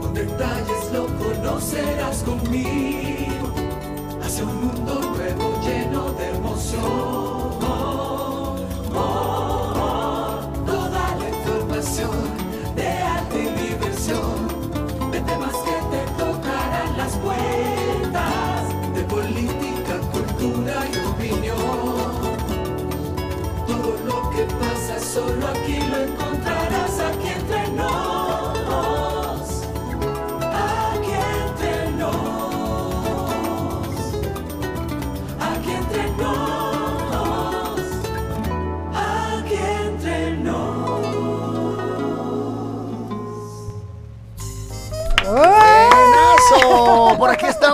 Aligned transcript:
con 0.00 0.12
detalles 0.12 0.92
lo 0.92 1.06
conocerás 1.16 2.22
conmigo, 2.22 3.54
hacia 4.22 4.44
un 4.44 4.66
mundo 4.66 5.11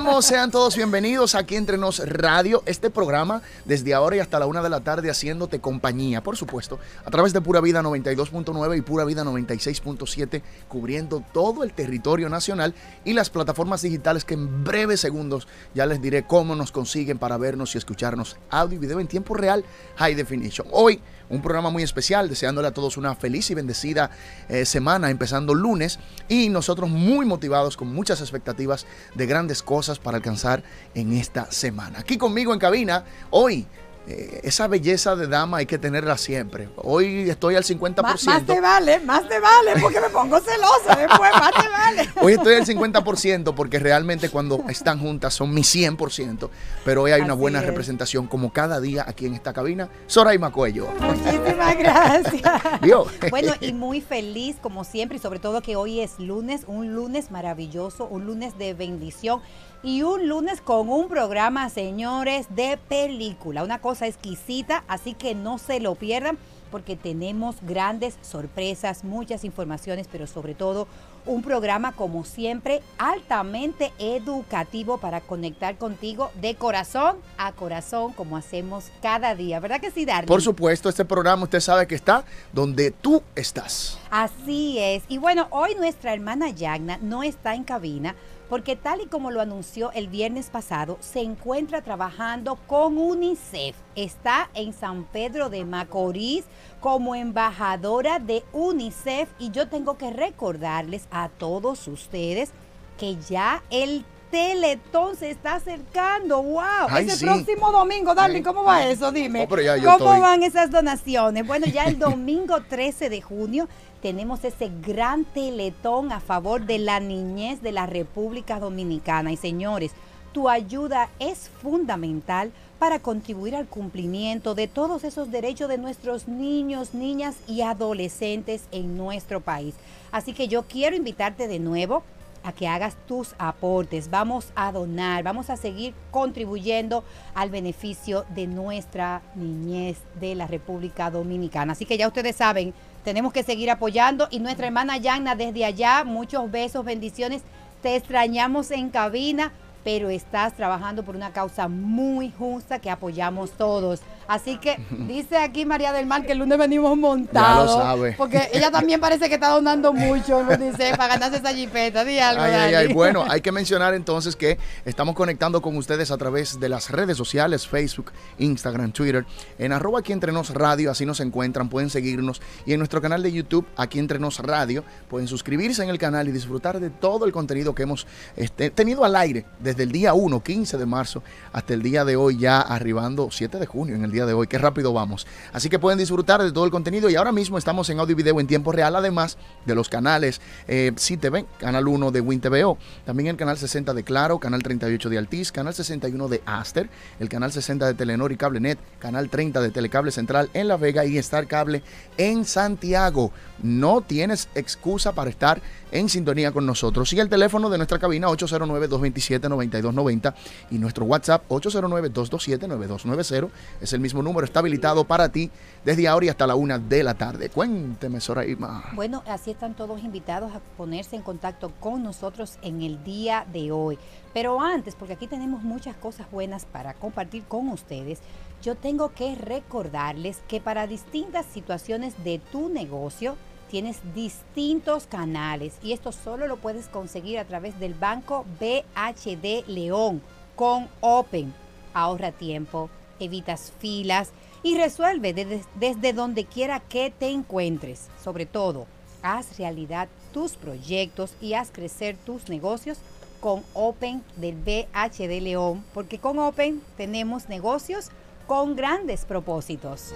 estamos, 0.09 0.25
sean 0.25 0.51
todos 0.51 0.75
bienvenidos 0.75 1.35
aquí 1.35 1.55
entre 1.55 1.77
nos 1.77 1.99
Radio, 1.99 2.63
este 2.65 2.89
programa 2.89 3.43
desde 3.67 3.93
ahora 3.93 4.17
y 4.17 4.21
hasta 4.21 4.39
la 4.39 4.47
una 4.47 4.63
de 4.63 4.71
la 4.71 4.81
tarde 4.81 5.11
haciéndote 5.11 5.61
compañía, 5.61 6.23
por 6.23 6.35
supuesto, 6.35 6.79
a 7.05 7.11
través 7.11 7.35
de 7.35 7.43
Pura 7.43 7.61
Vida 7.61 7.83
92.9 7.83 8.79
y 8.79 8.81
Pura 8.81 9.05
Vida 9.05 9.23
96.7, 9.23 10.43
cubriendo 10.67 11.23
todo 11.35 11.63
el 11.63 11.75
territorio 11.75 12.31
nacional 12.31 12.75
y 13.05 13.13
las 13.13 13.29
plataformas 13.29 13.83
digitales 13.83 14.25
que 14.25 14.33
en 14.33 14.65
breves 14.65 15.01
segundos 15.01 15.47
ya 15.75 15.85
les 15.85 16.01
diré 16.01 16.23
cómo 16.23 16.57
nos 16.57 16.73
consiguen 16.73 17.19
para 17.19 17.37
vernos 17.37 17.75
y 17.75 17.79
escucharnos 17.79 18.39
audio 18.49 18.77
y 18.77 18.81
video 18.81 19.01
en 19.01 19.09
tiempo 19.09 19.35
real, 19.35 19.63
high 19.97 20.15
definition. 20.15 20.67
Hoy 20.71 21.03
un 21.31 21.43
programa 21.43 21.71
muy 21.71 21.83
especial, 21.83 22.29
deseándole 22.29 22.69
a 22.69 22.73
todos 22.73 22.97
una 22.97 23.15
feliz 23.15 23.51
y 23.51 23.55
bendecida 23.55 24.11
eh, 24.49 24.65
semana, 24.65 25.11
empezando 25.11 25.55
lunes, 25.55 25.99
y 26.29 26.49
nosotros 26.49 26.89
muy 26.89 27.27
motivados 27.27 27.77
con 27.77 27.93
muchas 27.93 28.21
expectativas 28.21 28.87
de 29.15 29.27
grandes 29.27 29.63
cosas 29.63 29.99
para 29.99 30.17
alcanzar 30.17 30.63
en 30.95 31.13
esta 31.13 31.51
semana. 31.51 32.01
Aquí 32.01 32.19
conmigo 32.19 32.53
en 32.53 32.59
cabina, 32.59 33.05
hoy. 33.31 33.67
Eh, 34.11 34.41
esa 34.43 34.67
belleza 34.69 35.17
de 35.17 35.27
dama 35.27 35.59
hay 35.59 35.67
que 35.67 35.77
tenerla 35.77 36.17
siempre. 36.17 36.71
Hoy 36.77 37.29
estoy 37.29 37.57
al 37.57 37.63
50%. 37.63 38.03
Más, 38.03 38.25
más 38.25 38.47
te 38.47 38.59
vale, 38.59 39.01
más 39.01 39.29
te 39.29 39.39
vale, 39.39 39.75
porque 39.83 40.01
me 40.01 40.09
pongo 40.09 40.41
celosa 40.41 40.97
después, 40.97 41.31
más 41.33 41.53
te 41.53 41.69
vale. 41.69 42.09
Hoy 42.23 42.33
estoy 42.33 42.55
al 42.55 42.65
50% 42.65 43.55
porque 43.55 43.79
realmente 43.79 44.31
cuando 44.31 44.65
están 44.71 44.99
juntas 44.99 45.35
son 45.35 45.53
mi 45.53 45.61
100%, 45.61 46.49
pero 46.87 47.03
hoy 47.03 47.13
hay 47.13 47.21
una 47.21 47.35
buena 47.35 47.61
es. 47.61 47.67
representación 47.67 48.27
como 48.27 48.51
cada 48.51 48.81
día 48.81 49.05
aquí 49.07 49.27
en 49.27 49.35
esta 49.35 49.53
cabina. 49.53 49.91
Soraima 50.07 50.51
Cuello. 50.53 50.89
Muchísimas 51.01 51.77
gracias. 51.79 52.43
Bueno, 53.31 53.53
y 53.61 53.73
muy 53.73 54.01
feliz 54.01 54.57
como 54.61 54.85
siempre, 54.85 55.19
y 55.19 55.21
sobre 55.21 55.39
todo 55.39 55.61
que 55.61 55.77
hoy 55.77 56.01
es 56.01 56.19
lunes, 56.19 56.63
un 56.67 56.95
lunes 56.95 57.31
maravilloso, 57.31 58.07
un 58.07 58.25
lunes 58.25 58.57
de 58.57 58.75
bendición 58.75 59.41
y 59.83 60.03
un 60.03 60.29
lunes 60.29 60.61
con 60.61 60.89
un 60.89 61.09
programa, 61.09 61.69
señores, 61.71 62.47
de 62.51 62.79
película, 62.89 63.63
una 63.63 63.81
cosa 63.81 64.07
exquisita, 64.07 64.85
así 64.89 65.15
que 65.15 65.35
no 65.35 65.59
se 65.59 65.81
lo 65.81 65.95
pierdan 65.95 66.39
porque 66.71 66.97
tenemos 66.97 67.57
grandes 67.63 68.19
sorpresas, 68.21 69.05
muchas 69.05 69.45
informaciones, 69.45 70.07
pero 70.11 70.27
sobre 70.27 70.55
todo 70.55 70.87
un 71.25 71.43
programa 71.43 71.93
como 71.93 72.25
siempre 72.25 72.83
altamente 72.99 73.93
educativo 73.99 74.99
para 74.99 75.21
conectar 75.21 75.77
contigo 75.77 76.31
de 76.41 76.55
corazón 76.55 77.17
a 77.37 77.53
corazón 77.53 78.13
como 78.13 78.37
hacemos 78.37 78.87
cada 79.03 79.35
día, 79.35 79.61
¿verdad 79.61 79.81
que 79.81 79.91
sí, 79.91 80.05
Darling? 80.05 80.29
Por 80.29 80.43
supuesto, 80.43 80.89
este 80.89 81.05
programa 81.05 81.45
usted 81.45 81.61
sabe 81.61 81.87
que 81.87 81.95
está 81.95 82.25
donde 82.53 82.91
tú 82.91 83.23
estás. 83.35 83.99
Así 84.11 84.79
es. 84.79 85.05
Y 85.09 85.19
bueno, 85.19 85.49
hoy 85.51 85.75
nuestra 85.75 86.13
hermana 86.13 86.51
Yagna 86.51 86.99
no 87.03 87.23
está 87.23 87.55
en 87.55 87.65
cabina 87.65 88.15
porque 88.49 88.77
tal 88.77 89.01
y 89.03 89.07
como 89.07 89.31
lo 89.31 89.41
anunció 89.41 89.93
el 89.93 90.09
viernes 90.09 90.51
pasado, 90.51 90.97
se 91.01 91.21
encuentra 91.21 91.83
trabajando 91.83 92.57
con 92.67 92.97
UNICEF. 92.99 93.77
Está 93.95 94.51
en 94.55 94.73
San 94.73 95.05
Pedro 95.05 95.51
de 95.51 95.65
Macorís 95.65 96.45
como 96.81 97.15
embajadora 97.15 98.19
de 98.19 98.45
UNICEF 98.53 99.29
y 99.39 99.51
yo 99.51 99.69
tengo 99.69 99.99
que 99.99 100.11
recordarles 100.11 101.09
a 101.11 101.29
todos 101.29 101.87
ustedes 101.89 102.51
que 102.99 103.17
ya 103.29 103.63
el 103.71 104.05
Teletón 104.31 105.17
se 105.17 105.31
está 105.31 105.55
acercando. 105.55 106.43
¡Wow! 106.43 106.61
Ay, 106.91 107.07
Ese 107.07 107.17
sí. 107.17 107.25
próximo 107.25 107.73
domingo, 107.73 108.15
Darling, 108.15 108.43
¿cómo 108.43 108.63
va 108.63 108.85
eso? 108.87 109.11
Dime. 109.11 109.45
Oh, 109.45 109.49
¿Cómo 109.49 109.61
estoy- 109.63 110.21
van 110.21 110.43
esas 110.43 110.71
donaciones? 110.71 111.47
Bueno, 111.47 111.65
ya 111.67 111.85
el 111.85 111.99
domingo 111.99 112.61
13 112.69 113.09
de 113.09 113.23
junio 113.23 113.69
tenemos 114.01 114.45
ese 114.45 114.71
gran 114.87 115.25
teletón 115.25 116.13
a 116.13 116.21
favor 116.21 116.65
de 116.65 116.79
la 116.79 117.01
niñez 117.01 117.63
de 117.63 117.73
la 117.73 117.87
República 117.87 118.61
Dominicana. 118.61 119.33
Y 119.33 119.37
señores, 119.37 119.93
tu 120.33 120.49
ayuda 120.49 121.09
es 121.19 121.49
fundamental 121.63 122.53
para 122.79 123.01
contribuir 123.01 123.57
al 123.57 123.67
cumplimiento 123.67 124.55
de 124.55 124.69
todos 124.69 125.05
esos 125.05 125.31
derechos 125.31 125.69
de 125.69 125.79
nuestros 125.79 126.29
niños, 126.29 126.95
niñas 126.95 127.37
y 127.47 127.63
adolescentes 127.63 128.65
en 128.71 128.97
nuestro 128.97 129.41
país. 129.41 129.75
Así 130.13 130.33
que 130.33 130.49
yo 130.49 130.63
quiero 130.63 130.95
invitarte 130.95 131.49
de 131.49 131.59
nuevo 131.59 132.03
a 132.45 132.53
que 132.53 132.69
hagas 132.69 132.97
tus 133.07 133.35
aportes. 133.39 134.11
Vamos 134.11 134.53
a 134.55 134.71
donar, 134.71 135.23
vamos 135.25 135.51
a 135.51 135.57
seguir 135.57 135.93
contribuyendo 136.11 137.05
al 137.35 137.51
beneficio 137.51 138.25
de 138.35 138.47
nuestra 138.47 139.23
niñez 139.35 139.99
de 140.21 140.35
la 140.35 140.47
República 140.47 141.11
Dominicana. 141.11 141.73
Así 141.73 141.85
que 141.85 141.99
ya 141.99 142.07
ustedes 142.07 142.37
saben, 142.37 142.75
tenemos 143.09 143.33
que 143.33 143.43
seguir 143.43 143.71
apoyando 143.71 144.29
y 144.31 144.39
nuestra 144.39 144.67
hermana 144.67 144.99
Yagna 144.99 145.35
desde 145.35 145.65
allá, 145.65 146.05
muchos 146.05 146.51
besos, 146.51 146.85
bendiciones. 146.85 147.41
Te 147.81 147.97
extrañamos 147.97 148.71
en 148.71 148.91
cabina, 148.91 149.51
pero 149.83 150.11
estás 150.11 150.53
trabajando 150.53 151.03
por 151.03 151.17
una 151.17 151.33
causa 151.33 151.69
muy 151.69 152.31
justa 152.31 152.81
que 152.81 152.91
apoyamos 152.91 153.53
todos. 153.53 154.03
Así 154.29 154.59
que 154.59 154.79
dice 155.09 155.39
aquí 155.39 155.65
María 155.65 155.93
del 155.93 156.07
Mar 156.07 156.25
que 156.25 156.33
el 156.33 156.39
lunes 156.39 156.59
venimos 156.59 156.97
montados. 156.97 157.83
sabe. 157.83 158.15
Porque 158.17 158.51
ella 158.53 158.71
también 158.71 159.01
parece 159.01 159.29
que 159.29 159.35
está 159.35 159.49
donando 159.49 159.93
mucho, 159.93 160.45
dice, 160.59 160.93
para 160.97 161.15
ganarse 161.15 161.39
esa 161.39 161.55
jipeta. 161.55 162.05
Di 162.05 162.19
algo, 162.19 162.43
Ay, 162.43 162.53
ay, 162.53 162.75
ay. 162.75 162.93
Bueno, 162.93 163.25
hay 163.29 163.41
que 163.41 163.53
mencionar 163.53 163.95
entonces 163.95 164.37
que 164.37 164.59
estamos 164.85 165.15
conectando 165.15 165.63
con 165.63 165.77
ustedes 165.77 166.11
a 166.11 166.19
través 166.19 166.61
de 166.61 166.69
las 166.69 166.91
redes 166.91 167.17
sociales, 167.17 167.67
Facebook, 167.67 168.13
Instagram, 168.39 168.93
Twitter, 168.93 169.25
en 169.59 169.73
arroba 169.73 170.01
aquí 170.01 170.13
entre 170.13 170.31
nos 170.31 170.51
radio, 170.51 170.91
así 170.91 171.07
nos 171.07 171.21
encuentran, 171.21 171.69
pueden 171.69 171.91
seguirnos 171.91 172.43
y 172.67 172.73
en 172.73 172.79
nuestro 172.79 173.01
canal 173.01 173.23
de 173.23 173.33
YouTube, 173.33 173.67
aquí 173.77 173.99
entre 173.99 174.19
nos 174.19 174.41
radio, 174.41 174.85
pueden 175.09 175.27
suscribirse 175.27 175.83
en 175.83 175.89
el 175.89 175.99
canal 175.99 176.29
y 176.29 176.33
disfrutar 176.33 176.81
de 176.81 176.91
todo 176.91 177.25
el 177.25 177.33
contenido 177.33 177.75
que 177.75 177.85
hemos 177.85 178.07
este, 178.37 178.71
tenido 178.71 179.05
al 179.05 179.17
aire 179.17 179.47
desde 179.61 179.85
el 179.85 179.93
día 179.93 180.15
1, 180.15 180.43
15 180.43 180.77
de 180.77 180.87
marzo, 180.87 181.23
hasta 181.53 181.75
el 181.75 181.83
día 181.83 182.05
de 182.05 182.17
hoy, 182.17 182.39
ya 182.39 182.61
arribando 182.61 183.29
7 183.31 183.59
de 183.59 183.67
junio, 183.67 183.95
en 183.95 184.05
el 184.05 184.11
día 184.11 184.18
de 184.27 184.33
hoy, 184.33 184.47
qué 184.47 184.59
rápido 184.59 184.93
vamos. 184.93 185.27
Así 185.53 185.69
que 185.69 185.79
pueden 185.79 185.99
disfrutar 185.99 186.43
de 186.43 186.53
todo 186.53 186.65
el 186.65 186.71
contenido 186.71 187.11
y 187.11 187.17
ahora 187.17 187.33
mismo 187.33 187.59
estamos 187.59 187.89
en 187.91 188.01
audio 188.01 188.13
y 188.13 188.15
video 188.15 188.41
en 188.41 188.47
tiempo 188.47 188.73
real, 188.73 188.97
además 188.97 189.39
de 189.65 189.75
los 189.75 189.89
canales 189.89 190.41
eh, 190.67 190.93
CTV, 190.95 191.45
Canal 191.59 191.89
1 191.89 192.11
de 192.11 192.21
WinTVO, 192.21 192.79
también 193.05 193.29
el 193.29 193.37
canal 193.37 193.59
60 193.59 193.95
de 193.95 194.03
Claro, 194.03 194.39
Canal 194.39 194.63
38 194.63 195.09
de 195.09 195.19
Altiz, 195.19 195.53
Canal 195.53 195.75
61 195.75 196.29
de 196.29 196.43
Aster, 196.47 196.89
el 197.21 197.29
Canal 197.29 197.53
60 197.53 197.87
de 197.87 197.95
Telenor 197.95 198.33
y 198.33 198.37
CableNet, 198.37 198.79
Canal 198.99 199.29
30 199.29 199.61
de 199.61 199.71
Telecable 199.71 200.11
Central 200.11 200.51
en 200.55 200.69
La 200.69 200.77
Vega 200.77 201.05
y 201.05 201.19
Star 201.19 201.47
Cable 201.47 201.83
en 202.17 202.45
Santiago. 202.45 203.33
No 203.63 204.03
tienes 204.03 204.49
excusa 204.55 205.13
para 205.13 205.31
estar 205.31 205.61
en 205.91 206.09
sintonía 206.09 206.53
con 206.53 206.65
nosotros. 206.67 207.13
Y 207.13 207.19
el 207.21 207.29
teléfono 207.29 207.69
de 207.71 207.79
nuestra 207.79 207.99
cabina 207.99 208.29
809-227-9290 208.29 210.35
y 210.71 210.79
nuestro 210.79 211.07
WhatsApp 211.07 211.43
809-227-9290 211.49 213.49
es 213.81 213.93
el 213.93 214.01
mismo 214.01 214.08
número, 214.15 214.45
está 214.45 214.61
habilitado 214.61 215.05
para 215.05 215.29
ti 215.29 215.51
desde 215.85 216.09
ahora 216.09 216.27
y 216.27 216.29
hasta 216.29 216.47
la 216.47 216.55
una 216.55 216.79
de 216.79 217.03
la 217.03 217.15
tarde. 217.15 217.49
Cuénteme, 217.51 218.21
Soraima. 218.21 218.91
Bueno, 218.95 219.23
así 219.27 219.51
están 219.51 219.75
todos 219.75 220.03
invitados 220.03 220.55
a 220.55 220.61
ponerse 220.77 221.17
en 221.17 221.23
contacto 221.23 221.73
con 221.81 222.03
nosotros 222.03 222.59
en 222.63 222.83
el 222.83 223.03
día 223.05 223.47
de 223.53 223.73
hoy. 223.73 223.99
Pero 224.33 224.61
antes, 224.61 224.95
porque 224.95 225.15
aquí 225.15 225.27
tenemos 225.27 225.63
muchas 225.63 225.97
cosas 225.97 226.31
buenas 226.31 226.65
para 226.65 226.95
compartir 226.95 227.45
con 227.45 227.69
ustedes, 227.69 228.21
yo 228.63 228.75
tengo 228.75 229.13
que 229.13 229.35
recordarles 229.37 230.41
que 230.49 230.61
para 230.61 230.87
distintas 230.87 231.47
situaciones 231.47 232.15
de 232.25 232.39
tu 232.39 232.69
negocio 232.69 233.37
tienes 233.71 234.01
distintos 234.15 235.07
canales 235.07 235.75
y 235.83 235.93
esto 235.93 236.11
solo 236.11 236.47
lo 236.47 236.57
puedes 236.57 236.89
conseguir 236.89 237.39
a 237.39 237.45
través 237.45 237.79
del 237.79 237.95
banco 237.95 238.45
BHD 238.59 239.69
León 239.69 240.23
con 240.57 240.89
Open. 241.01 241.55
Ahorra 241.95 242.33
tiempo, 242.33 242.91
evitas 243.21 243.73
filas 243.79 244.33
y 244.63 244.77
resuelve 244.77 245.33
desde, 245.79 246.13
donde 246.13 246.45
quiera 246.45 246.81
que 246.81 247.11
te 247.11 247.29
encuentres. 247.29 248.09
Sobre 248.23 248.47
todo, 248.47 248.87
Haz 249.23 249.59
realidad 249.59 250.09
tus 250.33 250.53
proyectos 250.55 251.35
y 251.41 251.55
haz 251.55 251.71
crecer 251.73 252.17
tus 252.17 252.49
negocios 252.49 252.99
con 253.41 253.65
Open 253.75 254.23
del 254.37 254.55
BHD 254.57 255.41
León, 255.41 255.85
porque 255.93 256.19
con 256.19 256.39
Open 256.39 256.83
tenemos 256.97 257.49
negocios 257.49 258.11
con 258.49 258.75
grandes 258.75 259.25
propósitos. 259.27 260.13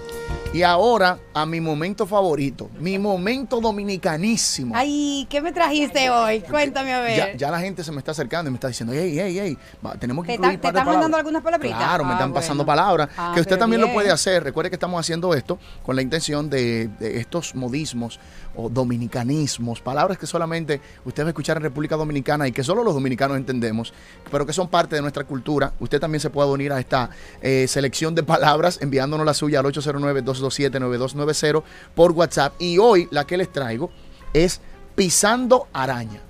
Y 0.55 0.63
ahora 0.63 1.19
a 1.33 1.47
mi 1.47 1.61
momento 1.61 2.07
favorito, 2.07 2.69
mi 2.81 2.99
momento 2.99 3.61
dominicanísimo. 3.61 4.75
Ay, 4.77 5.27
¿qué 5.31 5.41
me 5.41 5.53
trajiste 5.53 6.11
hoy? 6.11 6.41
Cuéntame 6.41 6.93
a 6.93 7.01
ver. 7.01 7.17
Ya, 7.17 7.37
ya 7.37 7.51
la 7.51 7.61
gente 7.61 7.85
se 7.85 7.93
me 7.93 7.99
está 7.99 8.11
acercando 8.11 8.49
y 8.49 8.53
me 8.53 8.57
está 8.57 8.69
diciendo, 8.69 8.93
hey, 8.97 9.15
hey, 9.19 9.39
hey, 9.41 9.59
tenemos 9.99 10.25
que 10.25 10.33
¿Te 10.33 10.35
incluir 10.37 10.59
te 10.61 10.63
de 10.63 10.69
están 10.69 10.87
mandando 10.87 11.01
palabras". 11.01 11.19
algunas 11.19 11.43
palabritas? 11.43 11.79
Claro, 11.79 12.05
me 12.05 12.11
Ah, 12.11 12.15
están 12.15 12.33
pasando 12.33 12.67
palabras. 12.67 13.09
Ah, 13.17 13.33
que 13.35 13.41
usted 13.41 13.59
también 13.59 13.81
lo 13.81 13.93
puede 13.93 14.11
hacer. 14.11 14.43
Recuerde 14.45 14.71
que 14.71 14.77
estamos 14.77 14.99
haciendo 14.99 15.33
esto 15.35 15.59
con 15.83 15.95
la 15.95 16.03
intención 16.03 16.51
de, 16.51 16.89
de 16.89 17.19
estos 17.21 17.55
modismos 17.55 18.19
o 18.55 18.69
dominicanismos, 18.69 19.81
palabras 19.81 20.19
que 20.19 20.27
solamente 20.27 20.81
usted 21.07 21.23
va 21.23 21.29
a 21.29 21.31
escuchar 21.31 21.57
en 21.59 21.63
República 21.63 21.97
Dominicana 21.97 22.47
y 22.49 22.53
que 22.53 22.63
solo 22.63 22.83
los 22.85 22.93
dominicanos 22.95 23.37
entendemos, 23.39 23.95
pero 24.31 24.45
que 24.45 24.53
son 24.53 24.69
parte 24.69 24.97
de 24.97 25.01
nuestra 25.03 25.25
cultura. 25.25 25.73
Usted 25.81 25.99
también 26.01 26.21
se 26.21 26.29
puede 26.31 26.51
unir 26.51 26.73
a 26.73 26.79
esta 26.81 27.09
eh, 27.41 27.67
selección 27.69 28.15
de 28.15 28.22
palabras 28.25 28.79
enviándonos 28.81 29.25
la 29.27 29.35
suya 29.35 29.61
al 29.61 29.67
809-227-9290 29.67 31.63
por 31.95 32.13
WhatsApp. 32.13 32.55
Y 32.59 32.79
hoy 32.79 33.09
la 33.11 33.25
que 33.27 33.37
les 33.37 33.51
traigo 33.53 33.91
es 34.33 34.61
pisando 34.95 35.69
araña. 35.73 36.21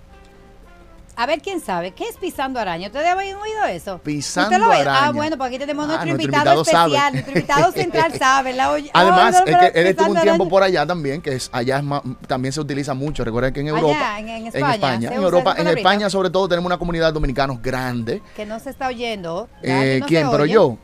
A 1.14 1.26
ver 1.26 1.42
quién 1.42 1.60
sabe, 1.60 1.90
¿qué 1.90 2.08
es 2.08 2.16
pisando 2.16 2.58
araña? 2.58 2.86
¿Ustedes 2.86 3.06
habían 3.06 3.36
oído 3.36 3.62
eso? 3.66 3.98
Pisando 3.98 4.48
¿Usted 4.48 4.60
lo 4.64 4.70
oye? 4.70 4.80
araña. 4.80 5.06
Ah, 5.08 5.10
bueno, 5.12 5.36
pues 5.36 5.48
aquí 5.48 5.58
tenemos 5.58 5.84
Ah, 5.84 5.88
nuestro, 5.88 6.06
nuestro 6.06 6.24
invitado, 6.24 6.64
sabe. 6.64 6.86
especial, 6.94 7.12
nuestro 7.12 7.32
invitado 7.34 7.72
central 7.72 8.12
sabe. 8.18 8.52
La 8.54 8.70
oye- 8.72 8.90
Además, 8.94 9.18
Oh, 9.18 9.30
no, 9.32 9.36
es 9.38 9.42
pero 9.44 9.58
que 9.72 9.78
él 9.80 9.86
estuvo 9.88 10.06
un 10.08 10.14
tiempo 10.14 10.30
araña. 10.44 10.50
por 10.50 10.62
allá 10.62 10.86
también, 10.86 11.20
que 11.20 11.34
es 11.34 11.50
allá 11.52 11.76
es 11.76 11.84
ma- 11.84 12.02
también 12.26 12.52
se 12.54 12.60
utiliza 12.62 12.94
mucho. 12.94 13.24
Recuerden 13.26 13.52
que 13.52 13.60
en 13.60 13.68
Europa, 13.68 14.18
en- 14.18 14.28
en 14.30 14.46
España, 14.46 15.08
en 15.10 15.18
usa 15.18 15.22
Europa, 15.22 15.54
en. 15.58 15.68
España 15.68 16.08
sobre 16.08 16.30
todo 16.30 16.48
tenemos 16.48 16.66
una 16.66 16.78
comunidad 16.78 17.08
de 17.08 17.12
dominicanos 17.12 17.60
grande. 17.60 18.22
Que 18.34 18.46
no 18.46 18.58
se 18.58 18.70
está 18.70 18.88
oyendo. 18.88 19.50
Eh, 19.62 19.98
no 20.00 20.06
¿Quién? 20.06 20.30
Pero 20.30 20.46
yo. 20.46 20.78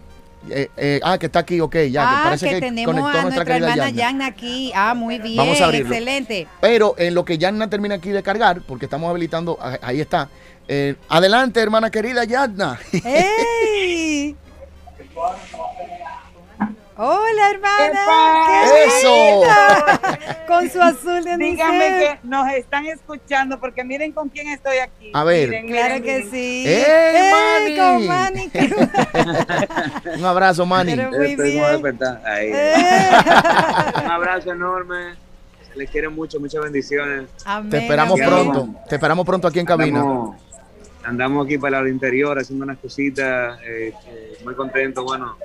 Eh, 0.50 0.70
eh, 0.76 1.00
ah, 1.02 1.19
que 1.19 1.26
está 1.26 1.40
aquí, 1.40 1.61
ok, 1.61 1.76
ya. 1.90 2.02
ah, 2.02 2.17
que 2.17 2.25
parece 2.25 2.49
que, 2.49 2.55
que, 2.55 2.61
tenemos 2.61 2.94
conectó 2.94 3.19
a 3.19 3.23
nuestra 3.23 3.44
nuestra 3.44 3.56
hermana. 3.56 3.90
Yagna 3.90 4.26
aquí. 4.26 4.73
Ah, 4.75 4.94
muy 4.94 5.19
bien. 5.19 5.37
Vamos 5.37 5.61
a 5.61 5.67
abrirlo. 5.67 5.88
Excelente. 5.88 6.46
Pero 6.61 6.94
en 6.99 7.14
lo 7.14 7.25
que 7.25 7.38
Yagna 7.38 7.69
termina 7.69 7.96
aquí 7.96 8.11
de 8.11 8.23
cargar, 8.23 8.62
porque 8.62 8.87
estamos 8.87 9.11
habilitando, 9.11 9.58
ah, 9.61 9.79
ahí 9.82 10.00
está. 10.00 10.29
Eh, 10.69 10.94
adelante, 11.08 11.61
hermana 11.61 11.90
querida 11.90 12.25
Yagna. 12.25 12.79
¡Ey! 13.05 14.37
Hola, 17.00 17.50
hermana. 17.52 18.00
¡Qué 18.48 18.84
¡Eso! 18.86 19.14
linda! 19.14 20.44
Con 20.48 20.68
su 20.68 20.82
azul 20.82 21.22
de 21.22 21.36
Díganme 21.36 21.78
que 21.78 22.18
nos 22.24 22.50
están 22.52 22.86
escuchando 22.86 23.60
porque 23.60 23.84
miren 23.84 24.10
con 24.10 24.28
quién 24.28 24.48
estoy 24.48 24.78
aquí. 24.78 25.12
A 25.14 25.22
ver. 25.22 25.48
Miren, 25.48 25.66
Claro 25.68 25.94
miren, 25.94 26.02
que 26.02 26.16
miren. 26.16 26.30
sí. 26.32 26.64
¡Ey, 26.66 27.76
con 27.76 28.06
Manny! 28.08 28.50
Manny. 28.50 28.50
Un 30.18 30.24
abrazo, 30.24 30.66
Manny. 30.66 30.96
Pero 30.96 31.10
muy 31.12 31.26
Estoy 31.30 31.52
muy 31.56 31.82
bien. 31.82 31.98
Ahí. 32.26 32.50
Eh. 32.52 33.10
Un 34.04 34.10
abrazo 34.10 34.50
enorme. 34.52 35.14
Se 35.70 35.78
les 35.78 35.88
quiere 35.90 36.08
mucho, 36.08 36.40
muchas 36.40 36.64
bendiciones. 36.64 37.28
Amén, 37.44 37.70
Te 37.70 37.78
esperamos 37.78 38.20
amén. 38.20 38.28
pronto. 38.28 38.68
Te 38.88 38.94
esperamos 38.96 39.24
pronto 39.24 39.46
aquí 39.46 39.60
en 39.60 39.66
cabina. 39.66 40.00
Andamos, 40.00 40.36
andamos 41.04 41.46
aquí 41.46 41.58
para 41.58 41.78
el 41.78 41.86
interior 41.88 42.36
haciendo 42.40 42.64
unas 42.64 42.78
cositas. 42.78 43.56
eh, 43.62 43.94
eh, 44.08 44.38
muy 44.42 44.56
contento, 44.56 45.04
bueno, 45.04 45.36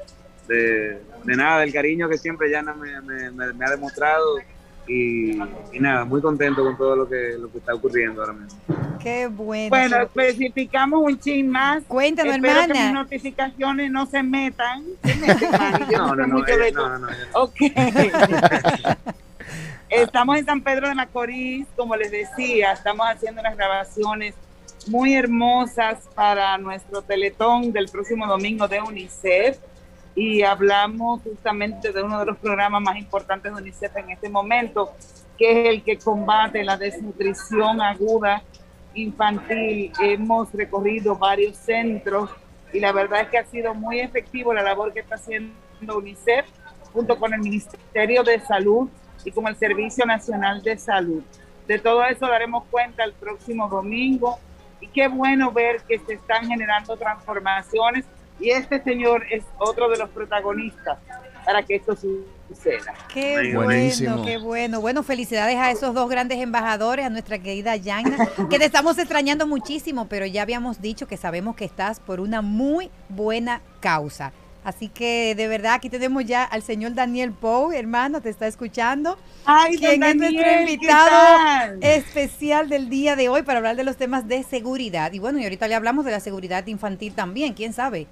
de, 0.54 1.02
de 1.24 1.36
nada, 1.36 1.60
del 1.62 1.74
cariño 1.74 2.08
que 2.10 2.18
siempre 2.18 2.50
Yana 2.52 2.74
me, 2.74 3.02
me- 3.02 3.32
me- 3.32 3.54
me 3.54 3.66
ha 3.66 3.70
demostrado. 3.72 4.38
Y, 4.86 5.32
y 5.72 5.80
nada, 5.80 6.04
muy 6.04 6.20
contento 6.22 6.62
con 6.62 6.76
todo 6.76 6.94
lo 6.98 7.08
que, 7.08 7.36
lo 7.40 7.50
que 7.50 7.60
está 7.60 7.74
ocurriendo 7.74 8.20
ahora 8.22 8.34
mismo. 8.34 8.60
Qué 9.02 9.28
bueno. 9.28 9.70
Bueno, 9.70 10.02
especificamos 10.02 11.02
un 11.02 11.18
chin 11.18 11.50
más. 11.50 11.84
Cuéntanos, 11.88 12.36
Espero 12.36 12.54
que 12.64 12.68
mis 12.68 12.78
hermana. 12.78 12.92
notificaciones 13.04 13.92
no 13.92 14.06
se 14.06 14.22
metan. 14.24 14.84
Se 15.04 15.96
No, 15.98 16.14
no, 16.16 16.28
no, 16.28 16.40
eh, 16.46 16.56
no, 16.58 16.64
eso. 16.66 16.90
no, 16.90 17.00
no, 17.00 17.08
Ok. 17.34 17.56
Estamos 19.90 20.38
en 20.40 20.46
San 20.46 20.62
Pedro 20.62 20.88
de 20.88 20.96
Macorís, 20.96 21.68
como 21.76 21.96
les 21.96 22.12
decía, 22.12 22.72
estamos 22.74 23.06
haciendo 23.08 23.42
unas 23.42 23.56
grabaciones 23.56 24.34
muy 24.88 25.14
hermosas 25.16 26.00
para 26.16 26.58
nuestro 26.58 27.02
teletón 27.04 27.72
del 27.72 27.88
próximo 27.90 28.26
domingo 28.26 28.68
de 28.68 28.82
UNICEF 28.82 29.58
y 30.16 30.44
hablamos 30.44 31.22
justamente 31.24 31.92
de 31.92 32.04
uno 32.04 32.20
de 32.20 32.26
los 32.26 32.38
programas 32.38 32.82
más 32.82 32.98
importantes 32.98 33.52
de 33.52 33.62
UNICEF 33.62 33.96
en 33.98 34.12
este 34.12 34.30
momento, 34.30 34.92
que 35.38 35.64
es 35.64 35.70
el 35.70 35.84
que 35.84 35.98
combate 35.98 36.64
la 36.64 36.78
desnutrición 36.78 37.82
aguda 37.82 38.44
infantil. 38.94 39.92
Hemos 40.00 40.52
recorrido 40.54 41.16
varios 41.16 41.58
centros 41.58 42.30
y 42.72 42.80
la 42.80 42.92
verdad 42.92 43.22
es 43.22 43.28
que 43.30 43.38
ha 43.40 43.46
sido 43.46 43.74
muy 43.74 44.00
efectivo 44.00 44.54
la 44.54 44.62
labor 44.62 44.94
que 44.94 45.00
está 45.00 45.16
haciendo 45.16 45.98
UNICEF 45.98 46.46
junto 46.92 47.18
con 47.18 47.34
el 47.34 47.40
Ministerio 47.40 48.24
de 48.24 48.40
Salud 48.40 48.90
y 49.26 49.32
con 49.32 49.48
el 49.48 49.56
Servicio 49.56 50.06
Nacional 50.06 50.62
de 50.62 50.78
Salud. 50.78 51.24
De 51.68 51.80
todo 51.80 52.04
eso 52.06 52.28
daremos 52.28 52.66
cuenta 52.70 53.04
el 53.04 53.14
próximo 53.14 53.68
domingo 53.68 54.38
y 54.80 54.88
qué 54.88 55.08
bueno 55.08 55.52
ver 55.52 55.82
que 55.88 55.98
se 55.98 56.14
están 56.14 56.46
generando 56.46 56.98
transformaciones 56.98 58.06
y 58.40 58.50
este 58.50 58.82
señor 58.84 59.26
es 59.32 59.44
otro 59.58 59.90
de 59.90 59.98
los 59.98 60.10
protagonistas 60.10 60.98
para 61.46 61.64
que 61.64 61.76
esto 61.76 61.96
suceda. 61.96 62.94
Qué 63.14 63.38
Ay, 63.38 63.54
bueno, 63.54 63.64
buenísimo. 63.64 64.24
qué 64.24 64.38
bueno. 64.38 64.82
Bueno, 64.82 65.04
felicidades 65.04 65.58
a 65.58 65.72
esos 65.72 65.94
dos 65.94 66.10
grandes 66.10 66.40
embajadores, 66.40 67.06
a 67.06 67.10
nuestra 67.10 67.40
querida 67.40 67.76
Yagna, 67.76 68.18
que 68.50 68.60
te 68.60 68.66
estamos 68.66 68.98
extrañando 68.98 69.48
muchísimo, 69.48 70.08
pero 70.08 70.26
ya 70.26 70.42
habíamos 70.42 70.82
dicho 70.82 71.08
que 71.08 71.18
sabemos 71.18 71.56
que 71.56 71.66
estás 71.66 72.00
por 72.00 72.20
una 72.20 72.42
muy 72.42 72.90
buena 73.10 73.62
causa. 73.80 74.32
Así 74.64 74.88
que 74.88 75.36
de 75.36 75.48
verdad 75.50 75.74
aquí 75.74 75.90
tenemos 75.90 76.24
ya 76.24 76.44
al 76.46 76.64
señor 76.64 76.94
Daniel 76.94 77.34
Pou, 77.34 77.74
hermano, 77.74 78.22
te 78.22 78.30
está 78.30 78.48
escuchando. 78.48 79.18
Ay, 79.46 79.78
quien 79.78 80.00
don 80.00 80.10
es 80.10 80.16
nuestro 80.16 80.42
Daniel, 80.42 80.66
¿qué 80.66 80.74
invitado 80.74 81.78
especial 81.82 82.70
del 82.70 82.90
día 82.90 83.18
de 83.18 83.28
hoy 83.28 83.42
para 83.42 83.58
hablar 83.58 83.76
de 83.76 83.84
los 83.84 83.98
temas 83.98 84.26
de 84.28 84.42
seguridad. 84.44 85.12
Y 85.12 85.20
bueno, 85.20 85.40
y 85.40 85.44
ahorita 85.44 85.68
le 85.68 85.76
hablamos 85.76 86.06
de 86.06 86.12
la 86.12 86.22
seguridad 86.22 86.66
infantil 86.68 87.14
también, 87.14 87.54
quién 87.54 87.74
sabe. 87.74 88.08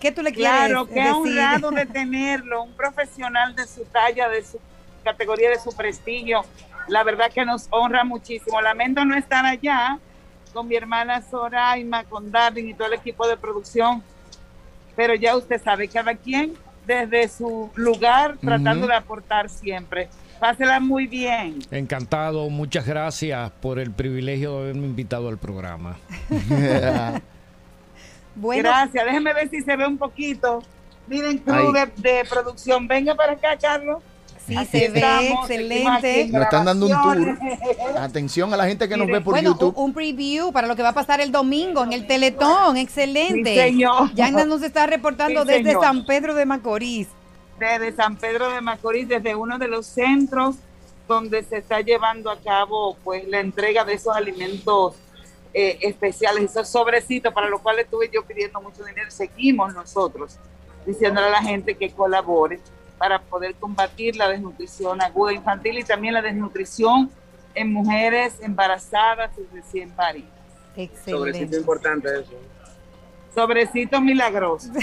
¿Qué 0.00 0.12
tú 0.12 0.22
le 0.22 0.32
Claro, 0.32 0.86
quieres 0.86 1.12
qué 1.14 1.18
decir? 1.18 1.38
honrado 1.40 1.70
de 1.70 1.86
tenerlo, 1.92 2.62
un 2.62 2.72
profesional 2.72 3.54
de 3.54 3.66
su 3.66 3.84
talla, 3.84 4.28
de 4.28 4.44
su 4.44 4.58
categoría, 5.04 5.50
de 5.50 5.58
su 5.58 5.74
prestigio. 5.74 6.42
La 6.88 7.02
verdad 7.04 7.30
que 7.32 7.44
nos 7.44 7.66
honra 7.70 8.04
muchísimo. 8.04 8.60
Lamento 8.60 9.04
no 9.04 9.16
estar 9.16 9.44
allá 9.44 9.98
con 10.52 10.68
mi 10.68 10.76
hermana 10.76 11.22
Soraima, 11.22 12.04
con 12.04 12.30
Darwin 12.30 12.68
y 12.68 12.74
todo 12.74 12.88
el 12.88 12.94
equipo 12.94 13.28
de 13.28 13.36
producción, 13.36 14.02
pero 14.96 15.14
ya 15.14 15.36
usted 15.36 15.62
sabe, 15.62 15.88
cada 15.88 16.14
quien 16.14 16.54
desde 16.86 17.28
su 17.28 17.70
lugar 17.74 18.38
tratando 18.40 18.86
de 18.86 18.94
aportar 18.94 19.50
siempre. 19.50 20.08
Pásela 20.40 20.80
muy 20.80 21.06
bien. 21.06 21.58
Encantado, 21.70 22.48
muchas 22.48 22.86
gracias 22.86 23.50
por 23.60 23.78
el 23.78 23.90
privilegio 23.90 24.54
de 24.54 24.58
haberme 24.62 24.86
invitado 24.86 25.28
al 25.28 25.36
programa. 25.36 25.98
Bueno, 28.38 28.62
Gracias. 28.70 29.04
Déjeme 29.04 29.32
ver 29.34 29.50
si 29.50 29.60
se 29.62 29.76
ve 29.76 29.86
un 29.86 29.98
poquito. 29.98 30.62
Miren, 31.06 31.38
crew 31.38 31.72
de, 31.72 31.86
de 31.96 32.24
producción. 32.28 32.86
Venga 32.86 33.14
para 33.14 33.32
acá, 33.32 33.56
Carlos. 33.60 34.02
sí, 34.46 34.56
Aquí 34.56 34.66
se 34.78 34.88
ve 34.90 34.98
estamos, 35.00 35.50
excelente. 35.50 36.20
en 36.22 36.32
Nos 36.32 36.42
están 36.42 36.64
dando 36.66 36.86
un 36.86 36.92
tour. 36.92 37.38
Atención 37.98 38.52
a 38.52 38.56
la 38.56 38.66
gente 38.66 38.88
que 38.88 38.96
nos 38.96 39.06
ve 39.06 39.20
por 39.20 39.32
bueno, 39.34 39.50
YouTube. 39.52 39.74
un, 39.76 39.84
un 39.86 39.92
preview 39.94 40.52
para 40.52 40.66
lo 40.66 40.76
que 40.76 40.82
va 40.82 40.90
a 40.90 40.94
pasar 40.94 41.20
el 41.20 41.32
domingo 41.32 41.82
en 41.82 41.92
el 41.92 42.06
Teletón. 42.06 42.76
Excelente. 42.76 43.54
Sí, 43.54 43.60
señor. 43.60 44.12
Yagna 44.14 44.44
nos 44.44 44.62
está 44.62 44.86
reportando 44.86 45.42
Sí, 45.42 45.48
desde 45.48 45.64
señor. 45.64 45.82
San 45.82 46.04
Pedro 46.06 46.34
de 46.34 46.44
Macorís. 46.46 47.08
Desde 47.58 47.92
San 47.92 48.16
Pedro 48.16 48.50
de 48.52 48.60
Macorís, 48.60 49.08
desde 49.08 49.34
uno 49.34 49.58
de 49.58 49.66
los 49.68 49.86
centros 49.86 50.56
donde 51.08 51.42
se 51.42 51.56
está 51.56 51.80
llevando 51.80 52.30
a 52.30 52.38
cabo 52.38 52.96
pues 53.02 53.26
la 53.26 53.40
entrega 53.40 53.84
de 53.84 53.94
esos 53.94 54.14
alimentos 54.14 54.94
eh, 55.54 55.78
especiales, 55.82 56.44
esos 56.44 56.68
sobrecitos 56.68 57.32
para 57.32 57.48
los 57.48 57.60
cuales 57.60 57.84
estuve 57.84 58.10
yo 58.12 58.24
pidiendo 58.24 58.60
mucho 58.60 58.84
dinero. 58.84 59.10
Seguimos 59.10 59.74
nosotros 59.74 60.38
diciéndole 60.86 61.26
a 61.28 61.30
la 61.30 61.42
gente 61.42 61.74
que 61.74 61.90
colabore 61.90 62.60
para 62.98 63.20
poder 63.20 63.54
combatir 63.54 64.16
la 64.16 64.28
desnutrición 64.28 65.00
aguda 65.00 65.32
infantil 65.32 65.78
y 65.78 65.84
también 65.84 66.14
la 66.14 66.22
desnutrición 66.22 67.10
en 67.54 67.72
mujeres 67.72 68.34
embarazadas 68.40 69.30
y 69.38 69.54
recién 69.54 69.90
paridas. 69.90 70.30
Sobrecito 71.04 71.16
Excelente. 71.22 71.56
importante 71.56 72.08
eso. 72.20 72.32
Sobrecitos 73.38 74.02
milagrosos. 74.02 74.70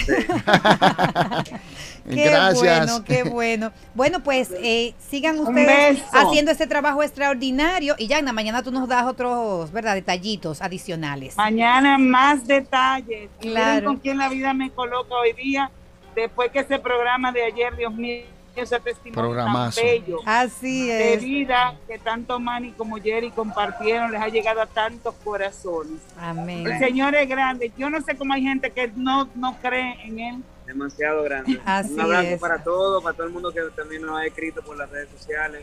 Qué 2.08 2.24
Gracias. 2.24 2.86
bueno, 2.86 3.04
qué 3.04 3.22
bueno. 3.24 3.72
Bueno, 3.94 4.20
pues 4.20 4.50
eh, 4.62 4.94
sigan 4.98 5.38
ustedes 5.40 6.02
haciendo 6.12 6.52
este 6.52 6.66
trabajo 6.66 7.02
extraordinario. 7.02 7.96
Y 7.98 8.06
Yagna, 8.06 8.32
mañana 8.32 8.62
tú 8.62 8.70
nos 8.70 8.88
das 8.88 9.04
otros, 9.04 9.70
¿verdad? 9.72 9.94
Detallitos 9.94 10.62
adicionales. 10.62 11.36
Mañana 11.36 11.98
más 11.98 12.46
detalles. 12.46 13.28
Claro. 13.40 13.66
Miren 13.66 13.84
con 13.84 13.96
quién 13.96 14.16
la 14.18 14.30
vida 14.30 14.54
me 14.54 14.70
coloca 14.70 15.14
hoy 15.16 15.32
día, 15.34 15.70
después 16.14 16.50
que 16.50 16.60
ese 16.60 16.78
programa 16.78 17.32
de 17.32 17.42
ayer, 17.42 17.76
Dios 17.76 17.92
mío, 17.92 18.22
ese 18.62 18.78
testimonio 18.80 19.20
Programazo. 19.20 19.80
tan 19.80 19.90
bello 19.90 20.18
Así 20.24 20.88
de 20.88 21.14
es. 21.14 21.22
vida 21.24 21.74
que 21.86 21.98
tanto 21.98 22.38
Manny 22.40 22.72
como 22.72 22.96
Jerry 22.96 23.30
compartieron, 23.30 24.10
les 24.12 24.20
ha 24.20 24.28
llegado 24.28 24.60
a 24.60 24.66
tantos 24.66 25.14
corazones. 25.24 26.00
Amén. 26.18 26.66
El 26.66 26.78
Señor 26.78 27.14
es 27.14 27.28
grande. 27.28 27.72
Yo 27.76 27.90
no 27.90 28.00
sé 28.00 28.16
cómo 28.16 28.32
hay 28.34 28.42
gente 28.42 28.70
que 28.70 28.90
no, 28.96 29.28
no 29.34 29.56
cree 29.60 29.96
en 30.04 30.18
Él. 30.18 30.42
demasiado 30.66 31.22
grande. 31.22 31.60
Así 31.64 31.92
Un 31.94 32.00
abrazo 32.00 32.28
es. 32.28 32.40
para 32.40 32.62
todos, 32.62 33.02
para 33.02 33.14
todo 33.16 33.26
el 33.26 33.32
mundo 33.32 33.52
que 33.52 33.60
también 33.76 34.02
nos 34.02 34.18
ha 34.18 34.24
escrito 34.26 34.62
por 34.62 34.76
las 34.76 34.90
redes 34.90 35.08
sociales. 35.10 35.62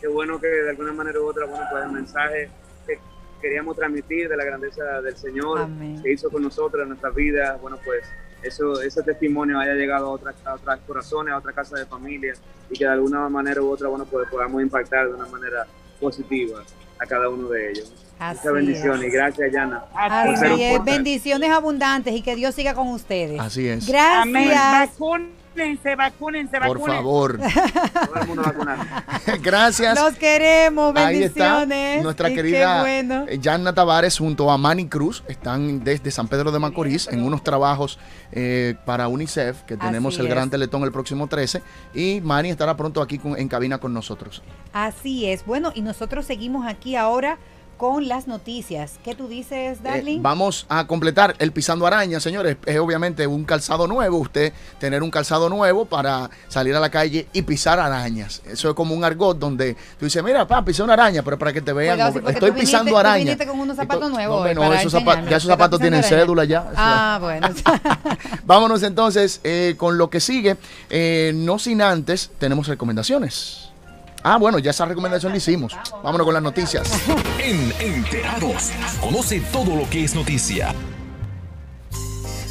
Qué 0.00 0.08
bueno 0.08 0.38
que 0.40 0.46
de 0.48 0.70
alguna 0.70 0.92
manera 0.92 1.18
u 1.20 1.26
otra, 1.26 1.46
bueno, 1.46 1.64
pues 1.70 1.82
el 1.84 1.90
mensaje 1.92 2.50
que 2.86 2.98
queríamos 3.40 3.74
transmitir 3.76 4.28
de 4.28 4.36
la 4.36 4.44
grandeza 4.44 5.00
del 5.02 5.16
Señor 5.16 5.60
Amén. 5.62 6.00
que 6.02 6.12
hizo 6.12 6.30
con 6.30 6.42
nosotros 6.42 6.82
en 6.82 6.88
nuestras 6.90 7.14
vidas, 7.14 7.58
bueno, 7.60 7.78
pues 7.84 8.04
eso, 8.44 8.80
ese 8.82 9.02
testimonio 9.02 9.58
haya 9.58 9.74
llegado 9.74 10.06
a 10.06 10.10
otras, 10.10 10.34
a 10.44 10.54
otras 10.54 10.80
corazones, 10.86 11.34
a 11.34 11.38
otra 11.38 11.52
casa 11.52 11.76
de 11.76 11.86
familia 11.86 12.34
y 12.70 12.78
que 12.78 12.84
de 12.84 12.90
alguna 12.90 13.28
manera 13.28 13.62
u 13.62 13.70
otra, 13.70 13.88
bueno, 13.88 14.04
pues 14.04 14.28
podamos 14.28 14.62
impactar 14.62 15.08
de 15.08 15.14
una 15.14 15.26
manera 15.26 15.66
positiva 16.00 16.62
a 16.98 17.06
cada 17.06 17.28
uno 17.28 17.48
de 17.48 17.70
ellos. 17.70 17.92
Así 18.18 18.38
Muchas 18.38 18.52
bendiciones 18.52 19.00
es. 19.00 19.06
y 19.08 19.10
gracias, 19.10 19.52
Yana. 19.52 19.84
Así 19.94 20.62
es. 20.62 20.84
Bendiciones 20.84 21.50
abundantes 21.50 22.14
y 22.14 22.22
que 22.22 22.36
Dios 22.36 22.54
siga 22.54 22.74
con 22.74 22.88
ustedes. 22.88 23.40
Así 23.40 23.66
es. 23.66 23.92
Amén. 23.92 24.52
Vacúnense, 25.54 25.94
vacúnense, 25.94 26.60
Por 26.60 26.80
favor. 26.84 27.38
Todo 28.06 28.20
el 28.20 28.26
mundo 28.26 28.42
vacunado. 28.42 28.82
Gracias. 29.42 29.94
Los 30.00 30.14
queremos. 30.14 30.94
Ahí 30.96 31.22
está 31.22 31.60
Bendiciones. 31.60 32.02
nuestra 32.02 32.30
Y 32.30 32.34
querida 32.34 32.74
Qué 32.76 32.80
bueno. 32.80 33.24
eh, 33.28 33.38
Yanna 33.40 33.72
Tavares 33.72 34.18
junto 34.18 34.50
a 34.50 34.58
Manny 34.58 34.88
Cruz. 34.88 35.22
Están 35.28 35.84
desde 35.84 36.10
San 36.10 36.26
Pedro 36.26 36.50
de 36.50 36.58
Macorís 36.58 37.06
en 37.06 37.22
unos 37.22 37.44
trabajos 37.44 38.00
eh, 38.32 38.74
para 38.84 39.06
UNICEF, 39.06 39.62
que 39.62 39.76
tenemos 39.76 40.14
Así 40.14 40.22
el 40.22 40.28
gran 40.28 40.50
teletón 40.50 40.82
el 40.82 40.90
próximo 40.90 41.28
13. 41.28 41.62
Y 41.94 42.20
Manny 42.22 42.50
estará 42.50 42.76
pronto 42.76 43.00
aquí 43.00 43.18
con- 43.18 43.38
en 43.38 43.46
cabina 43.48 43.78
con 43.78 43.94
nosotros. 43.94 44.42
Así 44.72 45.26
es. 45.26 45.46
Bueno, 45.46 45.70
y 45.74 45.82
nosotros 45.82 46.26
seguimos 46.26 46.66
aquí 46.66 46.96
ahora 46.96 47.38
con 47.76 48.08
las 48.08 48.26
noticias. 48.26 48.92
¿Qué 49.04 49.14
tú 49.14 49.28
dices, 49.28 49.78
Eh, 49.78 49.82
Darling? 49.82 50.22
vamos 50.22 50.66
a 50.68 50.86
completar 50.86 51.34
el 51.38 51.52
pisando 51.52 51.86
araña, 51.86 52.20
señores. 52.20 52.56
Es 52.66 52.78
obviamente 52.78 53.26
un 53.26 53.44
calzado 53.44 53.86
nuevo. 53.86 54.18
Usted 54.18 54.52
tener 54.78 55.02
un 55.02 55.10
calzado 55.10 55.48
nuevo 55.48 55.84
para 55.84 56.30
salir 56.48 56.74
a 56.76 56.80
la 56.80 56.90
calle 56.90 57.26
y 57.32 57.42
pisar 57.42 57.78
arañas. 57.80 58.42
Eso 58.46 58.68
es 58.70 58.74
como 58.74 58.94
un 58.94 59.04
argot 59.04 59.38
donde 59.38 59.74
tú 59.98 60.04
dices, 60.06 60.22
mira, 60.22 60.46
pa, 60.46 60.64
pisé 60.64 60.82
una 60.82 60.92
araña, 60.94 61.22
pero 61.22 61.38
para 61.38 61.52
que 61.52 61.60
te 61.60 61.72
vean, 61.72 61.98
sí, 62.12 62.18
estoy 62.18 62.34
tú 62.34 62.46
viniste- 62.46 62.60
pisando 62.60 62.90
tú 62.92 62.98
araña. 62.98 63.16
viniste 63.24 63.46
con 63.46 63.58
unos 63.60 63.76
zapatos 63.76 64.10
nuevos 64.10 64.40
no, 64.40 64.48
hoy 64.48 64.54
no, 64.54 64.60
para 64.62 64.80
esos, 64.80 64.92
zapa- 64.92 64.98
enseñarnos. 65.00 65.30
ya 65.30 65.36
esos 65.36 65.48
¿Te 65.48 65.52
estás 65.52 65.64
zapatos 65.64 65.80
tienen 65.80 66.00
araña? 66.00 66.16
cédula 66.16 66.44
ya. 66.44 66.70
Ah, 66.76 67.18
bueno. 67.20 67.48
Vámonos 68.46 68.82
entonces 68.82 69.40
eh, 69.44 69.74
con 69.76 69.98
lo 69.98 70.10
que 70.10 70.20
sigue. 70.20 70.56
Eh, 70.90 71.32
no 71.34 71.58
sin 71.58 71.82
antes, 71.82 72.30
tenemos 72.38 72.68
recomendaciones. 72.68 73.68
Ah, 74.22 74.38
bueno, 74.38 74.58
ya 74.58 74.70
esa 74.70 74.86
recomendación 74.86 75.32
la 75.32 75.38
hicimos. 75.38 75.76
Vámonos 76.02 76.24
con 76.24 76.32
las 76.34 76.42
noticias. 76.42 76.88
En 77.46 77.70
Enterados, 77.78 78.72
conoce 79.02 79.38
todo 79.52 79.76
lo 79.76 79.86
que 79.90 80.02
es 80.02 80.14
noticia. 80.14 80.74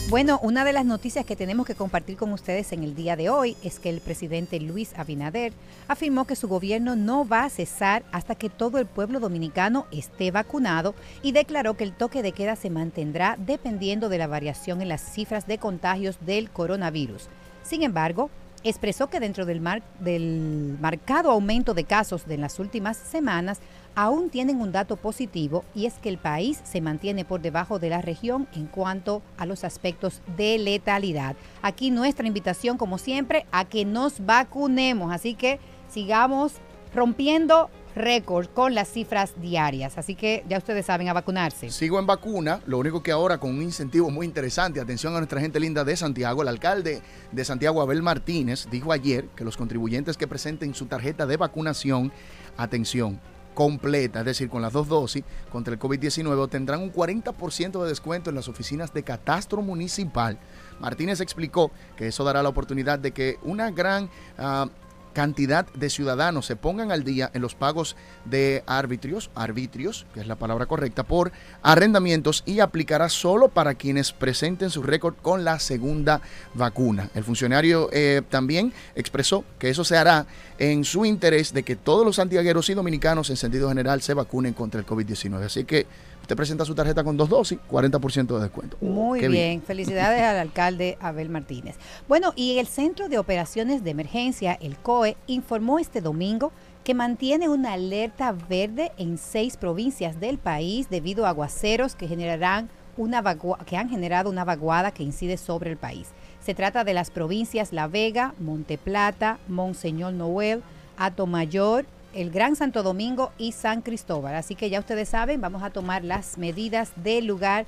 Bueno, 0.07 0.39
una 0.43 0.63
de 0.63 0.71
las 0.71 0.85
noticias 0.85 1.25
que 1.25 1.35
tenemos 1.35 1.65
que 1.65 1.73
compartir 1.73 2.15
con 2.15 2.31
ustedes 2.31 2.71
en 2.73 2.83
el 2.83 2.93
día 2.93 3.15
de 3.15 3.31
hoy 3.31 3.57
es 3.63 3.79
que 3.79 3.89
el 3.89 4.01
presidente 4.01 4.59
Luis 4.59 4.93
Abinader 4.95 5.51
afirmó 5.87 6.25
que 6.25 6.35
su 6.35 6.47
gobierno 6.47 6.95
no 6.95 7.27
va 7.27 7.45
a 7.45 7.49
cesar 7.49 8.03
hasta 8.11 8.35
que 8.35 8.51
todo 8.51 8.77
el 8.77 8.85
pueblo 8.85 9.19
dominicano 9.19 9.87
esté 9.91 10.29
vacunado 10.29 10.93
y 11.23 11.31
declaró 11.31 11.75
que 11.75 11.85
el 11.85 11.93
toque 11.93 12.21
de 12.21 12.31
queda 12.31 12.55
se 12.55 12.69
mantendrá 12.69 13.35
dependiendo 13.39 14.09
de 14.09 14.19
la 14.19 14.27
variación 14.27 14.79
en 14.83 14.89
las 14.89 15.01
cifras 15.01 15.47
de 15.47 15.57
contagios 15.57 16.19
del 16.23 16.51
coronavirus. 16.51 17.29
Sin 17.63 17.81
embargo, 17.81 18.29
expresó 18.63 19.07
que 19.07 19.19
dentro 19.19 19.45
del, 19.45 19.61
mar- 19.61 19.83
del 19.99 20.77
marcado 20.79 21.31
aumento 21.31 21.73
de 21.73 21.83
casos 21.83 22.25
de 22.25 22.37
las 22.37 22.59
últimas 22.59 22.97
semanas, 22.97 23.59
aún 23.95 24.29
tienen 24.29 24.59
un 24.59 24.71
dato 24.71 24.95
positivo 24.95 25.63
y 25.75 25.85
es 25.85 25.93
que 25.95 26.09
el 26.09 26.17
país 26.17 26.59
se 26.63 26.81
mantiene 26.81 27.25
por 27.25 27.41
debajo 27.41 27.77
de 27.77 27.89
la 27.89 28.01
región 28.01 28.47
en 28.53 28.65
cuanto 28.65 29.21
a 29.37 29.45
los 29.45 29.63
aspectos 29.63 30.21
de 30.35 30.57
letalidad. 30.57 31.35
Aquí 31.61 31.91
nuestra 31.91 32.27
invitación, 32.27 32.77
como 32.77 32.97
siempre, 32.97 33.45
a 33.51 33.65
que 33.65 33.85
nos 33.85 34.25
vacunemos, 34.25 35.13
así 35.13 35.35
que 35.35 35.59
sigamos 35.89 36.53
rompiendo 36.95 37.69
récord 37.95 38.47
con 38.47 38.73
las 38.75 38.89
cifras 38.89 39.33
diarias. 39.41 39.97
Así 39.97 40.15
que 40.15 40.43
ya 40.47 40.57
ustedes 40.57 40.85
saben 40.85 41.09
a 41.09 41.13
vacunarse. 41.13 41.69
Sigo 41.69 41.99
en 41.99 42.05
vacuna, 42.05 42.61
lo 42.65 42.77
único 42.77 43.03
que 43.03 43.11
ahora 43.11 43.37
con 43.37 43.51
un 43.51 43.61
incentivo 43.61 44.09
muy 44.09 44.25
interesante, 44.25 44.79
atención 44.79 45.15
a 45.15 45.19
nuestra 45.19 45.39
gente 45.39 45.59
linda 45.59 45.83
de 45.83 45.95
Santiago, 45.95 46.41
el 46.41 46.47
alcalde 46.47 47.01
de 47.31 47.45
Santiago, 47.45 47.81
Abel 47.81 48.01
Martínez, 48.01 48.67
dijo 48.69 48.91
ayer 48.91 49.27
que 49.35 49.43
los 49.43 49.57
contribuyentes 49.57 50.17
que 50.17 50.27
presenten 50.27 50.73
su 50.73 50.85
tarjeta 50.85 51.25
de 51.25 51.37
vacunación, 51.37 52.11
atención, 52.57 53.19
completa, 53.53 54.19
es 54.19 54.25
decir, 54.25 54.49
con 54.49 54.61
las 54.61 54.73
dos 54.73 54.87
dosis 54.87 55.23
contra 55.51 55.73
el 55.73 55.79
COVID-19, 55.79 56.49
tendrán 56.49 56.81
un 56.81 56.91
40% 56.91 57.81
de 57.83 57.87
descuento 57.87 58.29
en 58.29 58.35
las 58.35 58.47
oficinas 58.47 58.93
de 58.93 59.03
catastro 59.03 59.61
municipal. 59.61 60.39
Martínez 60.79 61.21
explicó 61.21 61.71
que 61.95 62.07
eso 62.07 62.23
dará 62.23 62.41
la 62.43 62.49
oportunidad 62.49 62.99
de 62.99 63.11
que 63.11 63.37
una 63.43 63.71
gran... 63.71 64.09
ah, 64.37 64.67
cantidad 65.13 65.65
de 65.73 65.89
ciudadanos 65.89 66.45
se 66.45 66.55
pongan 66.55 66.91
al 66.91 67.03
día 67.03 67.31
en 67.33 67.41
los 67.41 67.55
pagos 67.55 67.95
de 68.25 68.63
arbitrios, 68.65 69.29
arbitrios, 69.35 70.05
que 70.13 70.19
es 70.19 70.27
la 70.27 70.35
palabra 70.35 70.65
correcta, 70.65 71.03
por 71.03 71.31
arrendamientos 71.61 72.43
y 72.45 72.59
aplicará 72.59 73.09
solo 73.09 73.49
para 73.49 73.75
quienes 73.75 74.11
presenten 74.11 74.69
su 74.69 74.83
récord 74.83 75.15
con 75.21 75.43
la 75.43 75.59
segunda 75.59 76.21
vacuna. 76.53 77.09
El 77.15 77.23
funcionario 77.23 77.89
eh, 77.93 78.21
también 78.29 78.73
expresó 78.95 79.45
que 79.59 79.69
eso 79.69 79.83
se 79.83 79.97
hará 79.97 80.25
en 80.57 80.83
su 80.83 81.05
interés 81.05 81.53
de 81.53 81.63
que 81.63 81.75
todos 81.75 82.05
los 82.05 82.17
santiagueros 82.17 82.69
y 82.69 82.73
dominicanos 82.73 83.29
en 83.29 83.37
sentido 83.37 83.69
general 83.69 84.01
se 84.01 84.13
vacunen 84.13 84.53
contra 84.53 84.79
el 84.79 84.85
COVID-19. 84.85 85.45
Así 85.45 85.63
que 85.63 85.85
usted 86.23 86.35
presenta 86.37 86.63
su 86.65 86.73
tarjeta 86.73 87.03
con 87.03 87.17
dos 87.17 87.29
dosis, 87.29 87.59
40% 87.69 88.35
de 88.35 88.41
descuento. 88.41 88.77
Muy 88.81 89.27
bien. 89.27 89.61
felicidades 89.61 90.23
al 90.23 90.37
alcalde 90.37 90.97
Abel 91.01 91.29
Martínez. 91.29 91.75
Bueno, 92.07 92.33
y 92.35 92.57
el 92.59 92.67
Centro 92.67 93.09
de 93.09 93.19
Operaciones 93.19 93.83
de 93.83 93.91
Emergencia, 93.91 94.57
el 94.61 94.77
COE, 94.77 95.17
informó 95.27 95.79
este 95.79 95.99
domingo 95.99 96.53
que 96.85 96.93
mantiene 96.93 97.49
una 97.49 97.73
alerta 97.73 98.31
verde 98.31 98.93
en 98.97 99.17
seis 99.17 99.57
provincias 99.57 100.19
del 100.19 100.37
país 100.37 100.89
debido 100.89 101.25
a 101.25 101.29
aguaceros 101.29 101.95
que 101.95 102.07
generarán 102.07 102.69
una 102.95 103.21
que 103.65 103.75
han 103.75 103.89
generado 103.89 104.29
una 104.29 104.45
vaguada 104.45 104.91
que 104.91 105.03
incide 105.03 105.37
sobre 105.37 105.71
el 105.71 105.77
país. 105.77 106.09
Se 106.39 106.53
trata 106.53 106.83
de 106.83 106.93
las 106.93 107.09
provincias 107.09 107.73
La 107.73 107.87
Vega, 107.87 108.33
Monte 108.39 108.77
Plata, 108.77 109.39
Monseñor 109.47 110.13
Noel, 110.13 110.63
Atomayor, 110.97 111.85
el 112.13 112.29
Gran 112.31 112.55
Santo 112.55 112.83
Domingo 112.83 113.31
y 113.37 113.51
San 113.53 113.81
Cristóbal. 113.81 114.35
Así 114.35 114.55
que 114.55 114.69
ya 114.69 114.79
ustedes 114.79 115.09
saben, 115.09 115.41
vamos 115.41 115.63
a 115.63 115.69
tomar 115.69 116.03
las 116.03 116.37
medidas 116.37 116.91
del 116.95 117.25
lugar 117.25 117.65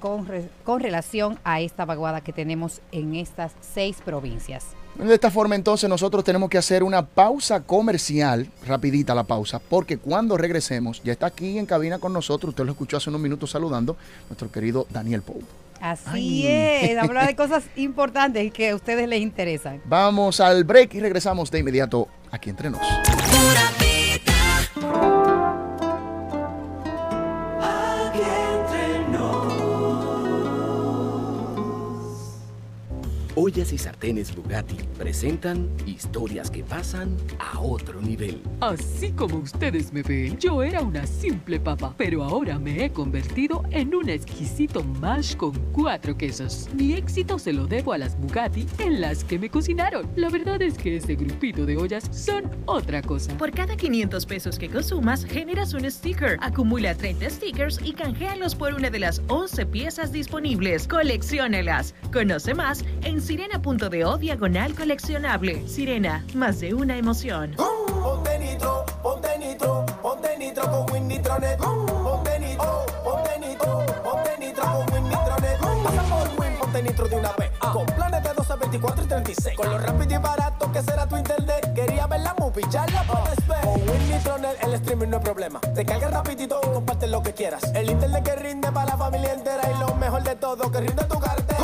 con, 0.00 0.26
re- 0.26 0.48
con 0.64 0.80
relación 0.80 1.38
a 1.44 1.60
esta 1.60 1.84
vaguada 1.84 2.20
que 2.20 2.32
tenemos 2.32 2.80
en 2.92 3.14
estas 3.16 3.52
seis 3.60 3.96
provincias. 4.04 4.64
De 4.94 5.14
esta 5.14 5.30
forma 5.30 5.54
entonces 5.54 5.88
nosotros 5.88 6.24
tenemos 6.24 6.48
que 6.50 6.58
hacer 6.58 6.82
una 6.82 7.04
pausa 7.06 7.60
comercial, 7.60 8.48
rapidita 8.66 9.14
la 9.14 9.22
pausa, 9.24 9.60
porque 9.60 9.96
cuando 9.98 10.36
regresemos, 10.36 11.00
ya 11.04 11.12
está 11.12 11.26
aquí 11.26 11.56
en 11.58 11.66
cabina 11.66 11.98
con 12.00 12.12
nosotros, 12.12 12.50
usted 12.50 12.64
lo 12.64 12.72
escuchó 12.72 12.96
hace 12.96 13.10
unos 13.10 13.20
minutos 13.20 13.50
saludando, 13.50 13.96
nuestro 14.28 14.50
querido 14.50 14.86
Daniel 14.90 15.22
Pou. 15.22 15.40
Así 15.80 16.46
Ay. 16.46 16.90
es, 16.90 16.98
hablar 17.02 17.28
de 17.28 17.36
cosas 17.36 17.62
importantes 17.76 18.44
y 18.44 18.50
que 18.50 18.70
a 18.70 18.74
ustedes 18.74 19.08
les 19.08 19.20
interesan. 19.20 19.80
Vamos 19.84 20.40
al 20.40 20.64
break 20.64 20.94
y 20.94 21.00
regresamos 21.00 21.48
de 21.52 21.60
inmediato 21.60 22.08
aquí 22.32 22.50
entre 22.50 22.68
nos. 22.70 22.82
Ollas 33.40 33.72
y 33.72 33.78
sartenes 33.78 34.34
Bugatti 34.34 34.74
presentan 34.98 35.70
historias 35.86 36.50
que 36.50 36.64
pasan 36.64 37.16
a 37.38 37.60
otro 37.60 38.02
nivel. 38.02 38.42
Así 38.60 39.12
como 39.12 39.36
ustedes 39.36 39.92
me 39.92 40.02
ven, 40.02 40.36
yo 40.38 40.60
era 40.60 40.80
una 40.80 41.06
simple 41.06 41.60
papa, 41.60 41.94
pero 41.96 42.24
ahora 42.24 42.58
me 42.58 42.84
he 42.84 42.90
convertido 42.90 43.62
en 43.70 43.94
un 43.94 44.08
exquisito 44.08 44.82
mash 44.82 45.36
con 45.36 45.52
cuatro 45.70 46.16
quesos. 46.16 46.68
Mi 46.74 46.94
éxito 46.94 47.38
se 47.38 47.52
lo 47.52 47.68
debo 47.68 47.92
a 47.92 47.98
las 47.98 48.18
Bugatti 48.18 48.66
en 48.80 49.00
las 49.00 49.22
que 49.22 49.38
me 49.38 49.48
cocinaron. 49.48 50.10
La 50.16 50.30
verdad 50.30 50.60
es 50.60 50.76
que 50.76 50.96
ese 50.96 51.14
grupito 51.14 51.64
de 51.64 51.76
ollas 51.76 52.08
son 52.10 52.50
otra 52.66 53.02
cosa. 53.02 53.38
Por 53.38 53.52
cada 53.52 53.76
500 53.76 54.26
pesos 54.26 54.58
que 54.58 54.68
consumas, 54.68 55.24
generas 55.24 55.74
un 55.74 55.88
sticker. 55.88 56.38
Acumula 56.40 56.92
30 56.92 57.30
stickers 57.30 57.78
y 57.84 57.92
canjealos 57.92 58.56
por 58.56 58.74
una 58.74 58.90
de 58.90 58.98
las 58.98 59.22
11 59.28 59.64
piezas 59.66 60.10
disponibles. 60.10 60.88
Colecciónalas. 60.88 61.94
Conoce 62.12 62.52
más 62.52 62.84
en 63.04 63.27
sirena.do 63.28 64.16
diagonal 64.16 64.74
coleccionable. 64.74 65.68
Sirena, 65.68 66.24
más 66.34 66.60
de 66.60 66.72
una 66.72 66.96
emoción. 66.96 67.54
Ponte 67.56 68.38
nitro, 68.38 68.86
ponte 69.02 69.38
nitro, 69.38 69.84
ponte 70.00 70.38
nitro 70.38 70.70
con 70.70 70.90
Winnitronet. 70.90 71.58
Ponte 71.58 72.38
nitro, 72.40 72.86
ponte 73.04 73.38
nitro, 73.38 73.84
ponte 74.02 74.38
nitro 74.38 74.62
con 74.64 74.94
Winnitronet. 74.94 75.58
Pasa 75.58 76.02
por 76.04 76.40
Win, 76.40 76.58
ponte 76.58 76.82
nitro 76.82 77.06
de 77.06 77.16
una 77.16 77.32
vez. 77.32 77.50
Con 77.70 77.84
planes 77.84 78.22
de 78.22 78.32
12, 78.32 78.54
24 78.60 79.04
y 79.04 79.06
36. 79.08 79.56
Con 79.58 79.70
lo 79.72 79.78
rápido 79.78 80.14
y 80.14 80.22
barato 80.22 80.72
que 80.72 80.82
será 80.82 81.06
tu 81.06 81.18
internet. 81.18 81.58
ya 82.70 82.86
lo 82.86 83.12
puedes 83.12 83.46
ver. 83.46 83.60
Con 83.60 83.88
Winnie 83.88 84.18
Tronel 84.24 84.56
el 84.62 84.74
streaming 84.74 85.08
no 85.08 85.18
es 85.18 85.22
problema. 85.22 85.60
Te 85.74 85.84
cargas 85.84 86.10
rapidito 86.10 86.60
y 86.62 86.66
comparte 86.72 87.06
lo 87.06 87.22
que 87.22 87.32
quieras. 87.32 87.62
El 87.74 87.90
internet 87.90 88.24
que 88.24 88.36
rinde 88.36 88.72
para 88.72 88.86
la 88.86 88.96
familia 88.96 89.32
entera 89.32 89.62
y 89.70 89.78
lo 89.78 89.94
mejor 89.94 90.22
de 90.22 90.34
todo 90.36 90.70
que 90.70 90.80
rinde 90.80 91.04
tu 91.04 91.18
cartera. 91.18 91.58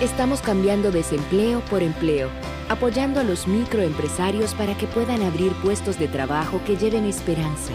Estamos 0.00 0.42
cambiando 0.42 0.92
desempleo 0.92 1.60
por 1.70 1.82
empleo, 1.82 2.28
apoyando 2.68 3.18
a 3.18 3.24
los 3.24 3.48
microempresarios 3.48 4.54
para 4.54 4.76
que 4.76 4.86
puedan 4.86 5.22
abrir 5.22 5.52
puestos 5.54 5.98
de 5.98 6.06
trabajo 6.06 6.60
que 6.66 6.76
lleven 6.76 7.04
esperanza 7.04 7.72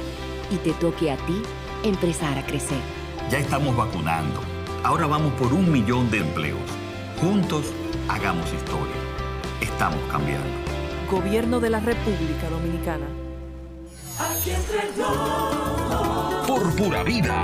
y 0.51 0.57
te 0.57 0.73
toque 0.73 1.11
a 1.11 1.17
ti 1.25 1.41
empezar 1.83 2.37
a 2.37 2.45
crecer. 2.45 2.81
Ya 3.29 3.39
estamos 3.39 3.75
vacunando. 3.75 4.41
Ahora 4.83 5.07
vamos 5.07 5.33
por 5.33 5.53
un 5.53 5.71
millón 5.71 6.11
de 6.11 6.19
empleos. 6.19 6.59
Juntos, 7.19 7.65
hagamos 8.09 8.45
historia. 8.53 8.95
Estamos 9.61 9.99
cambiando. 10.11 10.49
Gobierno 11.09 11.59
de 11.59 11.69
la 11.69 11.79
República 11.79 12.49
Dominicana. 12.49 13.05
Aquí 14.19 14.51
entre 14.51 14.83
nos, 14.97 16.47
Por 16.47 16.75
pura 16.75 17.03
vida. 17.03 17.43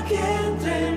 aquí 0.00 0.14
entre 0.14 0.92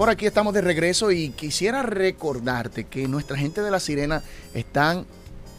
Por 0.00 0.08
aquí 0.08 0.24
estamos 0.24 0.54
de 0.54 0.62
regreso 0.62 1.10
y 1.10 1.28
quisiera 1.28 1.82
recordarte 1.82 2.84
que 2.84 3.06
nuestra 3.06 3.36
gente 3.36 3.60
de 3.60 3.70
la 3.70 3.78
Sirena 3.78 4.22
están, 4.54 5.04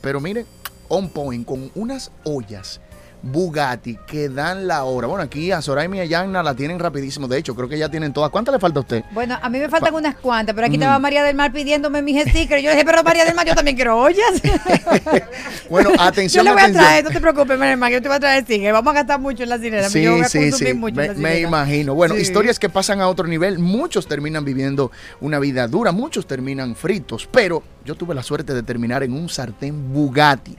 pero 0.01 0.19
mire, 0.19 0.45
on 0.89 1.09
point, 1.09 1.45
con 1.45 1.71
unas 1.75 2.11
ollas 2.23 2.81
Bugatti 3.23 3.99
que 4.07 4.29
dan 4.29 4.65
la 4.67 4.83
hora. 4.83 5.05
Bueno, 5.05 5.23
aquí 5.23 5.51
a 5.51 5.61
Soraima 5.61 5.97
y 5.97 5.99
a 5.99 6.05
Yanna 6.05 6.41
la 6.41 6.55
tienen 6.55 6.79
rapidísimo. 6.79 7.27
De 7.27 7.37
hecho, 7.37 7.55
creo 7.55 7.69
que 7.69 7.77
ya 7.77 7.87
tienen 7.87 8.13
todas. 8.13 8.31
¿Cuántas 8.31 8.51
le 8.51 8.59
falta 8.59 8.79
a 8.79 8.81
usted? 8.81 9.03
Bueno, 9.11 9.37
a 9.39 9.47
mí 9.47 9.59
me 9.59 9.69
faltan 9.69 9.91
Pa- 9.91 9.99
unas 9.99 10.15
cuantas, 10.15 10.55
pero 10.55 10.65
aquí 10.65 10.75
Mm. 10.79 10.81
estaba 10.81 10.97
María 10.97 11.21
del 11.23 11.35
Mar 11.35 11.53
pidiéndome 11.53 12.01
mis 12.01 12.19
stickers. 12.27 12.63
Yo 12.63 12.71
dije, 12.71 12.83
pero 12.83 13.03
María 13.03 13.23
del 13.23 13.35
Mar, 13.35 13.45
yo 13.45 13.53
también 13.53 13.75
quiero 13.75 13.95
ollas. 13.99 14.41
Bueno, 15.69 15.91
yo 15.95 16.01
atención, 16.01 16.45
le 16.45 16.51
voy 16.51 16.61
a 16.61 16.71
traer, 16.71 17.03
no 17.03 17.11
te 17.11 17.21
preocupes, 17.21 17.57
María 17.59 17.69
del 17.71 17.77
Mar, 17.79 17.91
yo 17.91 18.01
te 18.01 18.07
voy 18.07 18.17
a 18.17 18.19
traer 18.19 18.43
stickers. 18.43 18.73
Vamos 18.73 18.91
a 18.91 18.95
gastar 18.95 19.19
mucho 19.19 19.43
en 19.43 19.49
la 19.49 19.57
sirena. 19.59 19.87
yo 19.87 20.13
voy 20.13 20.21
a 20.21 20.23
consumir 20.29 20.75
mucho 20.75 20.95
me, 20.95 21.05
en 21.05 21.13
la 21.13 21.19
me 21.29 21.39
imagino. 21.41 21.93
Bueno, 21.93 22.15
Sí. 22.15 22.21
historias 22.21 22.57
que 22.57 22.69
pasan 22.69 23.01
a 23.01 23.07
otro 23.07 23.27
nivel. 23.27 23.59
Muchos 23.59 24.07
terminan 24.07 24.43
viviendo 24.43 24.91
una 25.21 25.37
vida 25.39 25.67
dura, 25.67 25.91
muchos 25.91 26.25
terminan 26.25 26.75
fritos, 26.75 27.29
pero 27.31 27.61
yo 27.85 27.95
tuve 27.95 28.13
la 28.13 28.23
suerte 28.23 28.53
de 28.53 28.63
terminar 28.63 29.03
en 29.03 29.13
un 29.13 29.29
sartén 29.29 29.93
Bugatti. 29.93 30.55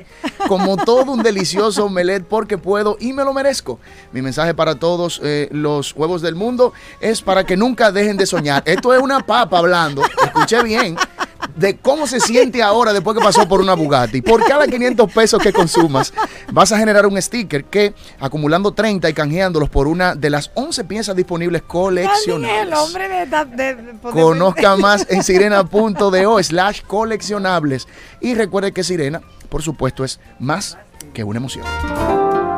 Como 0.49 0.77
todo 0.77 1.13
un 1.13 1.23
delicioso 1.23 1.87
omelette 1.87 2.27
porque 2.27 2.59
puedo 2.59 2.97
y 3.01 3.13
me 3.13 3.25
lo 3.25 3.33
merezco. 3.33 3.79
Mi 4.13 4.23
mensaje 4.23 4.55
para 4.55 4.75
todos 4.77 5.21
eh, 5.23 5.49
los 5.53 5.95
huevos 5.95 6.23
del 6.23 6.35
mundo 6.35 6.73
es 7.01 7.23
para 7.23 7.45
que 7.45 7.57
nunca 7.57 7.93
dejen 7.93 8.17
de 8.17 8.27
soñar. 8.27 8.63
Esto 8.67 8.93
es 8.93 9.01
una 9.01 9.21
papa 9.21 9.59
hablando, 9.59 10.03
escuché 10.25 10.63
bien, 10.63 10.97
de 11.57 11.77
cómo 11.79 12.07
se 12.07 12.21
siente 12.21 12.63
ahora 12.63 12.93
después 12.93 13.17
que 13.17 13.23
pasó 13.25 13.47
por 13.49 13.61
una 13.61 13.75
Bugatti. 13.75 14.23
Por 14.23 14.45
cada 14.45 14.67
500 14.67 15.13
pesos 15.13 15.43
que 15.43 15.53
consumas, 15.53 16.13
vas 16.53 16.73
a 16.73 16.79
generar 16.79 17.07
un 17.07 17.21
sticker 17.21 17.65
que, 17.65 17.95
acumulando 18.21 18.73
30 18.73 19.09
y 19.09 19.13
canjeándolos 19.15 19.69
por 19.69 19.87
una 19.89 20.15
de 20.15 20.31
las 20.31 20.51
11 20.55 20.85
piezas 20.85 21.17
disponibles 21.17 21.63
coleccionables. 21.63 22.67
el 22.69 22.75
hombre 22.75 23.09
de, 23.09 23.23
esta- 23.25 23.45
de- 23.45 23.75
de- 23.75 23.93
Conozca 24.11 24.77
más 24.77 25.07
en 25.11 25.23
sirena.do 25.23 26.43
slash 26.43 26.83
coleccionables. 26.87 27.87
Y 28.21 28.35
recuerde 28.35 28.73
que 28.73 28.85
Sirena, 28.85 29.21
por 29.49 29.63
supuesto, 29.63 30.05
es 30.05 30.21
más 30.39 30.79
que 31.13 31.25
una 31.25 31.39
emoción. 31.39 31.65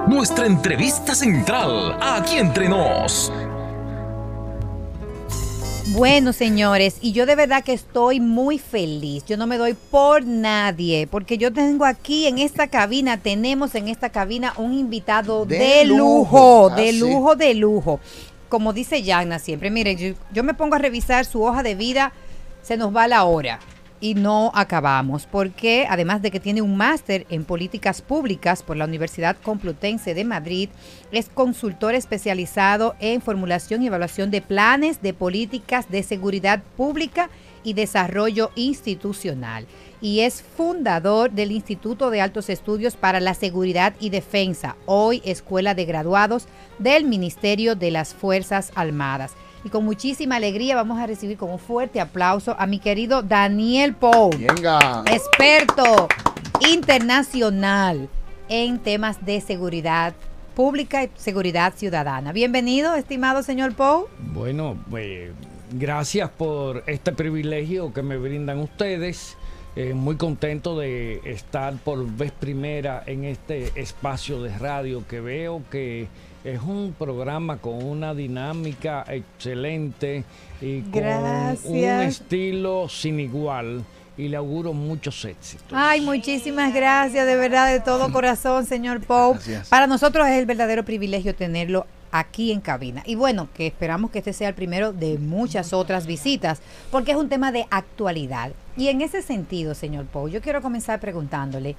Nuestra 0.06 0.46
entrevista 0.46 1.14
central, 1.14 1.96
aquí 2.00 2.36
entre 2.36 2.68
nos. 2.68 3.32
Bueno, 5.94 6.32
señores, 6.32 6.96
y 7.00 7.12
yo 7.12 7.24
de 7.24 7.36
verdad 7.36 7.62
que 7.62 7.72
estoy 7.72 8.18
muy 8.18 8.58
feliz. 8.58 9.24
Yo 9.26 9.36
no 9.36 9.46
me 9.46 9.58
doy 9.58 9.74
por 9.74 10.24
nadie, 10.24 11.06
porque 11.06 11.38
yo 11.38 11.52
tengo 11.52 11.84
aquí 11.84 12.26
en 12.26 12.40
esta 12.40 12.66
cabina, 12.66 13.18
tenemos 13.18 13.76
en 13.76 13.86
esta 13.86 14.08
cabina 14.08 14.54
un 14.56 14.74
invitado 14.74 15.46
de, 15.46 15.56
De 15.56 15.84
lujo, 15.84 15.98
lujo. 15.98 16.70
Ah, 16.72 16.74
de 16.74 16.90
sí. 16.90 16.98
lujo, 16.98 17.36
de 17.36 17.54
lujo. 17.54 18.00
Como 18.48 18.72
dice 18.72 19.04
Yagna 19.04 19.38
siempre, 19.38 19.70
mire, 19.70 19.94
yo, 19.94 20.14
yo 20.32 20.42
me 20.42 20.54
pongo 20.54 20.74
a 20.74 20.78
revisar 20.78 21.26
su 21.26 21.44
hoja 21.44 21.62
de 21.62 21.76
vida, 21.76 22.12
se 22.62 22.76
nos 22.76 22.94
va 22.94 23.06
la 23.06 23.22
hora 23.22 23.60
y 24.04 24.14
no 24.14 24.52
acabamos, 24.54 25.24
porque 25.24 25.86
además 25.88 26.20
de 26.20 26.30
que 26.30 26.38
tiene 26.38 26.60
un 26.60 26.76
máster 26.76 27.24
en 27.30 27.42
políticas 27.42 28.02
públicas 28.02 28.62
por 28.62 28.76
la 28.76 28.84
Universidad 28.84 29.34
Complutense 29.42 30.12
de 30.12 30.26
Madrid, 30.26 30.68
es 31.10 31.30
consultor 31.30 31.94
especializado 31.94 32.96
en 33.00 33.22
formulación 33.22 33.82
y 33.82 33.86
evaluación 33.86 34.30
de 34.30 34.42
planes 34.42 35.00
de 35.00 35.14
políticas 35.14 35.90
de 35.90 36.02
seguridad 36.02 36.62
pública 36.76 37.30
y 37.62 37.72
desarrollo 37.72 38.50
institucional. 38.56 39.66
Y 40.02 40.20
es 40.20 40.42
fundador 40.42 41.30
del 41.30 41.50
Instituto 41.50 42.10
de 42.10 42.20
Altos 42.20 42.50
Estudios 42.50 42.96
para 42.96 43.20
la 43.20 43.32
Seguridad 43.32 43.94
y 44.00 44.10
Defensa, 44.10 44.76
hoy 44.84 45.22
Escuela 45.24 45.74
de 45.74 45.86
Graduados 45.86 46.46
del 46.78 47.04
Ministerio 47.04 47.74
de 47.74 47.90
las 47.90 48.12
Fuerzas 48.12 48.70
Armadas. 48.74 49.32
Y 49.64 49.70
con 49.70 49.82
muchísima 49.82 50.36
alegría 50.36 50.76
vamos 50.76 50.98
a 50.98 51.06
recibir 51.06 51.38
con 51.38 51.50
un 51.50 51.58
fuerte 51.58 51.98
aplauso 51.98 52.54
a 52.58 52.66
mi 52.66 52.78
querido 52.78 53.22
Daniel 53.22 53.94
Pou, 53.94 54.30
Venga. 54.36 55.02
experto 55.10 56.06
internacional 56.70 58.10
en 58.50 58.78
temas 58.78 59.24
de 59.24 59.40
seguridad 59.40 60.12
pública 60.54 61.04
y 61.04 61.10
seguridad 61.16 61.72
ciudadana. 61.74 62.32
Bienvenido, 62.32 62.94
estimado 62.94 63.42
señor 63.42 63.74
Pou. 63.74 64.06
Bueno, 64.18 64.76
pues, 64.90 65.30
gracias 65.72 66.28
por 66.28 66.84
este 66.86 67.12
privilegio 67.12 67.92
que 67.94 68.02
me 68.02 68.18
brindan 68.18 68.58
ustedes. 68.58 69.38
Eh, 69.76 69.94
muy 69.94 70.16
contento 70.16 70.78
de 70.78 71.20
estar 71.24 71.74
por 71.78 72.06
vez 72.06 72.30
primera 72.32 73.02
en 73.06 73.24
este 73.24 73.72
espacio 73.80 74.42
de 74.42 74.56
radio 74.56 75.04
que 75.08 75.20
veo 75.20 75.62
que 75.70 76.06
es 76.44 76.60
un 76.60 76.94
programa 76.96 77.56
con 77.56 77.82
una 77.82 78.14
dinámica 78.14 79.04
excelente 79.08 80.24
y 80.60 80.82
con 80.82 81.02
un 81.64 81.76
estilo 81.76 82.88
sin 82.88 83.18
igual 83.18 83.82
y 84.16 84.28
le 84.28 84.36
auguro 84.36 84.72
muchos 84.72 85.24
éxitos. 85.24 85.72
Ay, 85.72 86.00
muchísimas 86.02 86.72
gracias, 86.72 87.26
de 87.26 87.36
verdad, 87.36 87.72
de 87.72 87.80
todo 87.80 88.12
corazón, 88.12 88.66
señor 88.66 89.00
Pope. 89.00 89.40
Para 89.68 89.86
nosotros 89.86 90.26
es 90.28 90.38
el 90.38 90.46
verdadero 90.46 90.84
privilegio 90.84 91.34
tenerlo 91.34 91.86
aquí 92.12 92.52
en 92.52 92.60
cabina. 92.60 93.02
Y 93.06 93.16
bueno, 93.16 93.48
que 93.54 93.66
esperamos 93.66 94.10
que 94.10 94.18
este 94.18 94.32
sea 94.32 94.48
el 94.48 94.54
primero 94.54 94.92
de 94.92 95.18
muchas 95.18 95.72
otras 95.72 96.06
visitas, 96.06 96.60
porque 96.92 97.10
es 97.10 97.16
un 97.16 97.28
tema 97.28 97.50
de 97.50 97.66
actualidad. 97.70 98.52
Y 98.76 98.88
en 98.88 99.00
ese 99.00 99.20
sentido, 99.20 99.74
señor 99.74 100.04
Pope, 100.04 100.30
yo 100.30 100.40
quiero 100.40 100.62
comenzar 100.62 101.00
preguntándole, 101.00 101.74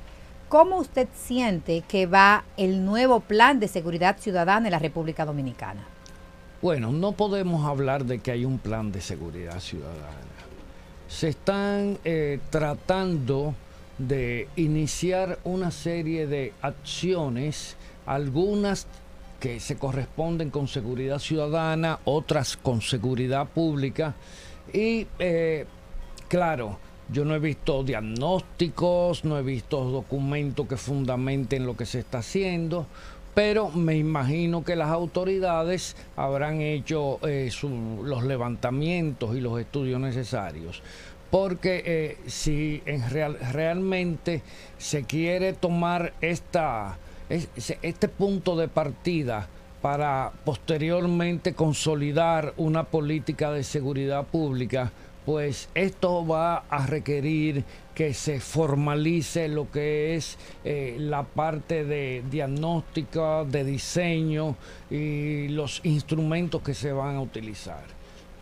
¿cómo 0.50 0.78
usted 0.78 1.08
siente 1.14 1.84
que 1.88 2.06
va 2.06 2.44
el 2.58 2.86
nuevo 2.86 3.20
plan 3.20 3.60
de 3.60 3.68
seguridad 3.68 4.18
ciudadana 4.20 4.68
en 4.68 4.72
la 4.72 4.80
República 4.80 5.26
Dominicana? 5.26 5.86
Bueno, 6.62 6.92
no 6.92 7.12
podemos 7.12 7.66
hablar 7.66 8.06
de 8.06 8.20
que 8.20 8.32
hay 8.32 8.46
un 8.46 8.58
plan 8.58 8.92
de 8.92 9.02
seguridad 9.02 9.60
ciudadana. 9.60 10.00
Se 11.08 11.30
están 11.30 12.00
eh, 12.04 12.40
tratando 12.50 13.54
de 13.98 14.48
iniciar 14.56 15.40
una 15.44 15.72
serie 15.72 16.28
de 16.28 16.54
acciones, 16.62 17.76
algunas 18.06 18.88
que 19.40 19.60
se 19.60 19.78
corresponden 19.78 20.50
con 20.50 20.68
seguridad 20.68 21.20
ciudadana, 21.20 22.00
otras 22.06 22.58
con 22.58 22.82
seguridad 22.82 23.48
pública. 23.48 24.16
Y 24.74 25.08
eh, 25.20 25.66
claro, 26.28 26.80
yo 27.12 27.26
no 27.26 27.36
he 27.36 27.40
visto 27.40 27.84
diagnósticos, 27.84 29.26
no 29.26 29.38
he 29.38 29.44
visto 29.44 29.84
documentos 29.84 30.68
que 30.68 30.78
fundamenten 30.78 31.66
lo 31.66 31.78
que 31.78 31.86
se 31.86 32.00
está 32.00 32.20
haciendo, 32.20 32.86
pero 33.34 33.70
me 33.70 33.98
imagino 33.98 34.64
que 34.64 34.76
las 34.76 34.90
autoridades 34.90 35.96
habrán 36.16 36.62
hecho 36.62 37.20
eh, 37.28 37.52
los 38.04 38.24
levantamientos 38.24 39.36
y 39.36 39.42
los 39.42 39.60
estudios 39.60 40.00
necesarios. 40.00 40.82
Porque 41.32 41.84
eh, 41.86 42.18
si 42.28 42.82
en 42.86 43.10
real- 43.10 43.38
realmente 43.52 44.42
se 44.78 45.04
quiere 45.04 45.52
tomar 45.54 46.14
esta, 46.22 46.98
este 47.30 48.08
punto 48.08 48.56
de 48.56 48.70
partida 48.70 49.50
para 49.82 50.32
posteriormente 50.46 51.54
consolidar 51.54 52.54
una 52.58 52.86
política 52.86 53.52
de 53.52 53.64
seguridad 53.64 54.26
pública, 54.26 54.92
pues 55.26 55.70
esto 55.74 56.26
va 56.26 56.58
a 56.70 56.86
requerir 56.86 57.64
que 57.96 58.14
se 58.14 58.40
formalice 58.40 59.48
lo 59.48 59.72
que 59.72 60.16
es 60.16 60.38
eh, 60.64 60.98
la 61.00 61.24
parte 61.24 61.84
de 61.84 62.24
diagnóstica, 62.30 63.44
de 63.44 63.64
diseño 63.64 64.56
y 64.90 65.48
los 65.48 65.82
instrumentos 65.84 66.62
que 66.62 66.74
se 66.74 66.92
van 66.92 67.16
a 67.16 67.22
utilizar. 67.22 67.84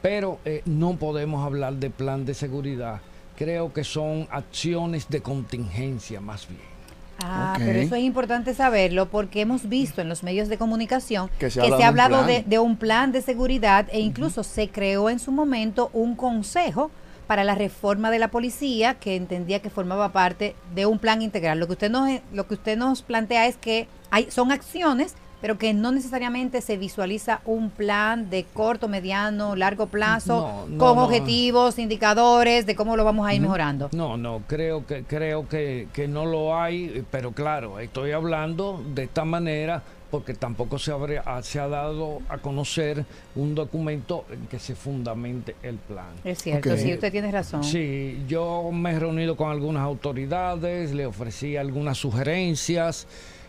Pero 0.01 0.39
eh, 0.43 0.61
no 0.65 0.97
podemos 0.97 1.45
hablar 1.45 1.75
de 1.75 1.89
plan 1.89 2.25
de 2.25 2.33
seguridad. 2.33 2.99
Creo 3.37 3.71
que 3.71 3.83
son 3.83 4.27
acciones 4.31 5.07
de 5.09 5.21
contingencia 5.21 6.19
más 6.19 6.47
bien. 6.47 6.72
Ah, 7.19 7.55
pero 7.57 7.79
eso 7.79 7.95
es 7.95 8.03
importante 8.03 8.53
saberlo 8.53 9.07
porque 9.07 9.41
hemos 9.41 9.69
visto 9.69 10.01
en 10.01 10.09
los 10.09 10.23
medios 10.23 10.49
de 10.49 10.57
comunicación 10.57 11.29
Que 11.39 11.45
que 11.45 11.51
se 11.51 11.61
ha 11.83 11.87
hablado 11.87 12.25
de, 12.25 12.43
de 12.45 12.59
un 12.59 12.75
plan 12.75 13.11
de 13.11 13.21
seguridad 13.21 13.87
e 13.91 13.99
incluso 13.99 14.43
se 14.43 14.69
creó 14.69 15.09
en 15.09 15.19
su 15.19 15.31
momento 15.31 15.89
un 15.93 16.15
consejo 16.15 16.91
para 17.27 17.43
la 17.43 17.55
reforma 17.55 18.11
de 18.11 18.19
la 18.19 18.27
policía 18.27 18.95
que 18.95 19.15
entendía 19.15 19.61
que 19.61 19.69
formaba 19.69 20.11
parte 20.11 20.55
de 20.75 20.85
un 20.85 20.99
plan 20.99 21.21
integral. 21.21 21.59
Lo 21.59 21.67
que 21.67 21.73
usted 21.73 21.89
nos, 21.89 22.09
lo 22.33 22.47
que 22.47 22.55
usted 22.55 22.77
nos 22.77 23.01
plantea 23.01 23.47
es 23.47 23.57
que 23.57 23.87
hay, 24.11 24.29
son 24.29 24.51
acciones, 24.51 25.15
pero 25.43 25.57
que 25.57 25.73
no 25.73 25.91
necesariamente 25.91 26.61
se 26.61 26.77
visualiza 26.77 27.41
un 27.43 27.69
plan 27.69 28.29
de 28.29 28.45
corto, 28.53 28.87
mediano, 28.87 29.57
largo 29.57 29.87
plazo 29.87 30.39
No, 30.39 30.67
no, 30.69 30.77
con 30.77 30.95
no. 30.95 31.03
objetivos, 31.03 31.77
indicadores 31.79 32.65
de 32.65 32.75
cómo 32.77 32.95
lo 32.95 33.03
vamos 33.03 33.27
a 33.27 33.33
ir 33.33 33.41
mejorando. 33.41 33.89
No, 33.91 34.15
no, 34.15 34.41
creo 34.47 34.85
que 34.87 35.03
creo 35.03 35.49
que, 35.49 35.89
que 35.91 36.07
no 36.07 36.25
lo 36.25 36.55
hay, 36.57 37.03
pero 37.11 37.33
claro, 37.33 37.79
estoy 37.79 38.11
hablando 38.11 38.81
de 38.95 39.03
esta 39.03 39.25
manera 39.25 39.83
porque 40.09 40.33
tampoco 40.33 40.79
se, 40.79 40.93
habría- 40.93 41.23
ah, 41.25 41.41
se 41.43 41.59
ha 41.59 41.67
dado 41.67 42.19
a 42.29 42.37
conocer 42.37 43.03
un 43.35 43.53
documento 43.53 44.23
en 44.31 44.47
que 44.47 44.59
se 44.59 44.75
fundamente 44.75 45.57
el 45.61 45.75
plan. 45.75 46.05
Es 46.23 46.41
cierto, 46.41 46.77
sí, 46.77 46.93
usted 46.93 47.11
tiene 47.11 47.31
razón. 47.31 47.65
Sí, 47.65 48.23
yo 48.29 48.69
me 48.71 48.91
he 48.91 48.99
reunido 48.99 49.35
con 49.35 49.51
algunas 49.51 49.83
autoridades, 49.83 50.93
le 50.93 51.05
ofrecí 51.05 51.57
algunas 51.57 51.97
sugerencias 51.97 53.07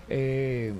eh, 0.08 0.72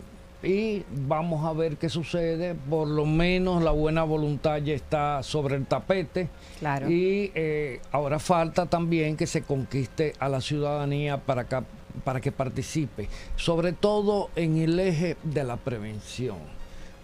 y 0.44 0.84
vamos 1.06 1.44
a 1.46 1.52
ver 1.52 1.76
qué 1.76 1.88
sucede. 1.88 2.54
Por 2.54 2.88
lo 2.88 3.06
menos 3.06 3.62
la 3.62 3.70
buena 3.70 4.02
voluntad 4.04 4.58
ya 4.58 4.74
está 4.74 5.22
sobre 5.22 5.56
el 5.56 5.66
tapete. 5.66 6.28
Claro. 6.60 6.90
Y 6.90 7.30
eh, 7.34 7.80
ahora 7.92 8.18
falta 8.18 8.66
también 8.66 9.16
que 9.16 9.26
se 9.26 9.42
conquiste 9.42 10.12
a 10.18 10.28
la 10.28 10.40
ciudadanía 10.40 11.18
para, 11.18 11.44
ca- 11.44 11.64
para 12.04 12.20
que 12.20 12.32
participe, 12.32 13.08
sobre 13.36 13.72
todo 13.72 14.30
en 14.36 14.58
el 14.58 14.78
eje 14.78 15.16
de 15.22 15.44
la 15.44 15.56
prevención 15.56 16.36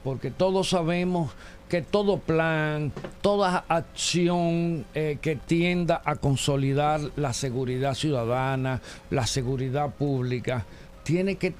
porque 0.02 0.30
todos 0.30 0.70
sabemos 0.70 1.30
que 1.68 1.82
todo 1.82 2.20
plan, 2.20 2.90
toda 3.20 3.66
acción 3.68 4.86
eh, 4.94 5.18
que 5.20 5.36
tienda 5.36 6.00
a 6.06 6.16
consolidar 6.16 7.02
la 7.16 7.34
seguridad 7.34 7.92
ciudadana, 7.92 8.80
la 9.10 9.26
seguridad 9.26 9.90
pública, 9.90 10.64
tiene 11.02 11.36
que, 11.36 11.52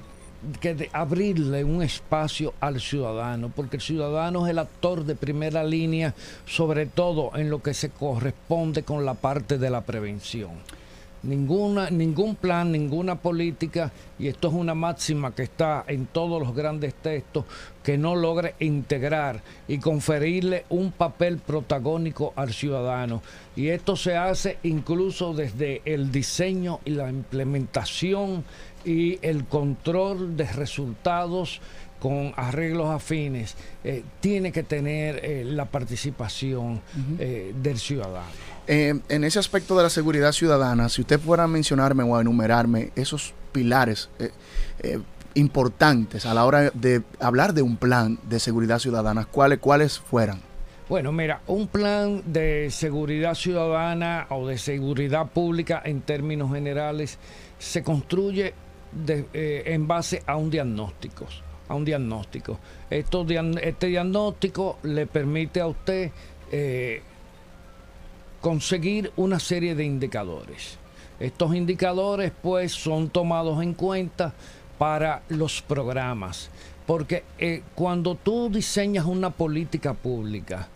que 0.59 0.73
de- 0.75 0.89
abrirle 0.93 1.63
un 1.63 1.83
espacio 1.83 2.53
al 2.59 2.79
ciudadano, 2.81 3.51
porque 3.55 3.77
el 3.77 3.81
ciudadano 3.81 4.45
es 4.45 4.51
el 4.51 4.59
actor 4.59 5.05
de 5.05 5.15
primera 5.15 5.63
línea, 5.63 6.13
sobre 6.45 6.85
todo 6.85 7.31
en 7.35 7.49
lo 7.49 7.61
que 7.61 7.73
se 7.73 7.89
corresponde 7.89 8.83
con 8.83 9.05
la 9.05 9.13
parte 9.13 9.57
de 9.57 9.69
la 9.69 9.81
prevención 9.81 10.51
ninguna, 11.23 11.89
ningún 11.91 12.35
plan, 12.35 12.71
ninguna 12.71 13.15
política, 13.15 13.91
y 14.17 14.27
esto 14.27 14.47
es 14.47 14.53
una 14.55 14.73
máxima 14.73 15.33
que 15.35 15.43
está 15.43 15.83
en 15.87 16.07
todos 16.07 16.41
los 16.41 16.55
grandes 16.55 16.95
textos, 16.95 17.45
que 17.83 17.97
no 17.97 18.15
logre 18.15 18.55
integrar 18.59 19.41
y 19.67 19.77
conferirle 19.77 20.65
un 20.69 20.91
papel 20.91 21.37
protagónico 21.37 22.33
al 22.35 22.53
ciudadano. 22.53 23.21
Y 23.55 23.67
esto 23.67 23.95
se 23.95 24.15
hace 24.17 24.57
incluso 24.63 25.33
desde 25.33 25.81
el 25.85 26.11
diseño 26.11 26.79
y 26.85 26.91
la 26.91 27.09
implementación 27.09 28.43
y 28.85 29.19
el 29.21 29.45
control 29.45 30.35
de 30.37 30.45
resultados 30.45 31.61
con 31.99 32.33
arreglos 32.35 32.89
afines, 32.89 33.55
eh, 33.83 34.03
tiene 34.21 34.51
que 34.51 34.63
tener 34.63 35.23
eh, 35.23 35.43
la 35.45 35.65
participación 35.65 36.81
eh, 37.19 37.53
del 37.61 37.77
ciudadano. 37.77 38.25
Eh, 38.67 38.99
en 39.07 39.23
ese 39.23 39.37
aspecto 39.37 39.77
de 39.77 39.83
la 39.83 39.89
seguridad 39.89 40.31
ciudadana, 40.31 40.89
si 40.89 41.01
usted 41.01 41.19
fuera 41.19 41.43
a 41.43 41.47
mencionarme 41.47 42.03
o 42.03 42.15
a 42.15 42.21
enumerarme 42.21 42.91
esos 42.95 43.35
pilares 43.51 44.09
eh, 44.17 44.31
eh, 44.81 44.99
importantes 45.35 46.25
a 46.25 46.33
la 46.33 46.45
hora 46.45 46.71
de 46.71 47.03
hablar 47.19 47.53
de 47.53 47.61
un 47.61 47.77
plan 47.77 48.17
de 48.27 48.39
seguridad 48.39 48.79
ciudadana, 48.79 49.25
¿cuáles, 49.25 49.59
cuáles 49.59 49.99
fueran? 49.99 50.39
Bueno, 50.89 51.11
mira, 51.11 51.41
un 51.47 51.67
plan 51.67 52.23
de 52.25 52.69
seguridad 52.71 53.35
ciudadana 53.35 54.25
o 54.29 54.47
de 54.47 54.57
seguridad 54.57 55.27
pública 55.27 55.81
en 55.85 56.01
términos 56.01 56.51
generales 56.51 57.19
se 57.59 57.83
construye 57.83 58.53
eh, 59.07 59.63
en 59.65 59.87
base 59.87 60.21
a 60.25 60.35
un 60.35 60.49
diagnóstico, 60.49 61.25
a 61.67 61.75
un 61.75 61.85
diagnóstico. 61.85 62.59
Esto 62.89 63.25
este 63.61 63.87
diagnóstico 63.87 64.77
le 64.83 65.07
permite 65.07 65.61
a 65.61 65.67
usted 65.67 66.11
eh, 66.51 67.01
conseguir 68.41 69.11
una 69.15 69.39
serie 69.39 69.75
de 69.75 69.85
indicadores. 69.85 70.77
Estos 71.19 71.55
indicadores 71.55 72.31
pues 72.41 72.71
son 72.73 73.09
tomados 73.09 73.61
en 73.61 73.73
cuenta 73.73 74.33
para 74.77 75.21
los 75.29 75.61
programas, 75.61 76.49
porque 76.87 77.23
eh, 77.37 77.61
cuando 77.75 78.15
tú 78.15 78.49
diseñas 78.49 79.05
una 79.05 79.29
política 79.29 79.93
pública, 79.93 80.67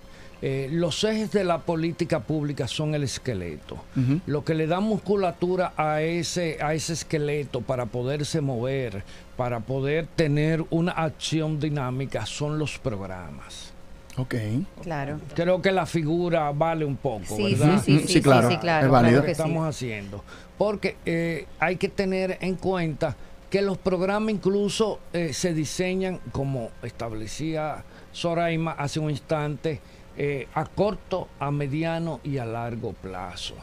eh, 0.42 0.68
los 0.72 1.04
ejes 1.04 1.32
de 1.32 1.44
la 1.44 1.60
política 1.60 2.20
pública 2.20 2.68
son 2.68 2.94
el 2.96 3.04
esqueleto. 3.04 3.78
Lo 4.26 4.44
que 4.44 4.54
le 4.54 4.68
da 4.68 4.80
musculatura 4.80 5.74
a 5.78 6.02
ese, 6.02 6.58
a 6.62 6.74
ese 6.74 6.94
esqueleto 6.94 7.62
para 7.62 7.86
poderse 7.86 8.42
mover, 8.42 9.04
para 9.38 9.60
poder 9.62 10.08
tener 10.16 10.64
una 10.70 10.92
acción 10.92 11.60
dinámica, 11.60 12.26
son 12.26 12.60
los 12.60 12.78
programas. 12.78 13.72
Ok. 14.18 14.36
Claro. 14.82 15.20
Creo 15.34 15.62
que 15.62 15.72
la 15.72 15.86
figura 15.86 16.52
vale 16.52 16.86
un 16.86 16.96
poco, 16.96 17.36
Sí, 17.36 17.56
¿verdad? 17.56 17.82
sí, 17.84 18.00
sí, 18.00 18.08
sí, 18.08 18.14
Sí, 18.14 18.22
claro, 18.22 18.48
sí, 18.50 18.56
sí, 18.56 18.60
claro, 18.62 18.86
es 18.86 18.92
válido. 18.92 19.20
Lo 19.20 19.26
que 19.26 19.32
estamos 19.32 19.68
haciendo. 19.68 20.24
Porque 20.58 20.96
eh, 21.06 21.48
hay 21.60 21.76
que 21.76 21.90
tener 21.90 22.38
en 22.40 22.56
cuenta 22.56 23.16
que 23.50 23.62
los 23.62 23.78
programas 23.78 24.34
incluso 24.34 25.00
eh, 25.12 25.34
se 25.34 25.54
diseñan, 25.54 26.20
como 26.32 26.70
establecía 26.84 27.84
Soraima 28.14 28.72
hace 28.72 29.00
un 29.00 29.10
instante, 29.12 29.82
eh, 30.18 30.48
a 30.54 30.66
corto, 30.66 31.28
a 31.40 31.52
mediano 31.52 32.20
y 32.24 32.38
a 32.38 32.46
largo 32.46 32.94
plazo. 32.94 33.56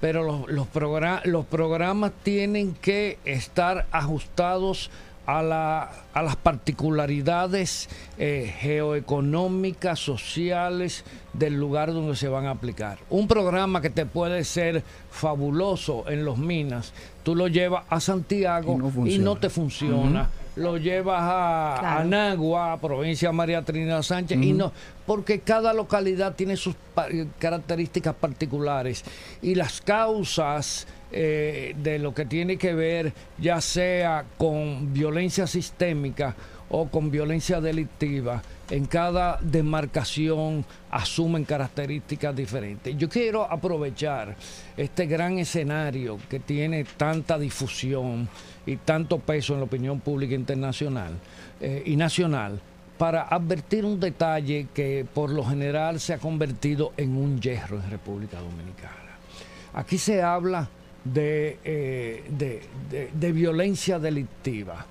Pero 0.00 0.22
los, 0.24 0.48
los, 0.48 0.66
progra- 0.66 1.22
los 1.24 1.46
programas 1.46 2.12
tienen 2.22 2.74
que 2.74 3.18
estar 3.24 3.86
ajustados 3.92 4.90
a, 5.26 5.42
la- 5.42 5.90
a 6.12 6.22
las 6.22 6.34
particularidades 6.36 7.88
eh, 8.18 8.52
geoeconómicas, 8.58 10.00
sociales 10.00 11.04
del 11.32 11.54
lugar 11.54 11.92
donde 11.92 12.16
se 12.16 12.26
van 12.28 12.46
a 12.46 12.50
aplicar. 12.50 12.98
Un 13.10 13.28
programa 13.28 13.80
que 13.80 13.90
te 13.90 14.06
puede 14.06 14.42
ser 14.44 14.82
fabuloso 15.10 16.08
en 16.08 16.24
los 16.24 16.38
minas, 16.38 16.92
tú 17.22 17.34
lo 17.36 17.46
llevas 17.48 17.84
a 17.88 18.00
Santiago 18.00 18.74
Y 18.74 18.76
no 18.76 18.86
y 18.86 18.88
no, 18.88 18.90
funciona. 18.90 19.40
te 19.40 19.50
funciona. 19.50 20.30
Lo 20.56 20.76
llevas 20.76 21.20
a, 21.22 21.76
Claro. 21.80 22.58
a 22.58 22.78
provincia 22.78 23.32
María 23.32 23.62
Trinidad 23.62 24.02
Sánchez, 24.02 24.38
y 24.42 24.52
no, 24.52 24.70
porque 25.06 25.40
cada 25.40 25.72
localidad 25.72 26.34
tiene 26.34 26.56
sus 26.56 26.74
pa- 26.94 27.08
características 27.38 28.14
particulares 28.14 29.02
y 29.40 29.54
las 29.54 29.80
causas 29.80 30.86
eh, 31.10 31.74
de 31.82 31.98
lo 31.98 32.14
que 32.14 32.24
tiene 32.26 32.56
que 32.56 32.72
ver 32.74 33.12
ya 33.38 33.60
sea 33.60 34.24
con 34.38 34.92
violencia 34.94 35.46
sistémica 35.46 36.34
o 36.70 36.88
con 36.88 37.10
violencia 37.10 37.60
delictiva 37.60 38.42
en 38.70 38.86
cada 38.86 39.38
demarcación 39.42 40.64
asumen 40.90 41.44
características 41.44 42.34
diferentes. 42.34 42.96
Yo 42.96 43.08
quiero 43.10 43.42
aprovechar 43.50 44.34
este 44.76 45.04
gran 45.06 45.38
escenario 45.38 46.18
que 46.30 46.40
tiene 46.40 46.84
tanta 46.84 47.38
difusión 47.38 48.28
y 48.66 48.76
tanto 48.76 49.18
peso 49.18 49.54
en 49.54 49.60
la 49.60 49.64
opinión 49.66 50.00
pública 50.00 50.34
internacional 50.34 51.12
eh, 51.60 51.82
y 51.86 51.96
nacional 51.96 52.60
para 52.98 53.22
advertir 53.22 53.84
un 53.84 53.98
detalle 53.98 54.68
que 54.72 55.04
por 55.12 55.30
lo 55.30 55.44
general 55.44 55.98
se 55.98 56.14
ha 56.14 56.18
convertido 56.18 56.92
en 56.96 57.16
un 57.16 57.40
hierro 57.40 57.80
en 57.82 57.90
República 57.90 58.38
Dominicana. 58.38 59.18
Aquí 59.74 59.98
se 59.98 60.22
habla 60.22 60.68
de, 61.04 61.58
eh, 61.64 62.24
de- 62.30 62.62
de- 62.90 63.10
de 63.12 63.32
violencia 63.32 63.98
delictiva, 63.98 64.86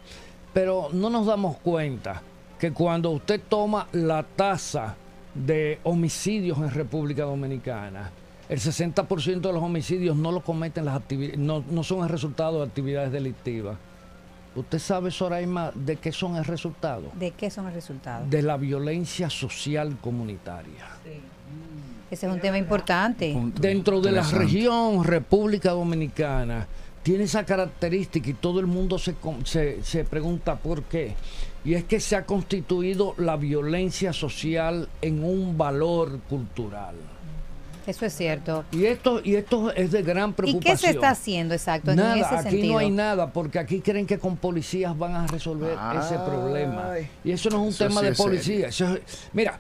pero 0.54 0.90
no 0.92 1.10
nos 1.10 1.26
damos 1.26 1.58
cuenta 1.60 2.22
que 2.60 2.74
cuando 2.74 3.12
usted 3.12 3.40
toma 3.48 3.88
la 3.94 4.24
tasa 4.24 4.96
de 5.34 5.80
homicidios 5.84 6.58
en 6.58 6.72
República 6.72 7.24
Dominicana, 7.24 8.12
el 8.52 8.60
60% 8.60 9.40
de 9.40 9.54
los 9.54 9.64
homicidios 9.64 10.18
no 10.18 10.34
lo 10.34 10.42
cometen 10.42 10.84
las 10.84 10.98
actividades, 10.98 11.40
no, 11.40 11.64
no 11.72 11.84
son 11.86 12.04
el 12.04 12.10
resultado 12.10 12.58
de 12.60 12.66
actividades 12.66 13.10
delictivas. 13.10 13.78
¿Usted 14.54 14.78
sabe, 14.78 15.10
Soraima, 15.10 15.72
de 15.74 15.96
qué 15.96 16.12
son 16.12 16.36
el 16.36 16.44
resultado? 16.44 17.04
¿De 17.18 17.32
qué 17.32 17.50
son 17.50 17.68
el 17.68 17.74
resultado? 17.74 18.26
De 18.28 18.42
la 18.42 18.58
violencia 18.58 19.30
social 19.30 19.96
comunitaria. 20.02 20.86
Ese 22.12 22.28
es 22.28 22.34
un 22.34 22.42
tema 22.42 22.58
importante. 22.58 23.34
Dentro 23.58 24.02
de 24.02 24.12
la 24.12 24.24
región 24.24 25.02
República 25.06 25.72
Dominicana 25.72 26.68
tiene 27.04 27.24
esa 27.24 27.46
característica 27.46 28.32
y 28.32 28.34
todo 28.34 28.60
el 28.60 28.68
mundo 28.68 29.00
se, 29.00 29.16
se, 29.46 29.82
se 29.82 30.04
pregunta 30.04 30.58
por 30.58 30.84
qué. 30.84 31.16
Y 31.64 31.76
es 31.76 31.86
que 31.86 32.02
se 32.02 32.18
ha 32.18 32.26
constituido 32.26 33.16
la 33.18 33.38
violencia 33.38 34.12
social 34.12 34.90
en 35.02 35.24
un 35.24 35.58
valor 35.58 36.20
cultural. 36.28 36.96
Eso 37.88 38.06
es 38.06 38.14
cierto. 38.16 38.64
Y 38.72 38.86
esto, 38.86 39.22
y 39.24 39.36
esto 39.36 39.72
es 39.72 39.92
de 39.92 40.04
gran 40.04 40.30
¿Y 40.32 40.34
preocupación. 40.34 40.76
qué 40.78 40.82
se 40.82 40.90
está 40.92 41.10
haciendo 41.10 41.54
exacto 41.54 41.92
en 41.92 41.98
Nada, 41.98 42.16
ese 42.16 42.36
aquí 42.36 42.50
sentido? 42.50 42.74
no 42.74 42.78
hay 42.80 42.90
nada, 42.92 43.34
porque 43.34 43.60
aquí 43.60 43.80
creen 43.82 44.06
que 44.06 44.20
con 44.20 44.38
policías 44.38 44.98
van 44.98 45.16
a 45.16 45.28
resolver 45.28 45.78
ese 46.00 46.16
problema. 46.20 46.94
Y 47.24 47.32
eso 47.32 47.50
no 47.50 47.58
es 47.58 47.62
un 47.64 47.70
Eso 47.70 47.88
tema 47.88 48.00
sí 48.02 48.06
de 48.06 48.12
es 48.12 48.18
policía. 48.18 48.68
eso 48.68 48.94
es- 48.96 49.02
mira, 49.34 49.60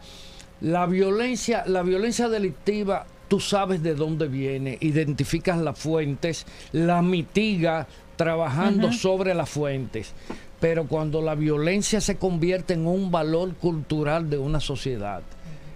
la 0.61 0.85
violencia, 0.85 1.63
la 1.65 1.81
violencia 1.81 2.29
delictiva, 2.29 3.05
tú 3.27 3.39
sabes 3.39 3.81
de 3.81 3.95
dónde 3.95 4.27
viene, 4.27 4.77
identificas 4.81 5.57
las 5.57 5.79
fuentes, 5.79 6.45
la 6.71 7.01
mitiga 7.01 7.87
trabajando 8.15 8.91
sobre 8.93 9.33
las 9.33 9.49
fuentes. 9.49 10.13
Pero 10.59 10.85
cuando 10.87 11.23
la 11.23 11.33
violencia 11.33 11.99
se 12.01 12.17
convierte 12.17 12.75
en 12.75 12.85
un 12.85 13.09
valor 13.09 13.55
cultural 13.55 14.29
de 14.29 14.37
una 14.37 14.59
sociedad, 14.59 15.23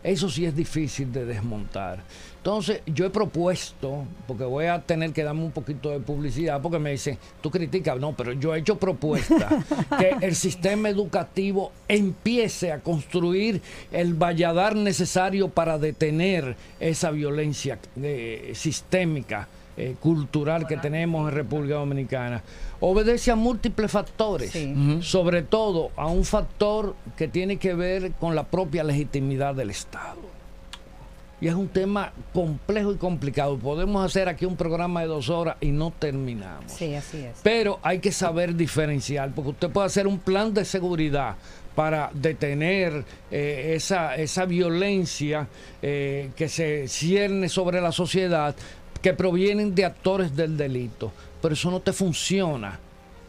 eso 0.06 0.30
sí 0.30 0.46
es 0.46 0.56
difícil 0.56 1.12
de 1.12 1.26
desmontar. 1.26 2.04
Entonces, 2.38 2.82
yo 2.86 3.08
he 3.08 3.10
propuesto, 3.10 4.06
porque 4.28 4.44
voy 4.44 4.66
a 4.66 4.80
tener 4.80 5.12
que 5.14 5.24
darme 5.24 5.42
un 5.42 5.52
poquito 5.52 5.90
de 5.90 6.00
publicidad, 6.00 6.62
porque 6.62 6.78
me 6.78 6.92
dicen, 6.92 7.18
tú 7.42 7.50
criticas, 7.50 8.00
no, 8.00 8.16
pero 8.16 8.34
yo 8.34 8.54
he 8.54 8.60
hecho 8.60 8.78
propuesta 8.78 9.50
que 9.98 10.16
el 10.22 10.36
sistema 10.36 10.90
educativo 10.90 11.72
empiece 11.88 12.72
a 12.72 12.82
construir 12.82 13.64
el 13.92 14.14
valladar 14.14 14.76
necesario 14.76 15.50
para 15.50 15.80
detener 15.80 16.56
esa 16.80 17.10
violencia 17.10 17.80
eh, 18.00 18.52
sistémica. 18.54 19.48
Eh, 19.78 19.96
cultural 20.00 20.68
que 20.68 20.78
tenemos 20.78 21.30
en 21.30 21.36
República 21.36 21.76
Dominicana 21.76 22.42
obedece 22.80 23.32
a 23.32 23.36
múltiples 23.36 23.92
factores, 23.92 24.54
sobre 25.02 25.42
todo 25.42 25.92
a 25.96 26.08
un 26.08 26.24
factor 26.24 26.96
que 27.18 27.28
tiene 27.28 27.58
que 27.58 27.74
ver 27.74 28.12
con 28.14 28.36
la 28.36 28.44
propia 28.44 28.84
legitimidad 28.84 29.56
del 29.56 29.70
Estado. 29.70 30.36
Y 31.42 31.48
es 31.48 31.54
un 31.54 31.68
tema 31.68 32.14
complejo 32.34 32.94
y 32.94 32.96
complicado. 32.96 33.58
Podemos 33.58 34.06
hacer 34.06 34.30
aquí 34.30 34.46
un 34.46 34.56
programa 34.56 35.02
de 35.02 35.08
dos 35.08 35.30
horas 35.30 35.58
y 35.60 35.72
no 35.72 35.92
terminamos. 35.92 36.72
Sí, 36.72 36.96
así 36.96 37.18
es. 37.18 37.40
Pero 37.44 37.80
hay 37.84 38.00
que 38.00 38.12
saber 38.12 38.56
diferenciar, 38.56 39.32
porque 39.36 39.52
usted 39.52 39.70
puede 39.70 39.88
hacer 39.88 40.08
un 40.08 40.18
plan 40.18 40.54
de 40.54 40.64
seguridad 40.64 41.36
para 41.76 42.10
detener 42.14 43.04
eh, 43.30 43.74
esa, 43.76 44.16
esa 44.16 44.46
violencia 44.46 45.48
eh, 45.82 46.32
que 46.38 46.48
se 46.48 46.88
cierne 46.88 47.50
sobre 47.50 47.82
la 47.82 47.92
sociedad, 47.92 48.56
que 49.06 49.14
provienen 49.14 49.76
de 49.76 49.86
actores 49.86 50.36
del 50.36 50.58
delito. 50.58 51.12
Pero 51.40 51.54
eso 51.54 51.70
no 51.70 51.80
te 51.80 51.94
funciona 51.94 52.80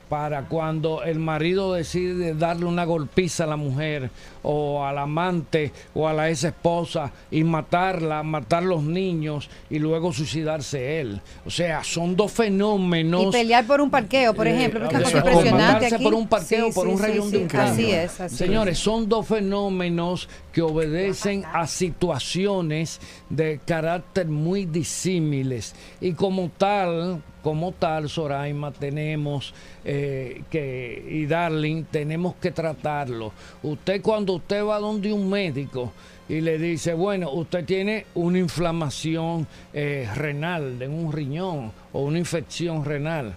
para 0.09 0.45
cuando 0.45 1.03
el 1.03 1.19
marido 1.19 1.75
decide 1.75 2.33
darle 2.33 2.65
una 2.65 2.87
golpiza 2.87 3.45
a 3.45 3.49
la 3.49 3.57
mujer 3.57 4.09
o 4.49 4.85
al 4.85 4.97
amante 4.99 5.73
o 5.95 6.07
a 6.07 6.13
la 6.13 6.31
ex 6.31 6.45
esposa 6.45 7.11
y 7.33 7.43
matarla, 7.43 8.23
matar 8.23 8.63
los 8.63 8.83
niños 8.83 9.51
y 9.69 9.79
luego 9.81 10.13
suicidarse 10.13 11.01
él. 11.01 11.21
O 11.45 11.51
sea, 11.51 11.83
son 11.83 12.15
dos 12.15 12.31
fenómenos. 12.33 13.23
Y 13.25 13.31
pelear 13.33 13.67
por 13.67 13.81
un 13.81 13.91
parqueo, 13.91 14.33
por 14.35 14.47
Eh, 14.47 14.55
ejemplo, 14.55 14.87
es 14.89 15.13
impresionante 15.13 15.51
matarse 15.53 15.95
aquí. 15.97 16.05
por 16.05 16.15
un 16.15 16.29
parqueo, 16.29 16.67
Sí, 16.69 16.73
por 16.75 16.87
sí, 16.87 16.93
un 16.93 16.99
sí, 16.99 17.03
rayón 17.05 17.31
de 17.33 17.39
un 17.39 17.49
carro. 17.49 17.73
Así 17.73 17.91
es, 17.91 18.21
así 18.21 18.37
Señores, 18.37 18.79
son 18.79 19.09
dos 19.09 19.27
fenómenos 19.27 20.29
que 20.53 20.63
obedecen 20.63 21.45
a 21.53 21.67
situaciones 21.67 23.01
de 23.29 23.61
carácter 23.65 24.27
muy 24.29 24.65
disímiles 24.65 25.75
y 26.01 26.13
como 26.13 26.51
tal, 26.57 27.23
como 27.43 27.73
tal, 27.73 28.09
Soraima, 28.09 28.73
tenemos 28.73 29.55
eh, 29.85 30.43
que, 30.51 31.05
y 31.09 31.27
Darling, 31.27 31.85
tenemos 31.85 32.35
que 32.37 32.51
tratarlo. 32.51 33.33
Usted 33.63 34.03
cuando 34.03 34.36
usted 34.37 34.65
va 34.65 34.79
donde 34.79 35.13
un 35.13 35.29
médico 35.29 35.93
y 36.29 36.41
le 36.41 36.59
dice, 36.59 36.95
bueno, 36.95 37.31
usted 37.31 37.65
tiene 37.65 38.07
una 38.15 38.39
inflamación 38.39 39.47
eh, 39.73 40.09
renal 40.15 40.79
de 40.79 40.89
un 40.89 41.13
riñón 41.13 41.73
o 41.93 42.01
una 42.03 42.19
infección 42.19 42.85
renal, 42.85 43.35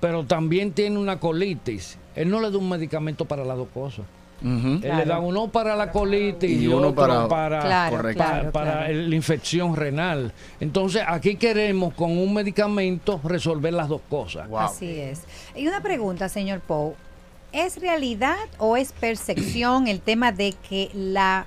pero 0.00 0.24
también 0.24 0.72
tiene 0.72 0.98
una 0.98 1.18
colitis. 1.18 1.98
Él 2.14 2.28
no 2.30 2.40
le 2.40 2.50
da 2.50 2.58
un 2.58 2.68
medicamento 2.68 3.24
para 3.24 3.44
las 3.44 3.56
dos 3.56 3.68
cosas. 3.72 4.04
Él 4.40 4.80
le 4.82 5.04
da 5.04 5.18
uno 5.18 5.48
para 5.48 5.74
la 5.74 5.90
colitis 5.90 6.48
y, 6.48 6.64
Y 6.64 6.66
uno 6.68 6.88
otro 6.90 6.94
para- 6.94 7.26
para, 7.28 7.60
Claro, 7.60 7.96
Correcto. 7.96 8.18
para, 8.22 8.34
claro, 8.36 8.52
para 8.52 8.72
claro. 8.72 8.86
el- 8.92 9.10
la 9.10 9.16
infección 9.16 9.74
renal. 9.74 10.32
Entonces, 10.60 11.02
aquí 11.04 11.34
queremos 11.34 11.92
con 11.94 12.16
un 12.16 12.32
medicamento 12.34 13.20
resolver 13.24 13.72
las 13.72 13.88
dos 13.88 14.00
cosas. 14.08 14.48
Así 14.56 15.00
es. 15.00 15.22
Y 15.56 15.66
una 15.66 15.80
pregunta, 15.82 16.28
señor 16.28 16.60
Poe. 16.60 16.92
¿Es 17.52 17.80
realidad 17.80 18.36
o 18.58 18.76
es 18.76 18.92
percepción 18.92 19.88
el 19.88 20.00
tema 20.00 20.32
de 20.32 20.54
que 20.68 20.90
la 20.94 21.46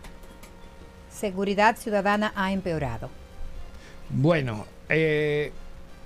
seguridad 1.14 1.76
ciudadana 1.78 2.34
ha 2.36 2.52
empeorado? 2.52 3.10
Bueno, 4.10 4.66
eh, 4.90 5.52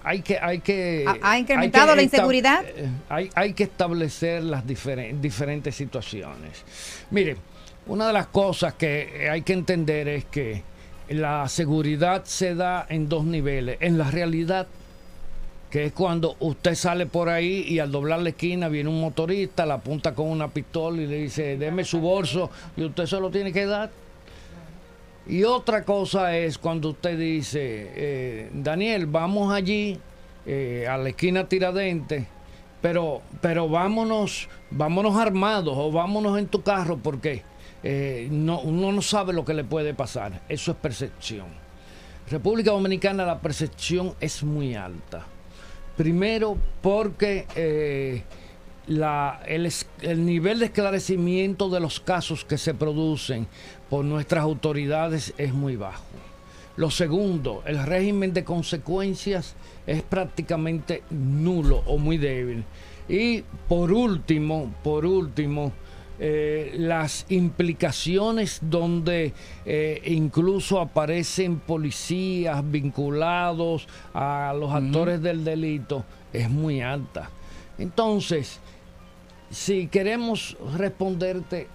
hay 0.03 0.21
que... 0.21 0.37
Hay 0.37 0.59
que 0.59 1.05
¿Ha- 1.21 1.39
incrementado 1.39 1.91
que 1.91 1.95
la 1.95 2.01
inseguridad? 2.03 2.63
eh, 2.65 2.89
Hay, 3.09 3.29
hay 3.35 3.53
que 3.53 3.63
establecer 3.63 4.43
las 4.43 4.65
diferen- 4.65 5.21
diferentes 5.21 5.75
situaciones. 5.75 6.63
Mire, 7.09 7.37
una 7.87 8.07
de 8.07 8.13
las 8.13 8.27
cosas 8.27 8.73
que 8.73 9.29
hay 9.31 9.41
que 9.43 9.53
entender 9.53 10.07
es 10.09 10.25
que 10.25 10.61
la 11.09 11.47
seguridad 11.47 12.25
se 12.25 12.53
da 12.55 12.85
en 12.89 13.07
dos 13.07 13.25
niveles. 13.25 13.77
En 13.79 13.97
la 13.97 14.11
realidad, 14.11 14.67
que 15.75 15.87
es 15.87 15.91
cuando 15.91 16.37
usted 16.39 16.73
sale 16.73 17.05
por 17.05 17.27
ahí 17.27 17.65
y 17.67 17.79
al 17.79 17.91
doblar 17.91 18.21
la 18.21 18.29
esquina 18.29 18.69
viene 18.69 18.89
un 18.89 19.01
motorista, 19.01 19.65
la 19.65 19.73
apunta 19.73 20.15
con 20.15 20.29
una 20.29 20.47
pistola 20.47 21.01
y 21.01 21.05
le 21.05 21.17
dice, 21.17 21.57
deme 21.57 21.83
su 21.83 21.99
bolso 21.99 22.49
y 22.77 22.85
usted 22.85 23.05
se 23.05 23.19
lo 23.19 23.29
tiene 23.29 23.51
que 23.51 23.65
dar. 23.65 23.91
Y 25.27 25.43
otra 25.43 25.83
cosa 25.83 26.37
es 26.37 26.57
cuando 26.57 26.91
usted 26.91 27.19
dice, 27.19 27.91
eh, 27.93 28.49
Daniel, 28.53 29.05
vamos 29.07 29.53
allí 29.53 29.99
eh, 30.45 30.87
a 30.89 30.95
la 30.95 31.09
esquina 31.09 31.49
Tiradentes, 31.49 32.25
pero, 32.81 33.21
pero 33.41 33.67
vámonos, 33.67 34.47
vámonos 34.71 35.17
armados 35.17 35.75
o 35.77 35.91
vámonos 35.91 36.39
en 36.39 36.47
tu 36.47 36.61
carro 36.61 36.99
porque 37.03 37.43
eh, 37.83 38.29
no, 38.31 38.61
uno 38.61 38.93
no 38.93 39.01
sabe 39.01 39.33
lo 39.33 39.43
que 39.43 39.53
le 39.53 39.65
puede 39.65 39.93
pasar. 39.93 40.41
Eso 40.47 40.71
es 40.71 40.77
percepción. 40.77 41.47
República 42.29 42.71
Dominicana 42.71 43.25
la 43.25 43.41
percepción 43.41 44.15
es 44.21 44.41
muy 44.41 44.73
alta. 44.73 45.34
Primero 45.97 46.57
porque 46.81 47.47
eh, 47.55 48.23
el, 48.87 49.71
el 50.01 50.25
nivel 50.25 50.59
de 50.59 50.65
esclarecimiento 50.65 51.69
de 51.69 51.79
los 51.79 51.99
casos 51.99 52.43
que 52.43 52.57
se 52.57 52.73
producen 52.73 53.47
por 53.89 54.03
nuestras 54.03 54.43
autoridades 54.43 55.33
es 55.37 55.53
muy 55.53 55.75
bajo. 55.75 56.03
Lo 56.77 56.91
segundo, 56.91 57.63
el 57.65 57.81
régimen 57.85 58.33
de 58.33 58.43
consecuencias 58.43 59.55
es 59.87 60.03
prácticamente 60.03 61.03
nulo 61.09 61.83
o 61.85 61.97
muy 61.97 62.17
débil. 62.17 62.65
Y 63.07 63.43
por 63.69 63.93
último, 63.93 64.73
por 64.83 65.05
último, 65.05 65.71
eh, 66.19 66.73
las 66.77 67.25
implicaciones 67.29 68.59
donde 68.61 69.33
eh, 69.65 70.01
incluso 70.05 70.79
aparecen 70.79 71.59
policías 71.59 72.63
vinculados 72.69 73.87
a 74.13 74.53
los 74.57 74.71
actores 74.71 75.21
del 75.21 75.43
delito 75.43 76.05
es 76.31 76.49
muy 76.49 76.81
alta. 76.81 77.29
Entonces, 77.77 78.59
si 79.49 79.87
queremos 79.87 80.57
responderte 80.75 81.67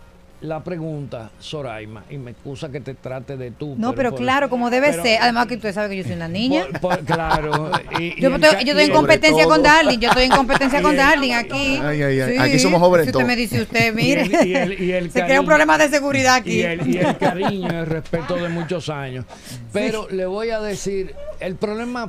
la 0.43 0.65
pregunta, 0.65 1.31
Soraima, 1.39 2.05
y 2.09 2.17
me 2.17 2.31
excusa 2.31 2.71
que 2.71 2.81
te 2.81 2.95
trate 2.95 3.37
de 3.37 3.51
tú. 3.51 3.75
No, 3.77 3.95
pero, 3.95 4.15
claro, 4.15 4.49
como 4.49 4.71
debe 4.71 4.91
pero- 4.91 5.03
ser. 5.03 5.19
Además 5.21 5.47
que 5.47 5.57
usted 5.57 5.75
sabe 5.75 5.91
que 5.91 5.97
yo 5.99 6.03
soy 6.05 6.13
una 6.15 6.29
niña. 6.29 6.65
por- 6.81 6.81
por- 6.81 7.05
claro. 7.05 7.71
y- 8.01 8.19
yo, 8.21 8.35
estoy, 8.35 8.65
yo 8.65 8.73
estoy 8.73 8.85
en 8.85 8.93
competencia 8.93 9.45
con 9.45 9.63
Darling. 9.63 9.99
Yo 9.99 10.09
estoy 10.09 10.25
en 10.25 10.31
competencia 10.31 10.81
con 10.81 10.97
Darling 10.97 11.33
aquí. 11.33 11.79
Ay, 11.83 12.03
ay, 12.03 12.21
ay. 12.21 12.33
Sí, 12.33 12.39
Aquí 12.39 12.59
somos 12.59 12.81
jóvenes 12.81 13.07
Si 13.07 13.11
usted 13.13 13.27
me 13.27 13.37
dice 13.37 13.61
usted, 13.63 13.93
mire. 13.95 14.27
Y 14.27 14.35
el- 14.35 14.47
y 14.49 14.55
el- 14.55 14.83
y 14.83 14.93
el 14.93 15.05
se 15.07 15.13
crea 15.13 15.25
cariño. 15.27 15.41
un 15.41 15.47
problema 15.47 15.77
de 15.77 15.89
seguridad 15.91 16.35
aquí. 16.37 16.53
Y 16.61 16.63
el, 16.63 16.89
y 16.89 16.97
el 16.99 17.19
cariño 17.19 17.69
y 17.73 17.77
el 17.77 17.87
respeto 17.87 18.37
de 18.37 18.49
muchos 18.49 18.89
años. 18.89 19.27
Pero 19.75 20.09
le 20.11 20.25
voy 20.27 20.51
a 20.51 20.61
decir, 20.61 21.15
el 21.41 21.57
problema, 21.57 22.09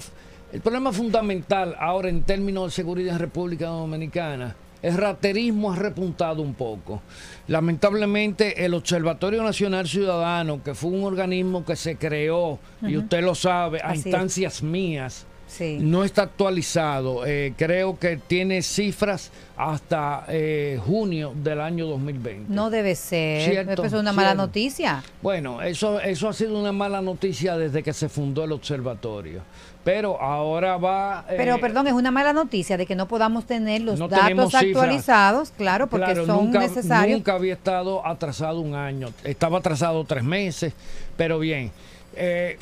el 0.53 0.61
problema 0.61 0.93
fundamental 0.93 1.75
ahora 1.79 2.07
en 2.09 2.23
términos 2.23 2.65
de 2.67 2.71
seguridad 2.71 3.13
en 3.15 3.19
República 3.19 3.65
Dominicana, 3.67 4.55
el 4.81 4.97
raterismo 4.97 5.71
ha 5.71 5.75
repuntado 5.75 6.41
un 6.41 6.53
poco. 6.53 7.01
Lamentablemente 7.47 8.65
el 8.65 8.73
Observatorio 8.73 9.43
Nacional 9.43 9.87
Ciudadano, 9.87 10.63
que 10.63 10.73
fue 10.73 10.89
un 10.91 11.03
organismo 11.03 11.63
que 11.63 11.75
se 11.75 11.95
creó, 11.95 12.59
y 12.81 12.97
usted 12.97 13.21
lo 13.23 13.35
sabe, 13.35 13.79
a 13.81 13.89
Así 13.89 13.99
es. 13.99 14.05
instancias 14.07 14.63
mías, 14.63 15.25
Sí. 15.47 15.77
no 15.81 16.05
está 16.05 16.21
actualizado. 16.23 17.25
Eh, 17.25 17.53
creo 17.57 17.99
que 17.99 18.15
tiene 18.15 18.61
cifras 18.61 19.31
hasta 19.57 20.23
eh, 20.29 20.79
junio 20.85 21.33
del 21.35 21.59
año 21.59 21.87
2020. 21.87 22.45
No 22.53 22.69
debe 22.69 22.95
ser. 22.95 23.51
Cierto, 23.51 23.83
Eso 23.83 23.97
es 23.97 24.01
una 24.01 24.13
mala 24.13 24.33
noticia. 24.33 25.03
Bueno, 25.21 25.61
eso, 25.61 25.99
eso 25.99 26.29
ha 26.29 26.33
sido 26.33 26.57
una 26.57 26.71
mala 26.71 27.01
noticia 27.01 27.57
desde 27.57 27.83
que 27.83 27.91
se 27.91 28.07
fundó 28.07 28.45
el 28.45 28.53
observatorio. 28.53 29.41
Pero 29.83 30.21
ahora 30.21 30.77
va... 30.77 31.25
eh, 31.29 31.33
Pero 31.37 31.59
perdón, 31.59 31.87
es 31.87 31.93
una 31.93 32.11
mala 32.11 32.33
noticia 32.33 32.77
de 32.77 32.85
que 32.85 32.95
no 32.95 33.07
podamos 33.07 33.45
tener 33.45 33.81
los 33.81 33.97
no 33.97 34.07
datos 34.07 34.51
cifras. 34.51 34.63
actualizados, 34.63 35.51
claro, 35.57 35.87
porque 35.87 36.05
claro, 36.05 36.25
son 36.27 36.45
nunca, 36.45 36.59
necesarios. 36.59 37.17
Nunca 37.17 37.33
había 37.33 37.53
estado 37.53 38.05
atrasado 38.05 38.59
un 38.59 38.75
año. 38.75 39.09
Estaba 39.23 39.57
atrasado 39.57 40.03
tres 40.03 40.23
meses, 40.23 40.73
pero 41.17 41.39
bien. 41.39 41.71
Eh, 42.15 42.59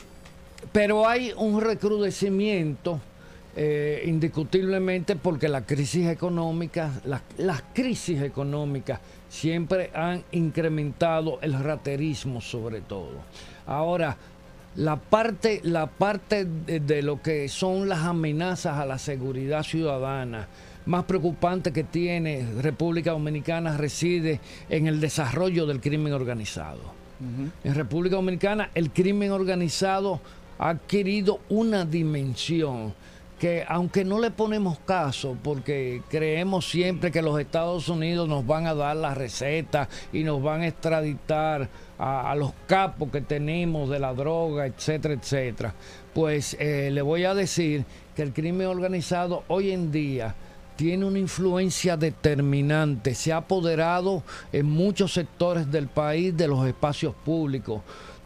pero 0.71 1.07
hay 1.07 1.33
un 1.35 1.59
recrudecimiento 1.59 2.99
eh, 3.55 4.03
indiscutiblemente 4.05 5.15
porque 5.17 5.49
la 5.49 5.65
crisis 5.65 6.07
económica, 6.07 6.91
las, 7.03 7.21
las 7.37 7.61
crisis 7.73 8.21
económicas 8.21 8.99
siempre 9.27 9.91
han 9.93 10.23
incrementado 10.31 11.39
el 11.41 11.53
raterismo 11.61 12.39
sobre 12.41 12.81
todo. 12.81 13.11
Ahora, 13.67 14.15
la 14.75 14.97
parte, 14.97 15.61
la 15.63 15.87
parte 15.87 16.45
de, 16.45 16.79
de 16.79 17.01
lo 17.01 17.21
que 17.21 17.49
son 17.49 17.89
las 17.89 17.99
amenazas 17.99 18.77
a 18.77 18.85
la 18.85 18.97
seguridad 18.97 19.63
ciudadana 19.63 20.47
más 20.89 21.05
preocupante 21.05 21.71
que 21.71 21.83
tiene 21.83 22.45
República 22.61 23.11
Dominicana 23.11 23.77
reside 23.77 24.39
en 24.69 24.87
el 24.87 24.99
desarrollo 24.99 25.67
del 25.67 25.81
crimen 25.81 26.13
organizado. 26.13 26.99
En 27.63 27.75
República 27.75 28.15
Dominicana 28.15 28.71
el 28.73 28.91
crimen 28.91 29.31
organizado 29.31 30.19
ha 30.57 30.69
adquirido 30.69 31.41
una 31.49 31.85
dimensión 31.85 32.93
que 33.37 33.63
aunque 33.67 34.03
no 34.03 34.19
le 34.19 34.31
ponemos 34.31 34.79
caso, 34.79 35.37
porque 35.41 36.01
creemos 36.09 36.69
siempre 36.69 37.11
que 37.11 37.21
los 37.21 37.39
Estados 37.39 37.87
Unidos 37.87 38.27
nos 38.27 38.45
van 38.45 38.67
a 38.67 38.73
dar 38.73 38.97
la 38.97 39.13
receta 39.13 39.87
y 40.11 40.23
nos 40.23 40.41
van 40.41 40.61
a 40.61 40.67
extraditar 40.67 41.69
a, 41.99 42.33
los 42.35 42.53
capos 42.65 43.09
que 43.11 43.21
tenemos 43.21 43.89
de 43.89 43.99
la 43.99 44.13
droga, 44.13 44.65
etcétera, 44.65 45.13
etcétera, 45.13 45.73
pues 46.13 46.55
eh, 46.59 46.89
le 46.91 47.01
voy 47.01 47.25
a 47.25 47.35
decir 47.35 47.83
que 48.15 48.21
el 48.21 48.33
crimen 48.33 48.67
organizado 48.67 49.43
hoy 49.49 49.71
en 49.71 49.91
día 49.91 50.33
tiene 50.77 51.03
una 51.03 51.19
influencia 51.19 51.97
determinante, 51.97 53.13
se 53.13 53.33
ha 53.33 53.37
apoderado 53.37 54.23
en 54.53 54.65
muchos 54.65 55.11
sectores 55.11 55.69
del 55.69 55.87
país 55.87 56.35
de 56.37 56.47
los 56.47 56.65
espacios 56.65 57.13
públicos, 57.25 57.81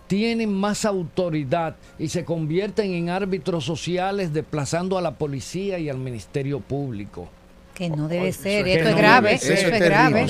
tienen 0.06 0.54
más 0.54 0.86
autoridad 0.86 1.76
y 1.98 2.10
se 2.10 2.24
convierten 2.24 2.94
en 2.94 3.10
árbitros 3.10 3.66
sociales 3.66 4.32
desplazando 4.32 5.00
a 5.00 5.02
la 5.02 5.16
policía 5.18 5.80
y 5.80 5.90
al 5.90 5.98
Ministerio 5.98 6.60
Público. 6.60 7.30
Que 7.74 7.90
no 7.90 8.08
debe 8.08 8.32
ser, 8.34 8.68
esto 8.68 8.90
es 8.90 8.96
grave, 8.96 9.34
esto 9.34 9.52
es 9.54 9.80
grave. 9.90 10.22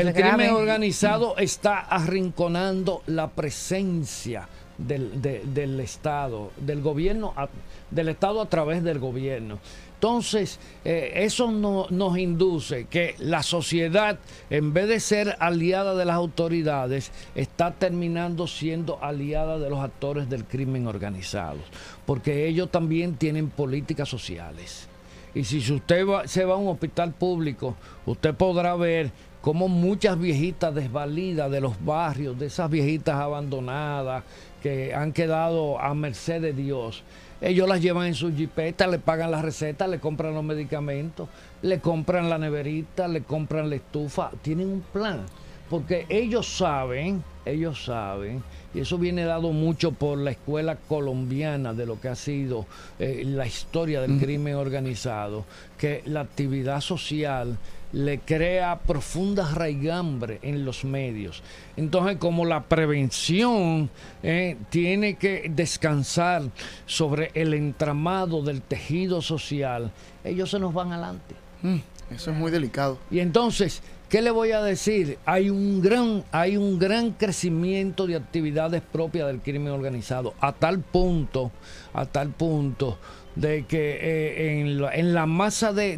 El 0.00 0.12
crimen 0.12 0.50
organizado 0.54 1.36
está 1.38 1.78
arrinconando 1.80 3.02
la 3.06 3.28
presencia 3.30 4.48
del, 4.76 5.20
de- 5.22 5.42
del 5.44 5.80
Estado, 5.80 6.50
del 6.58 6.80
gobierno, 6.82 7.32
a- 7.36 7.48
del 7.90 8.08
Estado 8.10 8.40
a 8.40 8.46
través 8.48 8.82
del 8.82 8.98
gobierno. 8.98 9.58
Entonces, 9.94 10.58
eh, 10.84 11.12
eso 11.16 11.50
no- 11.50 11.86
nos 11.90 12.16
induce 12.16 12.86
que 12.86 13.14
la 13.18 13.42
sociedad, 13.42 14.18
en 14.48 14.72
vez 14.72 14.88
de 14.88 14.98
ser 15.00 15.36
aliada 15.40 15.94
de 15.94 16.04
las 16.06 16.16
autoridades, 16.16 17.12
está 17.34 17.72
terminando 17.72 18.46
siendo 18.46 19.02
aliada 19.04 19.58
de 19.58 19.68
los 19.68 19.80
actores 19.80 20.30
del 20.30 20.44
crimen 20.44 20.86
organizado, 20.86 21.58
porque 22.06 22.46
ellos 22.46 22.70
también 22.70 23.14
tienen 23.16 23.48
políticas 23.50 24.08
sociales. 24.08 24.86
Y 25.34 25.44
si 25.44 25.58
usted 25.72 26.06
se 26.24 26.44
va 26.44 26.54
a 26.54 26.58
un 26.58 26.68
hospital 26.68 27.12
público, 27.12 27.76
usted 28.06 28.34
podrá 28.34 28.74
ver 28.74 29.10
cómo 29.40 29.68
muchas 29.68 30.18
viejitas 30.18 30.74
desvalidas 30.74 31.50
de 31.50 31.60
los 31.60 31.82
barrios, 31.84 32.38
de 32.38 32.46
esas 32.46 32.70
viejitas 32.70 33.14
abandonadas 33.14 34.24
que 34.62 34.94
han 34.94 35.12
quedado 35.12 35.80
a 35.80 35.94
merced 35.94 36.42
de 36.42 36.52
Dios, 36.52 37.02
ellos 37.40 37.66
las 37.66 37.80
llevan 37.80 38.06
en 38.06 38.14
su 38.14 38.34
jipeta, 38.34 38.86
le 38.86 38.98
pagan 38.98 39.30
la 39.30 39.40
receta, 39.40 39.86
le 39.86 39.98
compran 39.98 40.34
los 40.34 40.44
medicamentos, 40.44 41.28
le 41.62 41.80
compran 41.80 42.28
la 42.28 42.36
neverita, 42.36 43.08
le 43.08 43.22
compran 43.22 43.70
la 43.70 43.76
estufa, 43.76 44.30
tienen 44.42 44.68
un 44.68 44.80
plan. 44.82 45.24
Porque 45.70 46.04
ellos 46.10 46.46
saben, 46.46 47.24
ellos 47.46 47.84
saben, 47.84 48.42
y 48.74 48.80
eso 48.80 48.98
viene 48.98 49.24
dado 49.24 49.52
mucho 49.52 49.92
por 49.92 50.18
la 50.18 50.30
escuela 50.30 50.76
colombiana 50.76 51.74
de 51.74 51.86
lo 51.86 52.00
que 52.00 52.08
ha 52.08 52.14
sido 52.14 52.66
eh, 52.98 53.22
la 53.26 53.46
historia 53.46 54.00
del 54.00 54.12
Mm. 54.12 54.20
crimen 54.20 54.54
organizado, 54.54 55.44
que 55.78 56.02
la 56.06 56.20
actividad 56.20 56.80
social 56.80 57.58
le 57.92 58.20
crea 58.20 58.78
profunda 58.78 59.50
raigambre 59.52 60.38
en 60.42 60.64
los 60.64 60.84
medios. 60.84 61.42
Entonces, 61.76 62.18
como 62.18 62.44
la 62.44 62.62
prevención 62.62 63.90
eh, 64.22 64.56
tiene 64.70 65.14
que 65.16 65.50
descansar 65.52 66.42
sobre 66.86 67.32
el 67.34 67.52
entramado 67.54 68.42
del 68.42 68.62
tejido 68.62 69.20
social, 69.22 69.90
ellos 70.22 70.50
se 70.50 70.60
nos 70.60 70.72
van 70.72 70.92
adelante. 70.92 71.34
Mm, 71.62 71.78
Eso 72.14 72.30
es 72.30 72.36
muy 72.36 72.50
delicado. 72.52 72.98
Y 73.10 73.18
entonces, 73.20 73.82
¿qué 74.10 74.20
le 74.20 74.30
voy 74.30 74.50
a 74.52 74.60
decir? 74.62 75.16
Hay 75.24 75.48
un 75.48 75.80
gran, 75.80 76.24
hay 76.32 76.56
un 76.58 76.78
gran 76.78 77.12
crecimiento 77.12 78.06
de 78.06 78.16
actividades 78.16 78.82
propias 78.82 79.28
del 79.28 79.40
crimen 79.40 79.72
organizado, 79.72 80.34
a 80.40 80.52
tal 80.52 80.80
punto, 80.80 81.50
a 81.94 82.04
tal 82.04 82.30
punto 82.30 82.98
de 83.36 83.64
que 83.64 83.98
eh, 84.02 84.60
en, 84.92 85.14
la, 85.14 85.24
masa 85.26 85.72
de, 85.72 85.96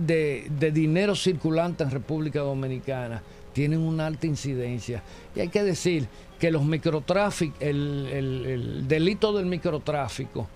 dinero 0.73 1.17
circulante 1.17 1.83
en 1.83 1.91
República 1.91 2.41
Dominicana 2.41 3.23
tienen 3.55 3.81
una 3.81 4.07
alta 4.07 4.27
incidencia. 4.27 5.03
Y 5.35 5.41
hay 5.41 5.49
que 5.49 5.63
decir 5.65 6.07
que 6.39 6.51
los 6.51 6.65
microtráficos, 6.65 7.57
el, 7.61 8.09
el- 8.13 8.47
el 8.47 8.89
delito 8.89 9.33
del 9.33 9.47
microtráfico 9.47 10.49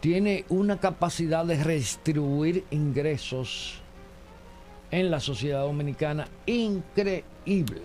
tiene 0.00 0.44
una 0.48 0.78
capacidad 0.78 1.44
de 1.44 1.62
redistribuir 1.64 2.64
ingresos 2.70 3.80
en 4.90 5.10
la 5.10 5.20
sociedad 5.20 5.62
dominicana 5.62 6.28
increíble. 6.46 7.82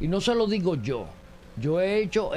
Y 0.00 0.08
no 0.08 0.20
se 0.20 0.34
lo 0.34 0.46
digo 0.46 0.74
yo. 0.76 1.06
Yo 1.58 1.80
he 1.80 2.02
hecho 2.02 2.30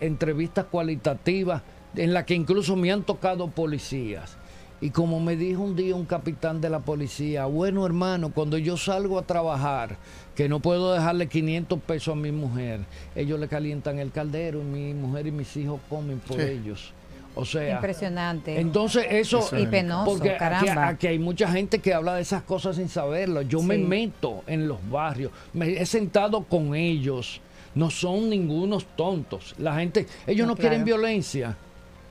entrevistas 0.00 0.66
cualitativas 0.70 1.62
en 1.96 2.12
las 2.14 2.24
que 2.24 2.34
incluso 2.34 2.76
me 2.76 2.92
han 2.92 3.02
tocado 3.02 3.48
policías. 3.48 4.36
Y 4.80 4.90
como 4.90 5.18
me 5.18 5.34
dijo 5.36 5.62
un 5.62 5.76
día 5.76 5.94
un 5.96 6.04
capitán 6.04 6.60
de 6.60 6.68
la 6.68 6.80
policía, 6.80 7.46
bueno 7.46 7.86
hermano, 7.86 8.30
cuando 8.32 8.58
yo 8.58 8.76
salgo 8.76 9.18
a 9.18 9.22
trabajar, 9.22 9.96
que 10.34 10.48
no 10.48 10.60
puedo 10.60 10.92
dejarle 10.92 11.26
500 11.28 11.78
pesos 11.80 12.12
a 12.12 12.16
mi 12.16 12.32
mujer, 12.32 12.80
ellos 13.16 13.40
le 13.40 13.48
calientan 13.48 13.98
el 13.98 14.10
caldero 14.10 14.60
y 14.60 14.64
mi 14.64 14.92
mujer 14.92 15.26
y 15.28 15.30
mis 15.30 15.56
hijos 15.56 15.80
comen 15.88 16.18
por 16.18 16.36
Sí. 16.36 16.42
ellos. 16.48 16.92
O 17.36 17.44
sea, 17.44 17.74
Impresionante. 17.76 18.60
entonces 18.60 19.06
eso, 19.10 19.40
Eso 19.40 19.56
es 19.56 19.62
Y 19.64 19.66
penoso, 19.66 20.04
porque 20.12 20.30
aquí, 20.30 20.38
caramba. 20.38 20.88
aquí 20.88 21.06
hay 21.08 21.18
mucha 21.18 21.50
gente 21.50 21.80
que 21.80 21.92
habla 21.92 22.14
de 22.14 22.22
esas 22.22 22.42
cosas 22.44 22.76
sin 22.76 22.88
saberlo. 22.88 23.42
Yo 23.42 23.60
me 23.60 23.76
meto 23.76 24.44
en 24.46 24.68
los 24.68 24.78
barrios, 24.88 25.32
me 25.52 25.72
he 25.72 25.84
sentado 25.86 26.42
con 26.44 26.74
ellos. 26.74 27.40
No 27.74 27.90
son 27.90 28.30
ningunos 28.30 28.86
tontos. 28.96 29.54
La 29.58 29.74
gente, 29.76 30.06
ellos 30.28 30.46
no, 30.46 30.52
No, 30.52 30.56
quieren 30.56 30.84
claro. 30.84 30.98
violencia, 31.00 31.56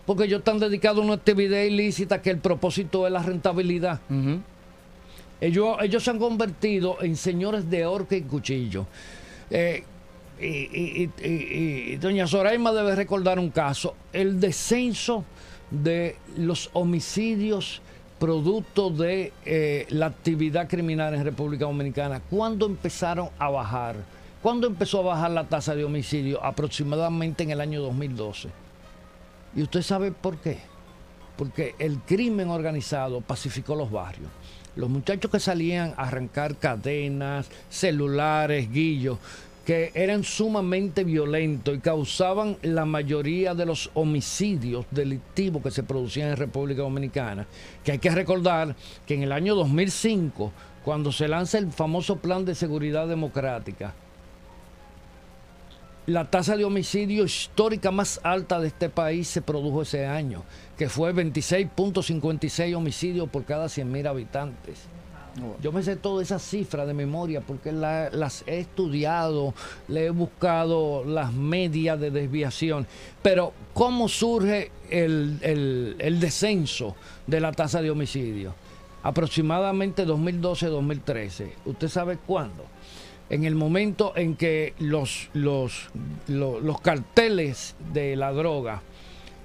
porque 0.06 0.26
ellos 0.26 0.40
están 0.40 0.60
dedicados 0.60 1.00
a 1.02 1.06
una 1.06 1.14
actividad 1.14 1.62
ilícita 1.62 2.22
que 2.22 2.30
el 2.32 2.40
propósito 2.40 3.08
es 3.08 3.14
la 3.14 3.24
rentabilidad. 3.24 4.02
Ellos, 5.40 5.78
ellos 5.82 6.04
se 6.04 6.10
han 6.10 6.20
convertido 6.20 6.98
en 7.02 7.16
señores 7.16 7.70
de 7.70 7.86
horca 7.86 8.16
y 8.16 8.22
cuchillo. 8.24 8.86
Eh, 9.50 9.84
y, 10.40 11.96
doña 11.98 12.28
Zoraima 12.28 12.72
debe 12.72 12.96
recordar 12.96 13.40
un 13.40 13.50
caso, 13.50 13.96
el 14.12 14.40
descenso 14.40 15.24
de 15.72 16.18
los 16.38 16.70
homicidios 16.74 17.82
producto 18.20 18.90
de 18.90 19.34
eh, 19.44 19.86
la 19.90 20.06
actividad 20.06 20.70
criminal 20.70 21.14
en 21.14 21.26
República 21.26 21.66
Dominicana. 21.66 22.22
¿Cuándo 22.30 22.66
empezaron 22.66 23.30
a 23.38 23.50
bajar? 23.50 23.98
¿Cuándo 24.42 24.66
empezó 24.68 25.00
a 25.00 25.14
bajar 25.14 25.32
la 25.32 25.44
tasa 25.44 25.76
de 25.76 25.84
homicidio? 25.84 26.42
Aproximadamente 26.42 27.44
en 27.44 27.52
el 27.52 27.60
año 27.60 27.82
2012. 27.82 28.50
¿Y 29.56 29.64
usted 29.64 29.82
sabe 29.82 30.14
por 30.14 30.38
qué? 30.38 30.60
Porque 31.38 31.76
el 31.80 32.00
crimen 32.00 32.50
organizado 32.50 33.20
pacificó 33.20 33.76
los 33.76 33.92
barrios. 33.92 34.30
Los 34.76 34.90
muchachos 34.90 35.30
que 35.30 35.40
salían 35.42 35.94
a 35.98 36.04
arrancar 36.04 36.56
cadenas, 36.56 37.50
celulares, 37.70 38.72
guillos, 38.72 39.18
que 39.66 39.92
eran 39.94 40.24
sumamente 40.24 41.04
violentos 41.04 41.76
y 41.76 41.80
causaban 41.80 42.58
la 42.62 42.86
mayoría 42.86 43.56
de 43.56 43.66
los 43.66 43.90
homicidios 43.94 44.86
delictivos 44.92 45.64
que 45.64 45.72
se 45.72 45.84
producían 45.84 46.30
en 46.30 46.38
República 46.38 46.82
Dominicana. 46.82 47.48
Que 47.84 47.94
hay 47.94 48.00
que 48.00 48.12
recordar 48.12 48.76
que 49.06 49.14
en 49.14 49.24
el 49.24 49.32
año 49.32 49.56
2005, 49.56 50.52
cuando 50.84 51.12
se 51.14 51.30
lanza 51.30 51.60
el 51.60 51.72
famoso 51.72 52.18
Plan 52.18 52.44
de 52.44 52.56
Seguridad 52.56 53.08
Democrática, 53.08 53.94
la 56.06 56.30
tasa 56.30 56.58
de 56.58 56.66
homicidio 56.66 57.24
histórica 57.24 57.90
más 57.90 58.20
alta 58.24 58.60
de 58.60 58.68
este 58.68 58.90
país 58.90 59.30
se 59.30 59.42
produjo 59.42 59.84
ese 59.84 60.06
año, 60.06 60.44
que 60.78 60.90
fue 60.90 61.14
26.56 61.14 62.76
homicidios 62.76 63.30
por 63.30 63.46
cada 63.46 63.68
100.000 63.68 64.10
habitantes. 64.10 64.80
Yo 65.64 65.72
me 65.72 65.82
sé 65.82 65.96
todas 65.96 66.28
esas 66.28 66.44
cifras 66.44 66.86
de 66.86 66.94
memoria 66.94 67.42
porque 67.42 67.72
la- 67.72 68.10
las 68.12 68.44
he 68.46 68.60
estudiado, 68.60 69.54
le 69.88 70.06
he 70.06 70.10
buscado 70.12 71.04
las 71.06 71.34
medias 71.34 72.00
de 72.00 72.12
desviación. 72.12 72.86
Pero, 73.24 73.52
¿cómo 73.74 74.08
surge 74.08 74.70
el, 74.92 75.40
descenso 76.20 76.96
de 77.26 77.40
la 77.40 77.52
tasa 77.52 77.82
de 77.82 77.90
homicidio? 77.90 78.54
Aproximadamente 79.02 80.06
2012-2013. 80.06 81.52
¿Usted 81.66 81.88
sabe 81.90 82.18
cuándo? 82.18 82.66
En 83.30 83.44
el 83.46 83.56
momento 83.56 84.14
en 84.16 84.36
que 84.36 84.74
los, 84.80 85.30
los, 85.34 85.90
lo- 86.28 86.60
los 86.60 86.80
carteles 86.82 87.76
de 87.92 88.16
la 88.16 88.32
droga 88.34 88.82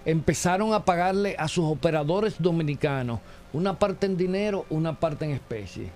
empezaron 0.05 0.74
a 0.74 0.84
pagarle 0.84 1.34
a 1.39 1.49
sus 1.49 1.64
operadores 1.64 2.36
dominicanos 2.39 3.20
una 3.53 3.79
parte 3.79 4.07
en 4.07 4.17
dinero, 4.17 4.65
una 4.71 4.99
parte 4.99 5.25
en 5.25 5.33
especie. 5.33 5.89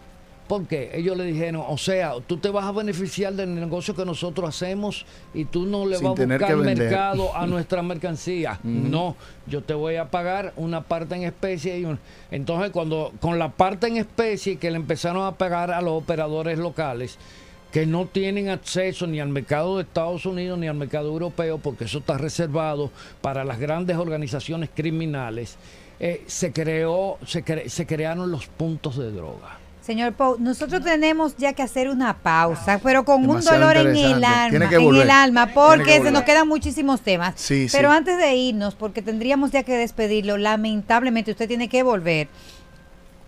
¿Por 0.49 0.67
qué? 0.67 0.91
Ellos 0.93 1.17
le 1.17 1.25
dijeron, 1.25 1.63
o 1.67 1.79
sea, 1.79 2.15
tú 2.27 2.37
te 2.37 2.51
vas 2.51 2.65
a 2.67 2.73
beneficiar 2.73 3.33
del 3.33 3.55
negocio 3.55 3.95
que 3.95 4.05
nosotros 4.05 4.49
hacemos 4.51 5.07
y 5.33 5.45
tú 5.47 5.65
no 5.65 5.87
le 5.87 5.97
Sin 5.97 6.09
vas 6.09 6.19
a 6.21 6.25
buscar 6.27 6.57
mercado 6.79 7.35
a 7.37 7.47
nuestra 7.47 7.83
mercancía. 7.83 8.59
No, 8.63 9.17
yo 9.47 9.63
te 9.63 9.73
voy 9.73 9.97
a 9.97 10.11
pagar 10.11 10.53
una 10.57 10.83
parte 10.83 11.15
en 11.15 11.23
especie. 11.23 11.79
Y 11.79 11.85
un- 11.87 11.99
Entonces, 12.31 12.71
cuando 12.71 13.13
con 13.21 13.39
la 13.39 13.51
parte 13.51 13.87
en 13.87 13.97
especie 13.97 14.57
que 14.57 14.71
le 14.71 14.77
empezaron 14.77 15.25
a 15.25 15.33
pagar 15.33 15.71
a 15.71 15.81
los 15.81 15.93
operadores 15.93 16.59
locales, 16.59 17.17
que 17.71 17.87
no 17.87 18.05
tienen 18.05 18.51
acceso 18.51 19.07
ni 19.07 19.21
al 19.21 19.31
mercado 19.31 19.77
de 19.79 19.85
Estados 19.85 20.27
Unidos 20.27 20.59
ni 20.59 20.67
al 20.67 20.75
mercado 20.75 21.09
europeo, 21.09 21.57
porque 21.57 21.85
eso 21.85 21.99
está 21.99 22.19
reservado 22.19 22.91
para 23.23 23.45
las 23.45 23.59
grandes 23.59 23.97
organizaciones 23.97 24.69
criminales, 24.75 25.57
eh, 26.03 26.25
se, 26.27 26.53
creó, 26.53 27.17
se, 27.25 27.43
cre- 27.45 27.69
se 27.69 27.87
crearon 27.87 28.31
los 28.31 28.47
puntos 28.49 28.99
de 28.99 29.11
droga. 29.13 29.57
Señor 29.81 30.13
Pau, 30.13 30.37
nosotros 30.39 30.83
tenemos 30.85 31.37
ya 31.37 31.55
que 31.55 31.63
hacer 31.63 31.89
una 31.89 32.19
pausa, 32.19 32.79
pero 32.83 33.05
con 33.05 33.29
un 33.29 33.41
dolor 33.43 33.77
en 33.77 33.97
el 33.97 34.23
alma, 34.25 34.51
Tiene 34.51 34.69
que 34.69 34.77
en 34.77 34.95
el 34.95 35.11
alma, 35.11 35.47
Tiene 35.47 35.61
porque 35.61 35.97
que 35.99 36.03
se 36.03 36.11
nos 36.11 36.23
quedan 36.23 36.47
muchísimos 36.47 37.01
temas. 37.01 37.35
Sí, 37.37 37.67
pero 37.73 37.91
sí. 37.91 37.97
antes 37.97 38.19
de 38.19 38.35
irnos, 38.37 38.75
porque 38.75 39.01
tendríamos 39.03 39.51
ya 39.51 39.63
que 39.65 39.77
despedirlo, 39.77 40.39
lamentablemente 40.39 41.31
usted 41.33 41.49
tiene 41.49 41.69
que 41.69 41.83
volver. 41.83 42.29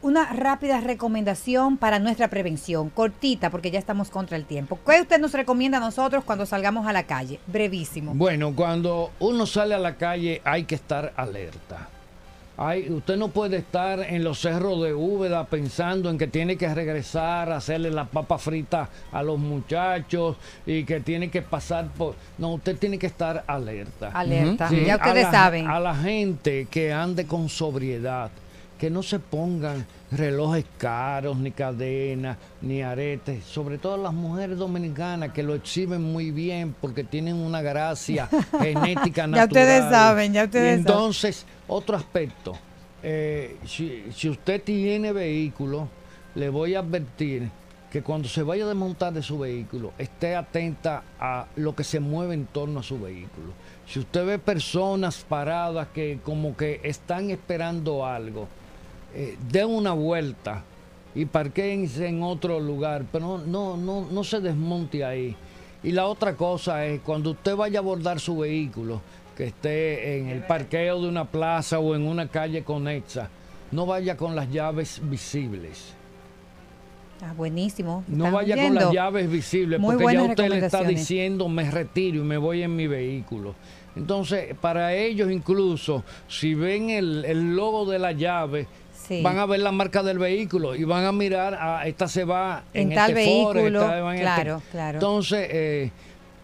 Una 0.02 0.32
rápida 0.32 0.80
recomendación 0.80 1.76
para 1.76 1.98
nuestra 1.98 2.28
prevención, 2.28 2.90
cortita, 2.90 3.50
porque 3.50 3.70
ya 3.70 3.78
estamos 3.78 4.10
contra 4.10 4.36
el 4.36 4.44
tiempo. 4.44 4.78
¿Qué 4.86 5.00
usted 5.00 5.18
nos 5.18 5.32
recomienda 5.32 5.78
a 5.78 5.80
nosotros 5.80 6.24
cuando 6.24 6.44
salgamos 6.44 6.86
a 6.86 6.92
la 6.92 7.04
calle? 7.04 7.40
Brevísimo. 7.46 8.12
Bueno, 8.14 8.52
cuando 8.54 9.12
uno 9.18 9.46
sale 9.46 9.74
a 9.74 9.78
la 9.78 9.96
calle 9.96 10.42
hay 10.44 10.64
que 10.64 10.74
estar 10.74 11.14
alerta. 11.16 11.88
Usted 12.56 13.16
no 13.16 13.28
puede 13.28 13.56
estar 13.56 13.98
en 14.00 14.22
los 14.22 14.38
cerros 14.40 14.80
de 14.82 14.94
Úbeda 14.94 15.44
pensando 15.44 16.08
en 16.08 16.16
que 16.18 16.28
tiene 16.28 16.56
que 16.56 16.72
regresar 16.72 17.50
a 17.50 17.56
hacerle 17.56 17.90
la 17.90 18.04
papa 18.04 18.38
frita 18.38 18.88
a 19.10 19.22
los 19.24 19.38
muchachos 19.38 20.36
y 20.64 20.84
que 20.84 21.00
tiene 21.00 21.30
que 21.30 21.42
pasar 21.42 21.88
por... 21.98 22.14
No, 22.38 22.52
usted 22.54 22.76
tiene 22.78 22.96
que 22.98 23.06
estar 23.08 23.42
alerta. 23.48 24.10
Alerta. 24.14 24.68
Sí, 24.68 24.84
Ya 24.86 24.94
a 24.94 24.96
ustedes 24.98 25.24
la- 25.24 25.30
saben. 25.32 25.66
A 25.66 25.80
la 25.80 25.96
gente 25.96 26.68
que 26.70 26.92
ande 26.92 27.26
con 27.26 27.48
sobriedad, 27.48 28.30
que 28.78 28.90
no 28.90 29.02
se 29.02 29.18
pongan 29.18 29.86
relojes 30.10 30.64
caros, 30.78 31.36
ni 31.36 31.50
cadenas, 31.50 32.36
ni 32.60 32.82
aretes, 32.82 33.44
sobre 33.44 33.78
todo 33.78 33.96
las 33.96 34.12
mujeres 34.12 34.58
dominicanas 34.58 35.32
que 35.32 35.42
lo 35.42 35.54
exhiben 35.54 36.02
muy 36.02 36.30
bien 36.30 36.74
porque 36.80 37.04
tienen 37.04 37.36
una 37.36 37.62
gracia 37.62 38.28
genética 38.60 39.26
natural. 39.26 39.36
Ya 39.36 39.44
ustedes 39.44 39.84
saben, 39.90 40.32
ya 40.32 40.44
ustedes 40.44 40.80
Y 40.80 40.82
saben. 40.82 40.98
entonces, 40.98 41.46
otro 41.68 41.96
aspecto, 41.96 42.52
eh, 43.02 43.56
si, 43.66 44.04
si 44.14 44.28
usted 44.28 44.62
tiene 44.62 45.12
vehículo, 45.12 45.88
le 46.34 46.48
voy 46.48 46.74
a 46.74 46.80
advertir 46.80 47.48
que 47.90 48.02
cuando 48.02 48.26
se 48.28 48.42
vaya 48.42 48.64
a 48.64 48.68
desmontar 48.68 49.12
de 49.12 49.22
su 49.22 49.38
vehículo, 49.38 49.92
esté 49.98 50.34
atenta 50.34 51.04
a 51.20 51.46
lo 51.54 51.76
que 51.76 51.84
se 51.84 52.00
mueve 52.00 52.34
en 52.34 52.46
torno 52.46 52.80
a 52.80 52.82
su 52.82 53.00
vehículo. 53.00 53.52
Si 53.86 54.00
usted 54.00 54.26
ve 54.26 54.38
personas 54.40 55.18
paradas 55.28 55.86
que 55.94 56.18
como 56.24 56.56
que 56.56 56.80
están 56.82 57.30
esperando 57.30 58.04
algo, 58.04 58.48
eh, 59.14 59.36
den 59.50 59.70
una 59.70 59.92
vuelta 59.92 60.64
y 61.14 61.24
parquéense 61.26 62.08
en 62.08 62.22
otro 62.22 62.58
lugar, 62.58 63.04
pero 63.12 63.38
no, 63.38 63.76
no, 63.76 64.06
no, 64.10 64.24
se 64.24 64.40
desmonte 64.40 65.04
ahí. 65.04 65.36
Y 65.82 65.92
la 65.92 66.06
otra 66.06 66.34
cosa 66.34 66.84
es, 66.84 67.00
cuando 67.00 67.30
usted 67.30 67.54
vaya 67.54 67.78
a 67.78 67.82
abordar 67.82 68.18
su 68.18 68.38
vehículo, 68.38 69.00
que 69.36 69.44
esté 69.44 70.18
en 70.18 70.28
el 70.28 70.42
parqueo 70.42 71.00
de 71.00 71.08
una 71.08 71.26
plaza 71.26 71.78
o 71.78 71.94
en 71.94 72.06
una 72.06 72.28
calle 72.28 72.64
conexa, 72.64 73.28
no 73.70 73.86
vaya 73.86 74.16
con 74.16 74.34
las 74.34 74.50
llaves 74.50 75.00
visibles. 75.02 75.94
Ah, 77.22 77.32
buenísimo. 77.36 78.02
No 78.08 78.26
¿Están 78.26 78.32
vaya 78.32 78.56
con 78.56 78.74
las 78.74 78.92
llaves 78.92 79.30
visibles, 79.30 79.78
Muy 79.78 79.96
porque 79.96 80.14
ya 80.14 80.22
usted 80.24 80.48
le 80.48 80.58
está 80.58 80.82
diciendo 80.82 81.48
me 81.48 81.70
retiro 81.70 82.18
y 82.18 82.24
me 82.24 82.36
voy 82.36 82.62
en 82.62 82.74
mi 82.74 82.88
vehículo. 82.88 83.54
Entonces, 83.96 84.56
para 84.60 84.92
ellos 84.94 85.30
incluso, 85.30 86.02
si 86.26 86.54
ven 86.54 86.90
el, 86.90 87.24
el 87.24 87.54
logo 87.54 87.86
de 87.86 88.00
la 88.00 88.10
llave, 88.10 88.66
Sí. 89.06 89.22
van 89.22 89.38
a 89.38 89.46
ver 89.46 89.60
la 89.60 89.72
marca 89.72 90.02
del 90.02 90.18
vehículo 90.18 90.74
y 90.74 90.84
van 90.84 91.04
a 91.04 91.12
mirar, 91.12 91.54
a 91.54 91.86
esta 91.86 92.08
se 92.08 92.24
va 92.24 92.64
en, 92.72 92.90
En 92.90 92.94
tal 92.96 93.10
este 93.16 93.24
Ford, 93.42 93.56
vehículo, 93.56 93.80
esta 93.82 94.00
va 94.00 94.14
en 94.16 94.20
este. 94.20 94.22
claro, 94.42 94.62
claro. 94.70 94.96
Entonces, 94.98 95.48
eh, 95.50 95.90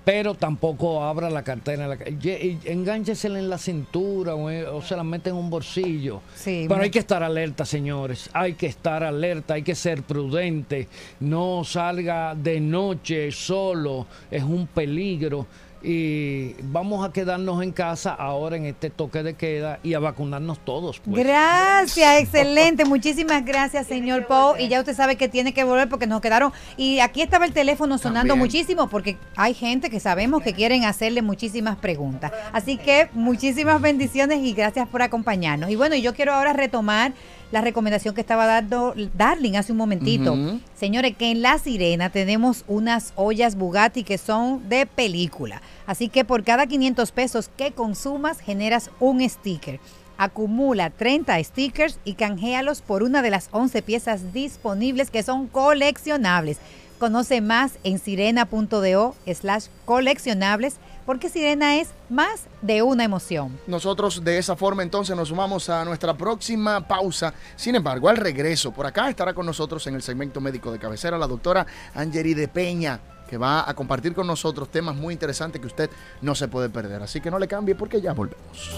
pero 0.05 0.35
tampoco 0.35 1.03
abra 1.05 1.29
la 1.31 1.43
cartera 1.43 1.87
la 1.87 1.97
en 2.05 3.51
la 3.51 3.59
cintura 3.59 4.35
o, 4.35 4.77
o 4.77 4.83
se 4.83 4.97
la 4.97 5.05
mete 5.05 5.31
en 5.31 5.37
un 5.37 5.51
bolsillo. 5.51 6.23
Sí, 6.35 6.67
Pero 6.69 6.83
hay 6.83 6.91
que 6.91 6.99
estar 7.01 7.23
alerta, 7.23 7.65
señores. 7.65 8.31
Hay 8.33 8.55
que 8.55 8.67
estar 8.67 9.05
alerta, 9.05 9.55
hay 9.55 9.63
que 9.63 9.75
ser 9.75 10.03
prudente. 10.03 10.89
No 11.21 11.65
salga 11.65 12.35
de 12.35 12.61
noche 12.61 13.31
solo, 13.31 14.07
es 14.31 14.43
un 14.43 14.67
peligro. 14.67 15.47
Y 15.83 16.55
vamos 16.65 17.07
a 17.07 17.13
quedarnos 17.13 17.63
en 17.63 17.73
casa 17.73 18.13
ahora 18.13 18.57
en 18.57 18.67
este 18.67 18.91
toque 18.91 19.23
de 19.23 19.35
queda 19.35 19.81
y 19.83 19.95
a 19.95 19.99
vacunarnos 19.99 20.59
todos. 20.65 21.01
pues. 21.01 21.25
Gracias, 21.25 22.21
excelente. 22.21 22.85
Muchísimas 22.85 23.45
gracias, 23.45 23.87
señor 23.87 24.27
Poe. 24.27 24.63
Y 24.63 24.69
ya 24.69 24.81
usted 24.81 24.95
sabe 24.95 25.17
que 25.17 25.29
tiene 25.29 25.55
que 25.55 25.65
volver 25.65 25.89
porque 25.89 26.07
nos 26.07 26.21
quedaron. 26.21 26.53
Y 26.77 27.01
aquí 27.01 27.23
estaba 27.23 27.47
el 27.47 27.53
teléfono 27.53 27.97
sonando 27.97 28.33
También. 28.35 28.39
muchísimo 28.47 28.89
porque 28.89 29.17
hay 29.37 29.55
gente 29.55 29.89
que 29.89 30.01
sabemos 30.01 30.43
que 30.43 30.53
quieren 30.53 30.85
hacerle 30.85 31.23
muchísimas 31.23 31.77
preguntas. 31.77 32.31
Así 32.53 32.77
que 32.77 33.09
muchísimas 33.15 33.81
bendiciones 33.81 34.41
y 34.43 34.53
gracias 34.53 34.87
por 34.89 35.01
acompañarnos. 35.03 35.71
Y 35.71 35.77
bueno, 35.77 35.97
yo 35.97 36.15
quiero 36.15 36.35
ahora 36.35 36.53
retomar 36.53 37.13
la 37.51 37.61
recomendación 37.61 38.15
que 38.15 38.21
estaba 38.21 38.47
dando 38.47 38.95
Darling 39.15 39.57
hace 39.57 39.73
un 39.73 39.79
momentito. 39.79 40.37
Señores, 40.75 41.17
que 41.17 41.31
en 41.31 41.43
La 41.43 41.59
Sirena 41.59 42.11
tenemos 42.11 42.65
unas 42.69 43.13
ollas 43.17 43.57
Bugatti 43.57 44.05
que 44.05 44.19
son 44.19 44.69
de 44.69 44.87
película. 44.87 45.61
Así 45.87 46.09
que 46.09 46.25
por 46.25 46.45
cada 46.45 46.67
500 46.67 47.11
pesos 47.13 47.51
que 47.57 47.73
consumas 47.73 48.41
generas 48.41 48.91
un 49.01 49.29
sticker. 49.29 49.81
Acumula 50.17 50.91
30 50.91 51.43
stickers 51.43 51.99
y 52.05 52.13
canjealos 52.15 52.83
por 52.83 53.03
una 53.03 53.23
de 53.23 53.31
las 53.31 53.49
11 53.53 53.83
piezas 53.83 54.33
disponibles 54.33 55.11
que 55.11 55.23
son 55.23 55.47
coleccionables. 55.47 56.59
Conoce 56.99 57.41
más 57.41 57.79
en 57.83 57.99
sirena.do 57.99 59.15
slash 59.27 59.67
coleccionables 59.87 60.77
porque 61.11 61.29
Sirena 61.29 61.75
es 61.75 61.89
más 62.09 62.45
de 62.63 62.83
una 62.83 63.03
emoción. 63.03 63.59
Nosotros 63.67 64.23
de 64.23 64.39
esa 64.39 64.55
forma 64.55 64.85
entonces 64.85 65.17
nos 65.17 65.27
sumamos 65.27 65.69
a 65.69 65.85
nuestra 65.85 66.15
próxima 66.15 66.87
pausa. 66.87 67.35
Sin 67.57 67.75
embargo, 67.75 68.09
al 68.09 68.17
regreso, 68.17 68.71
por 68.71 68.87
acá 68.87 69.11
estará 69.11 69.35
con 69.35 69.45
nosotros 69.45 69.85
en 69.89 69.97
el 69.97 70.03
segmento 70.03 70.41
médico 70.41 70.71
de 70.71 70.79
cabecera 70.79 71.19
la 71.19 71.27
doctora 71.27 71.67
Angeri 71.97 72.35
de 72.35 72.47
Peña, 72.47 73.01
que 73.29 73.37
va 73.37 73.69
a 73.69 73.75
compartir 73.75 74.15
con 74.15 74.29
nosotros 74.29 74.71
temas 74.71 74.95
muy 74.95 75.13
interesantes 75.13 75.61
que 75.61 75.67
usted 75.67 75.91
no 76.23 76.37
se 76.37 76.47
puede 76.47 76.69
perder. 76.69 77.03
Así 77.03 77.21
que 77.21 77.29
no 77.29 77.41
le 77.41 77.49
cambie 77.49 77.75
porque 77.75 78.01
ya 78.01 78.13
volvemos. 78.13 78.71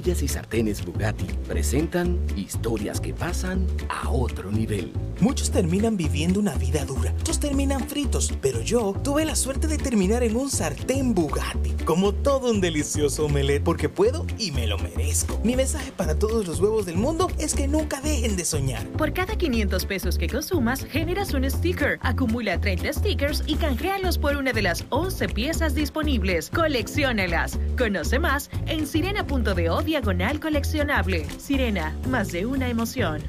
Ollas 0.00 0.22
y 0.22 0.28
sartenes 0.28 0.82
Bugatti 0.82 1.26
presentan 1.46 2.18
historias 2.34 3.02
que 3.02 3.12
pasan 3.12 3.66
a 3.90 4.08
otro 4.08 4.50
nivel. 4.50 4.94
Muchos 5.20 5.50
terminan 5.50 5.98
viviendo 5.98 6.40
una 6.40 6.54
vida 6.54 6.86
dura, 6.86 7.12
otros 7.20 7.38
terminan 7.38 7.86
fritos, 7.86 8.32
pero 8.40 8.62
yo 8.62 8.94
tuve 9.04 9.26
la 9.26 9.36
suerte 9.36 9.66
de 9.66 9.76
terminar 9.76 10.22
en 10.22 10.36
un 10.36 10.48
sartén 10.48 11.14
Bugatti, 11.14 11.72
como 11.84 12.14
todo 12.14 12.50
un 12.50 12.62
delicioso 12.62 13.26
omelette, 13.26 13.62
porque 13.62 13.90
puedo 13.90 14.26
y 14.38 14.52
me 14.52 14.66
lo 14.66 14.78
merezco. 14.78 15.38
Mi 15.44 15.54
mensaje 15.54 15.92
para 15.92 16.18
todos 16.18 16.46
los 16.46 16.60
huevos 16.60 16.86
del 16.86 16.96
mundo 16.96 17.30
es 17.38 17.52
que 17.52 17.68
nunca 17.68 18.00
dejen 18.00 18.36
de 18.36 18.46
soñar. 18.46 18.86
Por 18.92 19.12
cada 19.12 19.36
500 19.36 19.84
pesos 19.84 20.16
que 20.16 20.28
consumas, 20.28 20.82
generas 20.82 21.34
un 21.34 21.44
sticker. 21.50 21.98
Acumula 22.00 22.58
30 22.58 22.94
stickers 22.94 23.42
y 23.46 23.56
canjealos 23.56 24.16
por 24.16 24.34
una 24.34 24.54
de 24.54 24.62
las 24.62 24.86
11 24.88 25.28
piezas 25.28 25.74
disponibles. 25.74 26.48
Colecciónalas. 26.48 27.58
Conoce 27.76 28.18
más 28.18 28.48
en 28.66 28.86
sirena.do 28.86 29.89
diagonal 29.90 30.38
coleccionable. 30.38 31.26
Sirena, 31.40 31.96
más 32.08 32.30
de 32.30 32.46
una 32.46 32.68
emoción. 32.68 33.20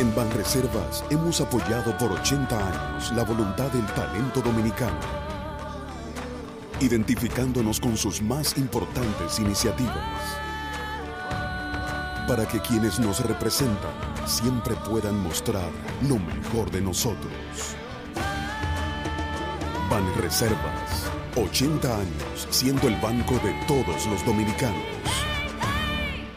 En 0.00 0.12
Banreservas 0.16 1.04
hemos 1.10 1.40
apoyado 1.40 1.96
por 1.96 2.10
80 2.10 2.56
años 2.58 3.12
la 3.12 3.22
voluntad 3.22 3.70
del 3.70 3.86
talento 3.94 4.40
dominicano, 4.40 4.98
identificándonos 6.80 7.78
con 7.78 7.96
sus 7.96 8.20
más 8.20 8.58
importantes 8.58 9.38
iniciativas, 9.38 9.94
para 12.26 12.48
que 12.48 12.58
quienes 12.58 12.98
nos 12.98 13.24
representan 13.24 13.94
siempre 14.26 14.74
puedan 14.90 15.16
mostrar 15.22 15.70
lo 16.08 16.18
mejor 16.18 16.68
de 16.72 16.80
nosotros. 16.80 17.32
Banreservas, 19.88 21.12
80 21.36 21.96
años 21.96 22.48
siendo 22.50 22.88
el 22.88 22.96
banco 22.96 23.34
de 23.34 23.54
todos 23.68 24.04
los 24.06 24.26
dominicanos. 24.26 25.25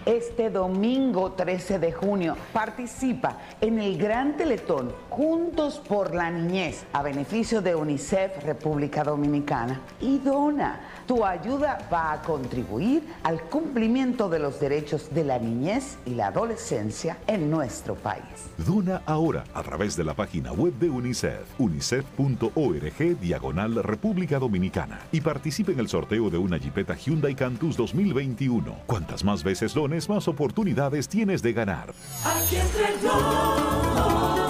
Este 0.10 0.49
domingo 0.49 1.34
13 1.34 1.78
de 1.78 1.91
junio 1.91 2.36
participa 2.51 3.38
en 3.62 3.78
el 3.78 3.95
Gran 3.95 4.38
Teletón 4.38 4.91
Juntos 5.07 5.80
por 5.88 6.16
la 6.16 6.32
Niñez 6.32 6.84
a 6.93 7.03
beneficio 7.03 7.62
de 7.62 7.76
UNICEF 7.76 8.43
República 8.43 9.03
Dominicana 9.03 9.82
y 10.01 10.18
dona. 10.18 10.80
Tu 11.10 11.26
ayuda 11.26 11.80
va 11.91 12.12
a 12.12 12.22
contribuir 12.22 13.01
al 13.24 13.41
cumplimiento 13.41 14.30
de 14.30 14.38
los 14.38 14.60
derechos 14.60 15.10
de 15.12 15.24
la 15.24 15.39
niñez 15.39 15.97
y 16.05 16.12
la 16.12 16.28
adolescencia 16.28 17.18
en 17.26 17.49
nuestro 17.49 17.95
país. 17.95 18.22
Dona 18.60 19.01
ahora 19.07 19.43
a 19.55 19.64
través 19.64 19.97
de 19.97 20.03
la 20.03 20.14
página 20.14 20.51
web 20.51 20.72
de 20.76 20.88
UNICEF, 20.88 21.47
unicef.org 21.57 23.20
diagonal 23.20 23.84
República 23.84 24.38
Dominicana 24.38 24.99
y 25.12 25.22
participe 25.22 25.72
en 25.72 25.80
el 25.80 25.89
sorteo 25.89 26.30
de 26.30 26.38
una 26.38 26.60
Jeepeta 26.60 26.93
Hyundai 26.93 27.34
Cantus 27.34 27.76
2021. 27.76 28.72
Cuantas 28.86 29.24
más 29.24 29.43
veces 29.43 29.74
dones, 29.74 30.07
más 30.10 30.28
oportunidades 30.28 31.10
tienes 31.10 31.41
de 31.41 31.53
ganar. 31.53 31.91
Aquí 32.24 32.57
entre. 32.57 32.89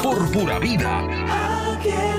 Por 0.03 0.29
pura 0.33 0.59
vida. 0.59 1.07
Aquí 1.77 2.18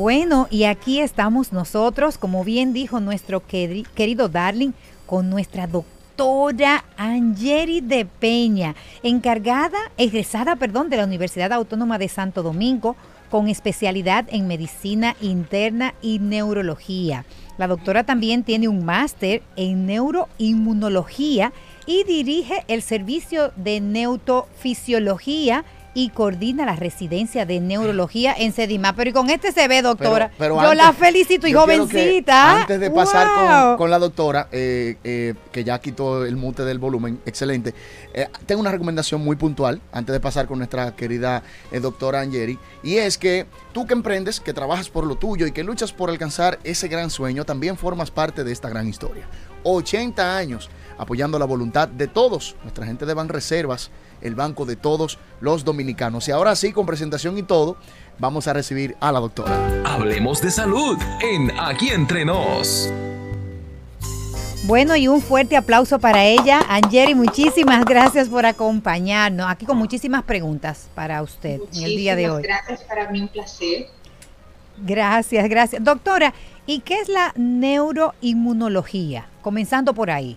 Bueno, 0.00 0.48
y 0.50 0.64
aquí 0.64 0.98
estamos 0.98 1.52
nosotros, 1.52 2.16
como 2.16 2.42
bien 2.42 2.72
dijo 2.72 3.00
nuestro 3.00 3.46
queri- 3.46 3.86
querido 3.94 4.30
Darling, 4.30 4.70
con 5.04 5.28
nuestra 5.28 5.66
doctora 5.66 6.86
Angeri 6.96 7.82
de 7.82 8.06
Peña, 8.06 8.74
encargada, 9.02 9.76
egresada, 9.98 10.56
perdón, 10.56 10.88
de 10.88 10.96
la 10.96 11.04
Universidad 11.04 11.52
Autónoma 11.52 11.98
de 11.98 12.08
Santo 12.08 12.42
Domingo, 12.42 12.96
con 13.30 13.48
especialidad 13.48 14.24
en 14.30 14.48
medicina 14.48 15.16
interna 15.20 15.92
y 16.00 16.18
neurología. 16.18 17.26
La 17.58 17.66
doctora 17.66 18.02
también 18.04 18.42
tiene 18.42 18.68
un 18.68 18.86
máster 18.86 19.42
en 19.56 19.84
neuroinmunología 19.84 21.52
y 21.84 22.04
dirige 22.04 22.64
el 22.68 22.80
servicio 22.80 23.52
de 23.56 23.82
neurofisiología 23.82 25.66
y 25.94 26.10
coordina 26.10 26.64
la 26.64 26.76
residencia 26.76 27.46
de 27.46 27.60
neurología 27.60 28.32
en 28.36 28.52
Sedima. 28.52 28.94
Pero 28.94 29.10
y 29.10 29.12
con 29.12 29.28
este 29.30 29.52
se 29.52 29.66
ve, 29.68 29.82
doctora. 29.82 30.30
Pero- 30.38 30.56
pero 30.56 30.68
Yo 30.68 30.74
la 30.74 30.88
antes- 30.88 31.00
felicito 31.06 31.46
y 31.46 31.52
jovencita. 31.52 32.60
Antes 32.60 32.78
de 32.80 32.90
pasar 32.90 33.26
Wow. 33.26 33.68
con, 33.70 33.76
con 33.78 33.90
la 33.90 33.98
doctora, 33.98 34.48
eh, 34.52 34.96
eh, 35.04 35.34
que 35.52 35.64
ya 35.64 35.80
quitó 35.80 36.24
el 36.24 36.36
mute 36.36 36.64
del 36.64 36.78
volumen, 36.78 37.20
excelente. 37.26 37.74
eh, 38.14 38.28
tengo 38.46 38.60
una 38.60 38.70
recomendación 38.72 39.22
muy 39.24 39.36
puntual 39.36 39.80
antes 39.92 40.12
de 40.12 40.20
pasar 40.20 40.46
con 40.46 40.58
nuestra 40.58 40.94
querida 40.96 41.42
doctora 41.80 42.20
Angeri. 42.20 42.58
Y 42.82 42.96
es 42.96 43.18
que 43.18 43.46
tú 43.72 43.86
que 43.86 43.94
emprendes, 43.94 44.40
que 44.40 44.52
trabajas 44.52 44.88
por 44.88 45.04
lo 45.06 45.16
tuyo 45.16 45.46
y 45.46 45.52
que 45.52 45.62
luchas 45.64 45.92
por 45.92 46.10
alcanzar 46.10 46.58
ese 46.64 46.88
gran 46.88 47.10
sueño, 47.10 47.44
también 47.44 47.76
formas 47.76 48.10
parte 48.10 48.42
de 48.44 48.52
esta 48.52 48.68
gran 48.68 48.88
historia. 48.88 49.26
80 49.62 50.36
años 50.36 50.70
apoyando 50.98 51.38
la 51.38 51.44
voluntad 51.44 51.88
de 51.88 52.06
todos, 52.08 52.56
nuestra 52.62 52.84
gente 52.86 53.06
de 53.06 53.14
Banreservas, 53.14 53.90
el 54.20 54.34
banco 54.34 54.64
de 54.64 54.76
todos 54.76 55.18
los 55.40 55.64
dominicanos. 55.64 56.28
Y 56.28 56.32
ahora 56.32 56.56
sí, 56.56 56.72
con 56.72 56.86
presentación 56.86 57.38
y 57.38 57.42
todo, 57.42 57.76
vamos 58.18 58.46
a 58.48 58.52
recibir 58.52 58.96
a 59.00 59.12
la 59.12 59.20
doctora. 59.20 59.82
Hablemos 59.84 60.40
de 60.40 60.50
salud 60.50 60.98
en 61.22 61.50
Aquí 61.58 61.90
Entre 61.90 62.24
Nos. 62.24 62.90
Bueno, 64.64 64.94
y 64.94 65.08
un 65.08 65.22
fuerte 65.22 65.56
aplauso 65.56 65.98
para 65.98 66.24
ella. 66.24 66.60
Angeri, 66.68 67.14
muchísimas 67.14 67.84
gracias 67.84 68.28
por 68.28 68.44
acompañarnos. 68.44 69.46
Aquí 69.50 69.64
con 69.64 69.78
muchísimas 69.78 70.22
preguntas 70.22 70.88
para 70.94 71.22
usted 71.22 71.60
en 71.74 71.82
el 71.82 71.96
día 71.96 72.14
de 72.14 72.28
hoy. 72.30 72.42
Gracias, 72.42 72.82
para 72.84 73.10
mí 73.10 73.22
un 73.22 73.28
placer. 73.28 73.86
Gracias, 74.82 75.48
gracias. 75.48 75.82
Doctora, 75.82 76.34
¿y 76.66 76.80
qué 76.80 77.00
es 77.00 77.08
la 77.08 77.32
neuroinmunología? 77.36 79.26
Comenzando 79.42 79.94
por 79.94 80.10
ahí. 80.10 80.36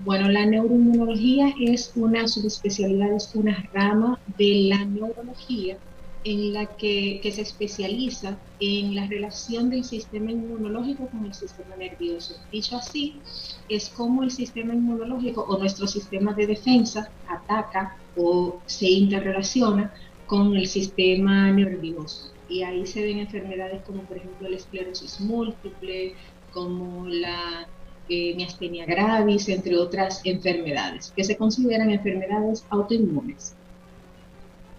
Bueno, 0.00 0.28
la 0.28 0.44
neuroinmunología 0.44 1.54
es 1.60 1.92
una 1.94 2.26
subespecialidad, 2.26 3.14
es 3.14 3.34
una 3.34 3.68
rama 3.72 4.20
de 4.36 4.66
la 4.68 4.84
neurología 4.84 5.78
en 6.24 6.54
la 6.54 6.66
que, 6.76 7.20
se 7.32 7.42
especializa 7.42 8.38
en 8.58 8.94
la 8.94 9.06
relación 9.06 9.70
del 9.70 9.84
sistema 9.84 10.32
inmunológico 10.32 11.06
con 11.08 11.26
el 11.26 11.34
sistema 11.34 11.76
nervioso. 11.76 12.34
Dicho 12.50 12.76
así, 12.76 13.20
es 13.68 13.90
como 13.90 14.22
el 14.22 14.30
sistema 14.30 14.74
inmunológico 14.74 15.42
o 15.42 15.58
nuestro 15.58 15.86
sistema 15.86 16.32
de 16.32 16.46
defensa 16.46 17.10
ataca 17.28 17.96
o 18.16 18.60
se 18.66 18.88
interrelaciona 18.88 19.92
con 20.26 20.56
el 20.56 20.66
sistema 20.66 21.50
nervioso. 21.50 22.32
Y 22.48 22.62
ahí 22.62 22.86
se 22.86 23.02
ven 23.02 23.18
enfermedades 23.18 23.82
como 23.84 24.02
por 24.02 24.16
ejemplo 24.16 24.48
la 24.48 24.56
esclerosis 24.56 25.20
múltiple, 25.20 26.14
como 26.52 27.06
la 27.06 27.68
eh, 28.08 28.34
miastenia 28.36 28.86
gravis, 28.86 29.48
entre 29.48 29.76
otras 29.76 30.20
enfermedades, 30.24 31.12
que 31.14 31.24
se 31.24 31.36
consideran 31.36 31.90
enfermedades 31.90 32.64
autoinmunes. 32.70 33.54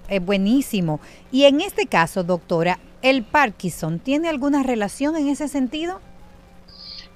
Es 0.10 0.24
buenísimo. 0.24 1.00
Y 1.32 1.44
en 1.44 1.62
este 1.62 1.88
caso, 1.88 2.24
doctora, 2.24 2.80
¿el 3.02 3.24
Parkinson 3.24 4.00
tiene 4.00 4.30
alguna 4.30 4.64
relación 4.64 5.16
en 5.16 5.30
ese 5.30 5.48
sentido? 5.48 6.00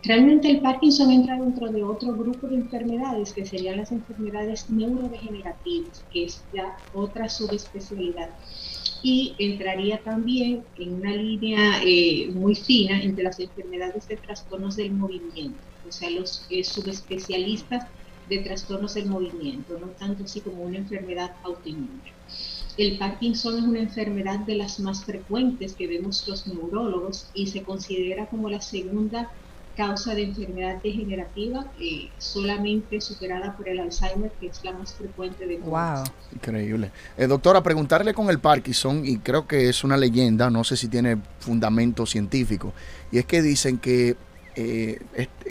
Realmente 0.04 0.50
el 0.50 0.62
Parkinson 0.62 1.12
entra 1.12 1.38
dentro 1.38 1.68
de 1.68 1.84
otro 1.84 2.14
grupo 2.14 2.48
de 2.48 2.56
enfermedades 2.56 3.34
que 3.34 3.46
serían 3.46 3.78
las 3.78 3.92
enfermedades 3.92 4.70
neurodegenerativas, 4.70 6.06
que 6.12 6.24
es 6.24 6.42
ya 6.54 6.78
otra 6.94 7.28
subespecialidad. 7.28 8.30
Y 9.04 9.36
entraría 9.40 9.98
también 10.00 10.64
en 10.78 10.94
una 10.94 11.12
línea 11.12 11.82
eh, 11.84 12.30
muy 12.34 12.56
fina 12.56 13.02
entre 13.02 13.26
las 13.26 13.40
enfermedades 13.40 14.08
de 14.08 14.16
trastornos 14.18 14.78
del 14.78 14.92
movimiento, 14.92 15.60
o 15.90 15.92
sea, 15.92 16.10
los 16.10 16.46
eh, 16.50 16.64
subespecialistas 16.64 17.88
de 18.30 18.40
trastornos 18.40 18.94
del 18.94 19.08
movimiento, 19.08 19.78
no 19.80 19.88
tanto 19.88 20.24
así 20.24 20.42
como 20.42 20.64
una 20.64 20.78
enfermedad 20.78 21.36
autoinmune. 21.44 22.14
El 22.78 22.98
Parkinson 22.98 23.58
es 23.58 23.64
una 23.64 23.80
enfermedad 23.80 24.40
de 24.40 24.56
las 24.56 24.80
más 24.80 25.04
frecuentes 25.04 25.74
que 25.74 25.88
vemos 25.88 26.26
los 26.28 26.48
neurólogos 26.48 27.28
y 27.34 27.48
se 27.48 27.64
considera 27.64 28.28
como 28.28 28.50
la 28.50 28.62
segunda 28.62 29.30
causa 29.76 30.14
de 30.14 30.24
enfermedad 30.24 30.82
degenerativa, 30.84 31.66
eh, 31.80 32.10
solamente 32.18 33.00
superada 33.00 33.56
por 33.56 33.70
el 33.70 33.80
Alzheimer, 33.80 34.30
que 34.40 34.48
es 34.48 34.62
la 34.64 34.74
más 34.74 34.94
frecuente 34.94 35.48
de 35.48 35.56
todas. 35.56 36.12
Increíble. 36.34 36.92
Eh, 37.18 37.28
doctora, 37.28 37.64
preguntarle 37.64 38.14
con 38.14 38.30
el 38.30 38.40
Parkinson, 38.40 39.06
y 39.06 39.20
creo 39.20 39.48
que 39.48 39.70
es 39.70 39.86
una 39.86 39.96
leyenda, 39.96 40.50
no 40.50 40.66
sé 40.66 40.76
si 40.76 40.90
tiene 40.90 41.18
fundamento 41.40 42.06
científico, 42.06 42.74
y 43.10 43.20
es 43.20 43.26
que 43.26 43.42
dicen 43.42 43.78
que 43.78 44.18
eh, 44.56 45.00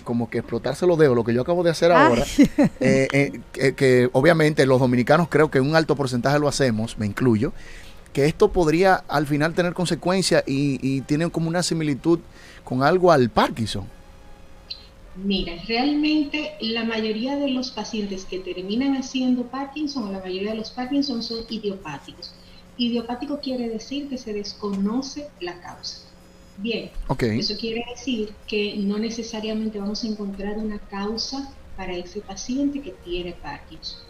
como 0.05 0.31
que 0.31 0.39
explotarse 0.39 0.87
los 0.87 0.99
dedos, 0.99 1.15
lo 1.17 1.25
que 1.25 1.35
yo 1.35 1.43
acabo 1.43 1.63
de 1.63 1.71
hacer 1.71 1.93
ahora, 1.93 2.25
eh, 2.81 3.09
eh, 3.13 3.41
que, 3.53 3.75
que 3.75 4.11
obviamente 4.13 4.67
los 4.67 4.81
dominicanos 4.81 5.29
creo 5.29 5.51
que 5.51 5.61
un 5.61 5.77
alto 5.77 5.97
porcentaje 5.97 6.39
lo 6.39 6.49
hacemos, 6.49 6.99
me 6.99 7.07
incluyo, 7.07 7.53
que 8.13 8.27
esto 8.27 8.53
podría 8.53 8.97
al 9.09 9.27
final 9.27 9.55
tener 9.55 9.75
consecuencias 9.75 10.45
y, 10.47 10.79
y 10.83 11.03
tiene 11.03 11.31
como 11.31 11.49
una 11.49 11.63
similitud 11.63 12.21
con 12.65 12.83
algo 12.83 13.13
al 13.13 13.31
Parkinson. 13.31 13.87
Mira, 15.25 15.55
realmente 15.67 16.53
la 16.61 16.85
mayoría 16.85 17.37
de 17.37 17.49
los 17.51 17.73
pacientes 17.73 18.25
que 18.25 18.39
terminan 18.39 18.95
haciendo 18.95 19.45
Parkinson 19.45 20.05
o 20.05 20.13
la 20.13 20.21
mayoría 20.21 20.53
de 20.53 20.59
los 20.59 20.71
Parkinson 20.71 21.23
son 21.23 21.39
idiopáticos. 21.49 22.33
Idiopático 22.77 23.41
quiere 23.41 23.69
decir 23.69 24.09
que 24.09 24.17
se 24.17 24.33
desconoce 24.33 25.29
la 25.41 25.61
causa. 25.61 26.08
Bien, 26.61 26.91
eso 27.21 27.57
quiere 27.57 27.85
decir 27.95 28.35
que 28.49 28.75
no 28.79 28.99
necesariamente 28.99 29.79
vamos 29.79 30.03
a 30.03 30.09
encontrar 30.09 30.59
una 30.59 30.81
causa 30.81 31.55
para 31.77 31.95
ese 31.95 32.21
paciente 32.21 32.83
que 32.83 32.91
tiene 33.05 33.33
Parkinson. 33.35 34.01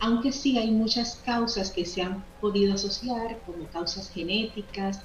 Aunque 0.00 0.32
sí 0.32 0.56
hay 0.56 0.70
muchas 0.70 1.16
causas 1.16 1.70
que 1.70 1.84
se 1.84 2.00
han 2.00 2.24
podido 2.40 2.74
asociar, 2.74 3.40
como 3.44 3.66
causas 3.66 4.10
genéticas, 4.10 5.00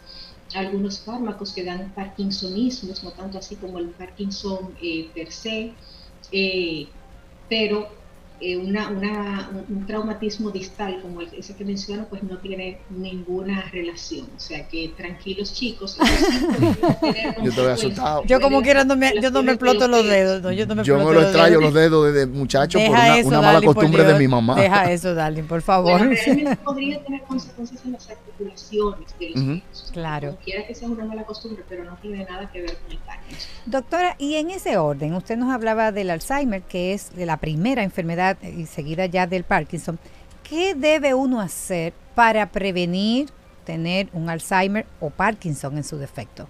algunos 0.54 1.02
fármacos 1.02 1.52
que 1.52 1.66
dan 1.66 1.92
parkinsonismos, 1.94 3.04
no 3.04 3.12
tanto 3.12 3.38
así 3.38 3.58
como 3.58 3.78
el 3.78 3.90
Parkinson 3.90 4.74
eh, 4.82 5.10
per 5.14 5.30
se, 5.30 5.74
eh, 6.32 6.88
pero 7.50 8.01
eh, 8.42 8.58
una, 8.58 8.90
una- 8.90 9.50
un, 9.70 9.86
traumatismo 9.86 10.50
distal 10.52 11.00
como 11.02 11.22
el- 11.22 11.34
ese 11.38 11.56
que 11.56 11.64
menciono, 11.64 12.06
pues 12.10 12.24
no 12.24 12.38
tiene 12.40 12.80
ninguna 12.90 13.62
relación. 13.72 14.28
O 14.36 14.40
sea 14.40 14.68
que 14.68 14.92
tranquilos 14.98 15.54
chicos. 15.54 15.98
Yo 17.44 17.50
estoy 17.50 17.68
asustado. 17.68 18.24
Yo 18.26 18.40
como 18.42 18.62
quiera 18.62 18.84
no 18.84 18.96
me, 18.96 19.14
yo 19.22 19.32
no 19.32 19.44
me 19.44 19.52
exploto 19.54 19.88
los 19.88 20.06
dedos. 20.06 20.42
No, 20.42 20.52
yo 20.52 20.66
no 20.66 20.76
me 20.76 20.84
Yo 20.84 20.98
me 20.98 21.04
lo 21.04 21.22
dedos. 21.32 21.62
los 21.62 21.74
dedos 21.74 22.14
desde 22.14 22.28
muchacho 22.28 22.80
por 22.80 22.88
Deja 22.90 23.04
una, 23.06 23.18
eso, 23.20 23.28
una 23.28 23.38
mala 23.38 23.52
Darling, 23.54 23.66
por 23.68 23.76
costumbre 23.76 24.04
de 24.04 24.20
mi 24.20 24.28
mamá. 24.28 24.56
Deja 24.56 24.92
eso, 24.92 25.14
Darling, 25.14 25.44
por 25.44 25.62
favor. 25.62 26.00
Bueno, 26.00 26.12
realmente 26.26 26.56
podría 26.64 27.04
tener 27.04 27.22
consecuencias 27.24 27.86
en 27.86 27.92
las 27.94 28.10
articulaciones 28.10 29.20
de 29.20 29.30
los 29.30 29.40
Ujú. 29.42 29.50
dedos. 29.52 29.90
Claro. 29.94 30.38
Quiera 30.44 30.66
que 30.66 30.74
sea 30.76 30.88
una 30.88 31.06
mala 31.06 31.24
costumbre, 31.24 31.64
pero 31.68 31.84
no 31.84 31.96
tiene 32.02 32.26
nada 32.26 32.50
que 32.52 32.62
ver 32.62 32.76
con 32.78 32.92
el 32.92 32.98
Parkinson. 33.00 33.50
Doctora, 33.66 34.16
y 34.18 34.36
en 34.36 34.50
ese 34.52 34.78
orden, 34.78 35.14
usted 35.14 35.38
nos 35.38 35.52
hablaba 35.54 35.92
del 35.92 36.10
Alzheimer, 36.10 36.62
que 36.64 36.94
es 36.94 37.16
de 37.16 37.26
la 37.26 37.38
primera 37.38 37.84
enfermedad 37.84 38.31
eh, 38.42 38.56
y 38.58 38.66
seguida 38.66 39.06
ya 39.06 39.28
del 39.28 39.44
Parkinson. 39.44 40.00
¿Qué 40.48 40.76
debe 40.76 41.14
uno 41.14 41.40
hacer 41.40 41.94
para 42.16 42.52
prevenir 42.52 43.30
tener 43.66 44.10
un 44.14 44.30
Alzheimer 44.30 44.86
o 45.00 45.10
Parkinson 45.10 45.78
en 45.78 45.84
su 45.84 45.98
defecto? 45.98 46.48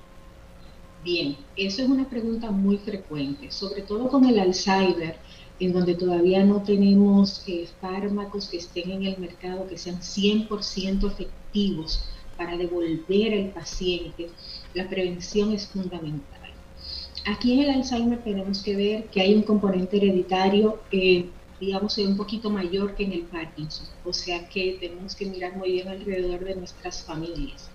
Bien, 1.04 1.36
eso 1.56 1.82
es 1.82 1.90
una 1.90 2.08
pregunta 2.08 2.52
muy 2.52 2.78
frecuente, 2.78 3.52
sobre 3.52 3.82
todo 3.82 4.08
con 4.08 4.26
el 4.26 4.40
Alzheimer, 4.40 5.16
en 5.60 5.74
donde 5.74 5.96
todavía 5.96 6.44
no 6.44 6.62
tenemos 6.64 7.44
eh, 7.48 7.68
fármacos 7.80 8.50
que 8.50 8.58
estén 8.58 8.92
en 8.92 9.06
el 9.06 9.18
mercado 9.18 9.68
que 9.68 9.78
sean 9.78 10.00
100% 10.00 11.12
efectivos 11.12 12.04
para 12.38 12.58
devolver 12.58 13.34
al 13.34 13.50
paciente. 13.50 14.30
La 14.74 14.90
prevención 14.90 15.54
es 15.54 15.68
fundamental. 15.68 16.52
Aquí 17.26 17.54
en 17.54 17.60
el 17.62 17.70
Alzheimer 17.70 18.24
tenemos 18.24 18.64
que 18.64 18.76
ver 18.76 19.06
que 19.06 19.22
hay 19.22 19.36
un 19.36 19.44
componente 19.44 19.98
hereditario, 19.98 20.80
eh, 20.92 21.30
digamos, 21.62 21.98
un 22.00 22.18
poquito 22.18 22.50
mayor 22.50 22.96
que 22.96 23.06
en 23.06 23.14
el 23.14 23.22
Parkinson, 23.22 23.88
o 24.04 24.12
sea 24.12 24.50
que 24.50 24.78
tenemos 24.82 25.16
que 25.16 25.28
mirar 25.28 25.56
muy 25.56 25.72
bien 25.72 25.88
alrededor 25.88 26.44
de 26.44 26.56
nuestras 26.56 27.04
familias 27.04 27.72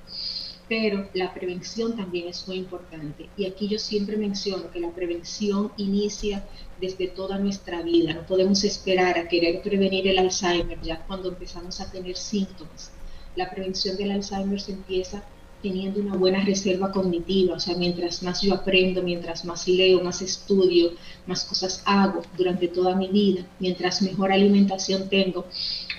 pero 0.69 1.09
la 1.15 1.33
prevención 1.33 1.97
también 1.97 2.29
es 2.29 2.47
muy 2.49 2.57
importante. 2.57 3.29
Y 3.37 3.47
aquí 3.47 3.69
yo 3.69 3.79
siempre 3.79 4.17
menciono 4.17 4.71
que 4.71 4.81
la 4.81 4.91
prevención 4.91 5.71
inicia 5.77 6.45
desde 6.81 7.07
toda 7.07 7.39
nuestra 7.39 7.83
vida. 7.83 8.15
No 8.15 8.27
podemos 8.27 8.65
esperar 8.65 9.19
a 9.19 9.29
querer 9.29 9.63
prevenir 9.63 10.09
el 10.09 10.19
Alzheimer 10.19 10.81
ya 10.83 11.05
cuando 11.07 11.29
empezamos 11.29 11.81
a 11.81 11.91
tener 11.91 12.17
síntomas. 12.17 12.91
La 13.37 13.51
prevención 13.51 13.97
del 13.97 14.11
Alzheimer 14.11 14.61
se 14.61 14.73
empieza 14.73 15.23
teniendo 15.67 16.01
una 16.01 16.17
buena 16.17 16.45
reserva 16.45 16.93
cognitiva, 16.93 17.57
o 17.57 17.61
sea, 17.61 17.77
mientras 17.77 18.23
más 18.23 18.41
yo 18.41 18.55
aprendo, 18.55 19.03
mientras 19.03 19.45
más 19.45 19.67
leo, 19.67 20.01
más 20.01 20.23
estudio, 20.23 20.93
más 21.27 21.45
cosas 21.45 21.83
hago 21.85 22.23
durante 22.39 22.69
toda 22.69 22.95
mi 22.95 23.09
vida, 23.09 23.45
mientras 23.59 24.01
mejor 24.01 24.31
alimentación 24.31 25.09
tengo, 25.09 25.45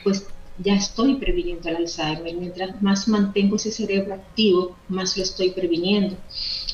pues 0.06 0.26
ya 0.58 0.74
estoy 0.74 1.16
previniendo 1.16 1.68
el 1.68 1.76
Alzheimer. 1.76 2.34
Mientras 2.36 2.82
más 2.82 3.10
mantengo 3.10 3.58
ese 3.58 3.72
cerebro 3.72 4.14
activo, 4.14 4.78
más 4.88 5.18
lo 5.18 5.24
estoy 5.24 5.52
previniendo. 5.52 6.16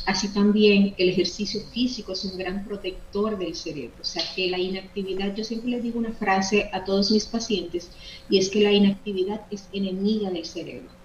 Así 0.05 0.27
también 0.31 0.93
el 0.97 1.09
ejercicio 1.09 1.61
físico 1.73 2.13
es 2.13 2.23
un 2.25 2.37
gran 2.37 2.63
protector 2.63 3.39
del 3.39 3.55
cerebro. 3.55 3.97
O 4.01 4.05
sea 4.05 4.23
que 4.35 4.49
la 4.51 4.59
inactividad, 4.59 5.35
yo 5.35 5.43
siempre 5.43 5.71
le 5.71 5.81
digo 5.81 5.97
una 5.97 6.13
frase 6.13 6.69
a 6.71 6.83
todos 6.85 7.09
mis 7.09 7.25
pacientes, 7.25 7.89
y 8.29 8.37
es 8.37 8.49
que 8.49 8.61
la 8.61 8.71
inactividad 8.71 9.41
es 9.49 9.67
enemiga 9.73 10.29
del 10.29 10.45
cerebro. 10.45 11.03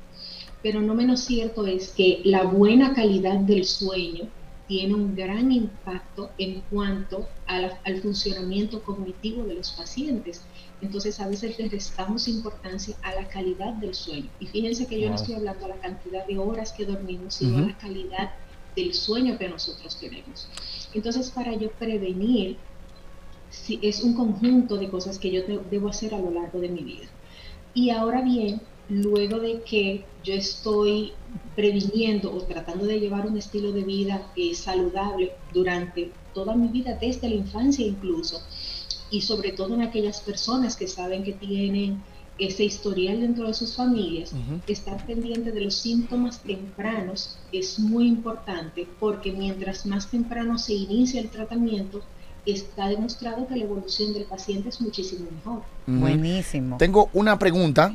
Pero 0.62 0.80
no 0.80 0.94
menos 0.94 1.20
cierto 1.24 1.66
es 1.66 1.90
que 1.94 2.20
la 2.24 2.44
buena 2.44 2.92
calidad 2.94 3.38
del 3.40 3.64
sueño 3.64 4.28
tiene 4.66 4.94
un 4.94 5.14
gran 5.14 5.50
impacto 5.50 6.32
en 6.36 6.60
cuanto 6.62 7.28
la- 7.46 7.80
al 7.84 8.02
funcionamiento 8.02 8.82
cognitivo 8.82 9.44
de 9.44 9.54
los 9.54 9.72
pacientes. 9.72 10.46
Entonces 10.80 11.18
a 11.20 11.28
veces 11.28 11.58
le 11.58 11.68
restamos 11.68 12.28
importancia 12.28 12.94
a 13.02 13.14
la 13.14 13.28
calidad 13.28 13.72
del 13.74 13.94
sueño. 13.94 14.30
Y 14.38 14.46
fíjense 14.46 14.86
que 14.86 15.00
yo 15.00 15.08
no 15.08 15.14
estoy 15.14 15.34
hablando 15.36 15.66
de 15.66 15.74
la 15.74 15.80
cantidad 15.80 16.26
de 16.26 16.38
horas 16.38 16.72
que 16.76 16.84
dormimos, 16.84 17.34
sino 17.36 17.56
a 17.56 17.60
Ujú. 17.60 17.68
la 17.70 17.78
calidad 17.78 18.30
del 18.76 18.92
sueño 18.92 19.38
que 19.38 19.48
nosotros 19.48 19.98
tenemos. 19.98 20.48
Entonces 20.92 21.30
para 21.30 21.56
yo 21.56 21.70
prevenir, 21.72 22.58
si 23.48 23.80
es 23.82 24.02
un 24.02 24.14
conjunto 24.14 24.76
de 24.76 24.90
cosas 24.90 25.18
que 25.18 25.30
yo 25.30 25.44
te- 25.46 25.60
debo 25.70 25.88
hacer 25.88 26.14
a 26.14 26.18
lo 26.18 26.30
largo 26.30 26.60
de 26.60 26.68
mi 26.68 26.82
vida. 26.84 27.08
Y 27.72 27.88
ahora 27.90 28.20
bien, 28.22 28.60
luego 28.88 29.38
de 29.38 29.62
que 29.62 30.04
yo 30.24 30.34
estoy 30.34 31.12
previniendo 31.54 32.32
o 32.34 32.40
tratando 32.42 32.86
de 32.86 33.00
llevar 33.00 33.26
un 33.26 33.36
estilo 33.36 33.72
de 33.72 33.82
vida 33.82 34.30
eh, 34.36 34.54
saludable 34.54 35.32
durante 35.52 36.10
toda 36.34 36.54
mi 36.54 36.68
vida, 36.68 36.96
desde 37.00 37.28
la 37.28 37.34
infancia 37.34 37.86
incluso, 37.86 38.40
y 39.10 39.22
sobre 39.22 39.52
todo 39.52 39.74
en 39.74 39.82
aquellas 39.82 40.20
personas 40.20 40.76
que 40.76 40.86
saben 40.86 41.24
que 41.24 41.32
tienen 41.32 42.02
ese 42.38 42.64
historial 42.64 43.20
dentro 43.20 43.48
de 43.48 43.54
sus 43.54 43.74
familias, 43.74 44.32
estar 44.68 45.04
pendiente 45.06 45.50
de 45.50 45.60
los 45.60 45.74
síntomas 45.74 46.40
tempranos 46.40 47.36
es 47.50 47.80
muy 47.80 48.06
importante 48.06 48.86
porque 49.00 49.32
mientras 49.32 49.84
más 49.86 50.08
temprano 50.08 50.56
se 50.56 50.74
inicia 50.74 51.20
el 51.20 51.30
tratamiento, 51.30 52.00
está 52.46 52.88
demostrado 52.88 53.48
que 53.48 53.56
la 53.56 53.64
evolución 53.64 54.12
del 54.12 54.24
paciente 54.24 54.68
es 54.68 54.80
muchísimo 54.80 55.28
mejor. 55.30 55.62
Buenísimo. 55.86 56.76
Tengo 56.78 57.10
una 57.12 57.38
pregunta 57.38 57.92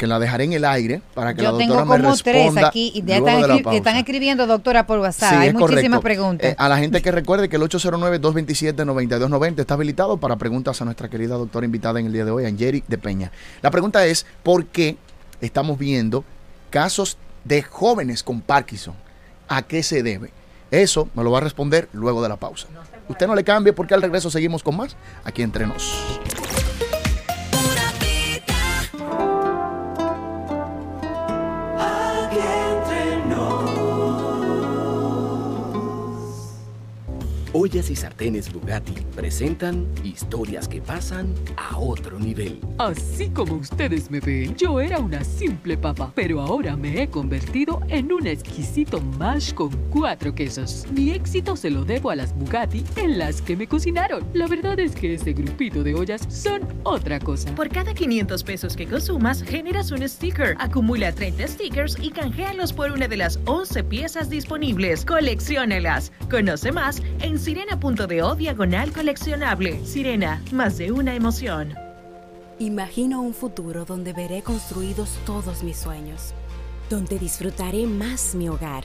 que 0.00 0.06
la 0.06 0.18
dejaré 0.18 0.44
en 0.44 0.54
el 0.54 0.64
aire 0.64 1.02
para 1.12 1.34
que 1.34 1.42
Yo 1.42 1.52
la 1.52 1.58
tengo 1.58 1.74
doctora 1.74 1.98
me 1.98 2.04
como 2.04 2.16
tres 2.16 2.34
responda 2.34 2.68
aquí 2.68 2.90
y 2.94 3.02
ya 3.04 3.18
están, 3.18 3.42
escri- 3.42 3.98
escribiendo, 3.98 4.46
doctora, 4.46 4.86
por 4.86 4.98
WhatsApp. 4.98 5.28
Sí, 5.28 5.36
Hay 5.36 5.48
es 5.48 5.52
muchísimas 5.52 6.00
correcto. 6.00 6.00
preguntas. 6.00 6.50
Eh, 6.52 6.54
a 6.56 6.68
la 6.70 6.78
gente 6.78 7.02
que 7.02 7.12
recuerde 7.12 7.50
que 7.50 7.56
el 7.56 7.62
809-227-9290 7.62 9.58
está 9.60 9.74
habilitado 9.74 10.16
para 10.16 10.36
preguntas 10.36 10.80
a 10.80 10.86
nuestra 10.86 11.10
querida 11.10 11.34
doctora 11.34 11.66
invitada 11.66 12.00
en 12.00 12.06
el 12.06 12.14
día 12.14 12.24
de 12.24 12.30
hoy, 12.30 12.46
Angeli 12.46 12.82
de 12.88 12.96
Peña. 12.96 13.30
La 13.60 13.70
pregunta 13.70 14.06
es, 14.06 14.24
¿por 14.42 14.64
qué 14.64 14.96
estamos 15.42 15.78
viendo 15.78 16.24
casos 16.70 17.18
de 17.44 17.62
jóvenes 17.62 18.22
con 18.22 18.40
Parkinson? 18.40 18.94
¿A 19.48 19.60
qué 19.60 19.82
se 19.82 20.02
debe? 20.02 20.32
Eso 20.70 21.10
me 21.14 21.22
lo 21.24 21.30
va 21.30 21.38
a 21.38 21.42
responder 21.42 21.90
luego 21.92 22.22
de 22.22 22.30
la 22.30 22.36
pausa. 22.36 22.68
Usted 23.08 23.26
no 23.26 23.34
le 23.34 23.44
cambie 23.44 23.74
porque 23.74 23.92
al 23.92 24.00
regreso 24.00 24.30
seguimos 24.30 24.62
con 24.62 24.76
más 24.78 24.96
aquí 25.24 25.42
entre 25.42 25.66
nos. 25.66 25.92
Ollas 37.52 37.90
y 37.90 37.96
sartenes 37.96 38.52
Bugatti 38.52 38.92
presentan 39.16 39.84
historias 40.04 40.68
que 40.68 40.80
pasan 40.80 41.34
a 41.56 41.76
otro 41.78 42.16
nivel. 42.20 42.60
Así 42.78 43.28
como 43.28 43.54
ustedes 43.54 44.08
me 44.08 44.20
ven, 44.20 44.54
yo 44.54 44.80
era 44.80 45.00
una 45.00 45.24
simple 45.24 45.76
papa, 45.76 46.12
pero 46.14 46.40
ahora 46.40 46.76
me 46.76 47.02
he 47.02 47.10
convertido 47.10 47.80
en 47.88 48.12
un 48.12 48.28
exquisito 48.28 49.00
mash 49.18 49.52
con 49.52 49.70
cuatro 49.90 50.32
quesos. 50.32 50.86
Mi 50.92 51.10
éxito 51.10 51.56
se 51.56 51.70
lo 51.70 51.84
debo 51.84 52.10
a 52.10 52.16
las 52.16 52.32
Bugatti 52.36 52.84
en 52.94 53.18
las 53.18 53.42
que 53.42 53.56
me 53.56 53.66
cocinaron. 53.66 54.24
La 54.32 54.46
verdad 54.46 54.78
es 54.78 54.94
que 54.94 55.14
ese 55.14 55.32
grupito 55.32 55.82
de 55.82 55.94
ollas 55.94 56.22
son 56.28 56.60
otra 56.84 57.18
cosa. 57.18 57.52
Por 57.56 57.68
cada 57.68 57.94
500 57.94 58.44
pesos 58.44 58.76
que 58.76 58.86
consumas, 58.86 59.42
generas 59.42 59.90
un 59.90 60.08
sticker. 60.08 60.54
Acumula 60.60 61.12
30 61.12 61.48
stickers 61.48 61.96
y 62.00 62.10
canjealos 62.10 62.72
por 62.72 62.92
una 62.92 63.08
de 63.08 63.16
las 63.16 63.40
11 63.46 63.82
piezas 63.82 64.30
disponibles. 64.30 65.04
Colecciónelas. 65.04 66.12
Conoce 66.30 66.70
más 66.70 67.02
en 67.22 67.39
sirena.do 67.40 68.34
diagonal 68.36 68.92
coleccionable. 68.92 69.84
Sirena, 69.86 70.42
más 70.52 70.76
de 70.76 70.92
una 70.92 71.14
emoción. 71.14 71.74
Imagino 72.58 73.22
un 73.22 73.32
futuro 73.32 73.86
donde 73.86 74.12
veré 74.12 74.42
construidos 74.42 75.18
todos 75.24 75.62
mis 75.62 75.78
sueños, 75.78 76.34
donde 76.90 77.18
disfrutaré 77.18 77.86
más 77.86 78.34
mi 78.34 78.48
hogar. 78.48 78.84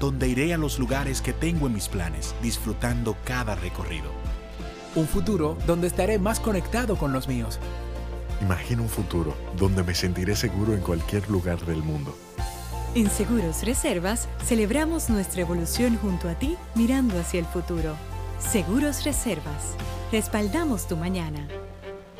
donde 0.00 0.28
iré 0.28 0.52
a 0.52 0.58
los 0.58 0.78
lugares 0.78 1.22
que 1.22 1.32
tengo 1.32 1.66
en 1.66 1.72
mis 1.74 1.88
planes, 1.88 2.34
disfrutando 2.42 3.16
cada 3.24 3.54
recorrido. 3.54 4.10
Un 4.96 5.06
futuro 5.06 5.56
donde 5.66 5.86
estaré 5.86 6.18
más 6.18 6.40
conectado 6.40 6.96
con 6.96 7.12
los 7.12 7.26
míos. 7.26 7.58
Imagino 8.42 8.82
un 8.82 8.88
futuro 8.88 9.34
donde 9.56 9.82
me 9.82 9.94
sentiré 9.94 10.36
seguro 10.36 10.74
en 10.74 10.80
cualquier 10.80 11.30
lugar 11.30 11.64
del 11.64 11.82
mundo. 11.82 12.14
En 12.94 13.10
Seguros 13.10 13.64
Reservas 13.64 14.28
celebramos 14.44 15.10
nuestra 15.10 15.40
evolución 15.40 15.96
junto 15.96 16.28
a 16.28 16.34
ti 16.34 16.56
mirando 16.76 17.18
hacia 17.18 17.40
el 17.40 17.46
futuro. 17.46 17.96
Seguros 18.38 19.04
Reservas. 19.04 19.74
Respaldamos 20.12 20.86
tu 20.86 20.96
mañana. 20.96 21.48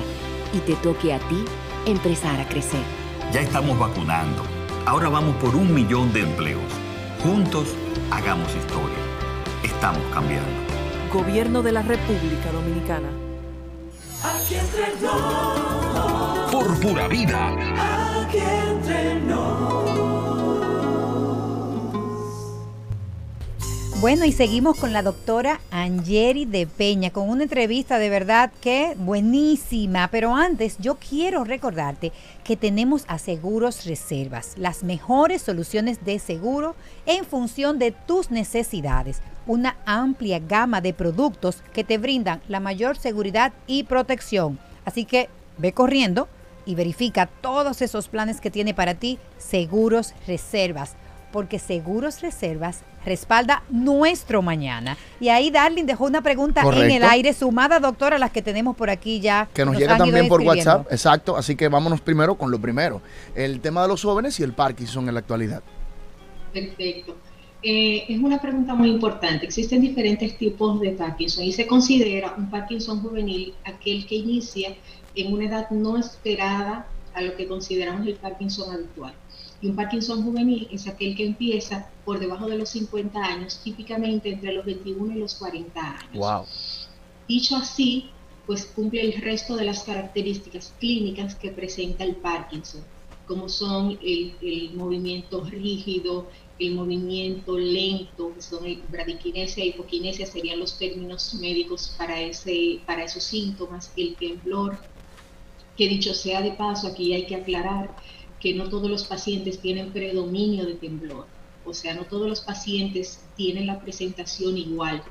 y 0.53 0.59
te 0.59 0.75
toque 0.75 1.13
a 1.13 1.19
ti 1.19 1.43
empezar 1.85 2.39
a 2.39 2.47
crecer. 2.47 2.83
Ya 3.31 3.41
estamos 3.41 3.77
vacunando. 3.77 4.43
Ahora 4.85 5.09
vamos 5.09 5.35
por 5.37 5.55
un 5.55 5.73
millón 5.73 6.13
de 6.13 6.21
empleos. 6.21 6.61
Juntos, 7.21 7.69
hagamos 8.11 8.49
historia. 8.55 8.97
Estamos 9.63 10.01
cambiando. 10.13 10.51
Gobierno 11.11 11.61
de 11.61 11.71
la 11.71 11.81
República 11.81 12.51
Dominicana. 12.51 13.09
Aquí 14.23 14.55
entre 14.55 15.01
nos. 15.01 16.51
Por 16.51 16.79
pura 16.79 17.07
vida. 17.07 17.55
Aquí 18.23 18.37
entre 18.37 19.21
Bueno, 24.03 24.25
y 24.25 24.33
seguimos 24.33 24.77
con 24.77 24.91
la 24.91 25.01
doctora 25.01 25.61
Angeri 25.71 26.43
de 26.43 26.67
Peña, 26.67 27.11
con 27.11 27.29
una 27.29 27.43
entrevista 27.43 27.99
de 27.99 28.09
verdad 28.09 28.51
que 28.59 28.95
buenísima. 28.97 30.09
Pero 30.11 30.35
antes, 30.35 30.75
yo 30.77 30.95
quiero 30.95 31.45
recordarte 31.45 32.11
que 32.43 32.57
tenemos 32.57 33.05
a 33.07 33.17
Seguros 33.17 33.85
Reservas, 33.85 34.55
las 34.57 34.83
mejores 34.83 35.41
soluciones 35.41 36.03
de 36.03 36.19
seguro 36.19 36.75
en 37.05 37.23
función 37.23 37.79
de 37.79 37.91
tus 37.93 38.29
necesidades. 38.29 39.21
Una 39.47 39.77
amplia 39.85 40.39
gama 40.39 40.81
de 40.81 40.93
productos 40.93 41.63
que 41.71 41.85
te 41.85 41.97
brindan 41.97 42.41
la 42.49 42.59
mayor 42.59 42.97
seguridad 42.97 43.53
y 43.67 43.83
protección. 43.83 44.59
Así 44.83 45.05
que 45.05 45.29
ve 45.57 45.71
corriendo 45.71 46.27
y 46.65 46.75
verifica 46.75 47.27
todos 47.27 47.81
esos 47.81 48.09
planes 48.09 48.41
que 48.41 48.51
tiene 48.51 48.73
para 48.73 48.95
ti 48.95 49.17
Seguros 49.37 50.13
Reservas 50.27 50.97
porque 51.33 51.57
Seguros 51.57 52.21
Reservas 52.21 52.83
respalda 53.03 53.63
nuestro 53.69 54.43
mañana. 54.43 54.95
Y 55.19 55.29
ahí 55.29 55.49
Darling 55.49 55.85
dejó 55.85 56.05
una 56.05 56.21
pregunta 56.21 56.61
en 56.61 56.91
el 56.91 57.03
aire, 57.03 57.33
sumada, 57.33 57.79
doctora, 57.79 58.17
a 58.17 58.19
las 58.19 58.31
que 58.31 58.43
tenemos 58.43 58.77
por 58.77 58.91
aquí 58.91 59.19
ya. 59.19 59.49
Que 59.51 59.65
nos, 59.65 59.75
llega 59.75 59.97
también 59.97 60.27
por 60.27 60.41
WhatsApp, 60.41 60.85
exacto. 60.91 61.35
Así 61.35 61.55
que 61.55 61.67
vámonos 61.67 62.01
primero 62.01 62.35
con 62.35 62.51
lo 62.51 62.59
primero. 62.59 63.01
El 63.33 63.61
tema 63.61 63.81
de 63.81 63.87
los 63.87 64.03
jóvenes 64.03 64.39
y 64.39 64.43
el 64.43 64.53
Parkinson 64.53 65.07
en 65.07 65.15
la 65.15 65.21
actualidad. 65.21 65.63
Perfecto. 66.53 67.17
Eh, 67.63 68.05
es 68.09 68.21
una 68.21 68.39
pregunta 68.39 68.75
muy 68.75 68.89
importante. 68.89 69.47
Existen 69.47 69.81
diferentes 69.81 70.37
tipos 70.37 70.79
de 70.81 70.91
Parkinson 70.91 71.45
y 71.45 71.51
se 71.51 71.65
considera 71.65 72.35
un 72.37 72.51
Parkinson 72.51 73.01
juvenil 73.01 73.55
aquel 73.63 74.05
que 74.05 74.15
inicia 74.15 74.75
en 75.15 75.33
una 75.33 75.45
edad 75.45 75.71
no 75.71 75.97
esperada 75.97 76.85
a 77.15 77.21
lo 77.21 77.35
que 77.35 77.47
consideramos 77.47 78.05
el 78.05 78.15
Parkinson 78.15 78.71
habitual. 78.71 79.13
Y 79.63 79.69
un 79.69 79.77
Parkinson 79.77 80.23
juvenil 80.23 80.67
es 80.71 80.89
aquel 80.89 81.15
que 81.15 81.25
empieza 81.25 81.89
por 82.03 82.19
debajo 82.19 82.47
de 82.47 82.57
los 82.57 82.67
50 82.67 83.17
años, 83.17 83.61
típicamente 83.63 84.29
entre 84.29 84.51
los 84.51 84.65
21 84.65 85.15
y 85.15 85.19
los 85.19 85.35
40 85.35 85.79
años. 85.79 86.15
Wow. 86.15 86.45
Dicho 87.29 87.55
así, 87.55 88.09
pues 88.45 88.65
cumple 88.65 88.99
el 88.99 89.21
resto 89.21 89.55
de 89.55 89.63
las 89.63 89.83
características 89.83 90.73
clínicas 90.81 91.35
que 91.35 91.49
presenta 91.51 92.03
el 92.03 92.17
Parkinson, 92.17 92.81
como 93.25 93.47
son 93.47 93.97
el, 94.03 94.71
movimiento 94.75 95.45
rígido, 95.45 96.27
el 96.59 96.75
movimiento 96.75 97.57
lento, 97.57 98.33
que 98.35 98.41
son 98.41 98.65
bradiquinesia 98.89 99.63
y 99.63 99.69
hipoquinesia, 99.69 100.25
serían 100.25 100.59
los 100.59 100.77
términos 100.77 101.35
médicos 101.35 101.95
para, 101.97 102.19
ese, 102.19 102.81
para 102.85 103.05
esos 103.05 103.23
síntomas, 103.23 103.93
el 103.95 104.15
temblor, 104.15 104.77
que 105.77 105.87
dicho 105.87 106.13
sea 106.13 106.41
de 106.41 106.51
paso, 106.51 106.87
aquí 106.87 107.13
hay 107.13 107.25
que 107.25 107.37
aclarar 107.37 107.95
que 108.43 108.53
no 108.53 108.67
todos 108.67 108.91
los 108.91 109.05
pacientes 109.05 109.59
tienen 109.59 109.93
predominio 109.93 110.65
de 110.65 110.73
temblor, 110.73 111.25
o 111.65 111.73
sea, 111.73 111.93
no 111.93 112.03
todos 112.03 112.27
los 112.27 112.41
pacientes 112.41 113.21
tienen 113.37 113.67
la 113.67 113.79
presentación 113.79 114.57
igual, 114.57 115.01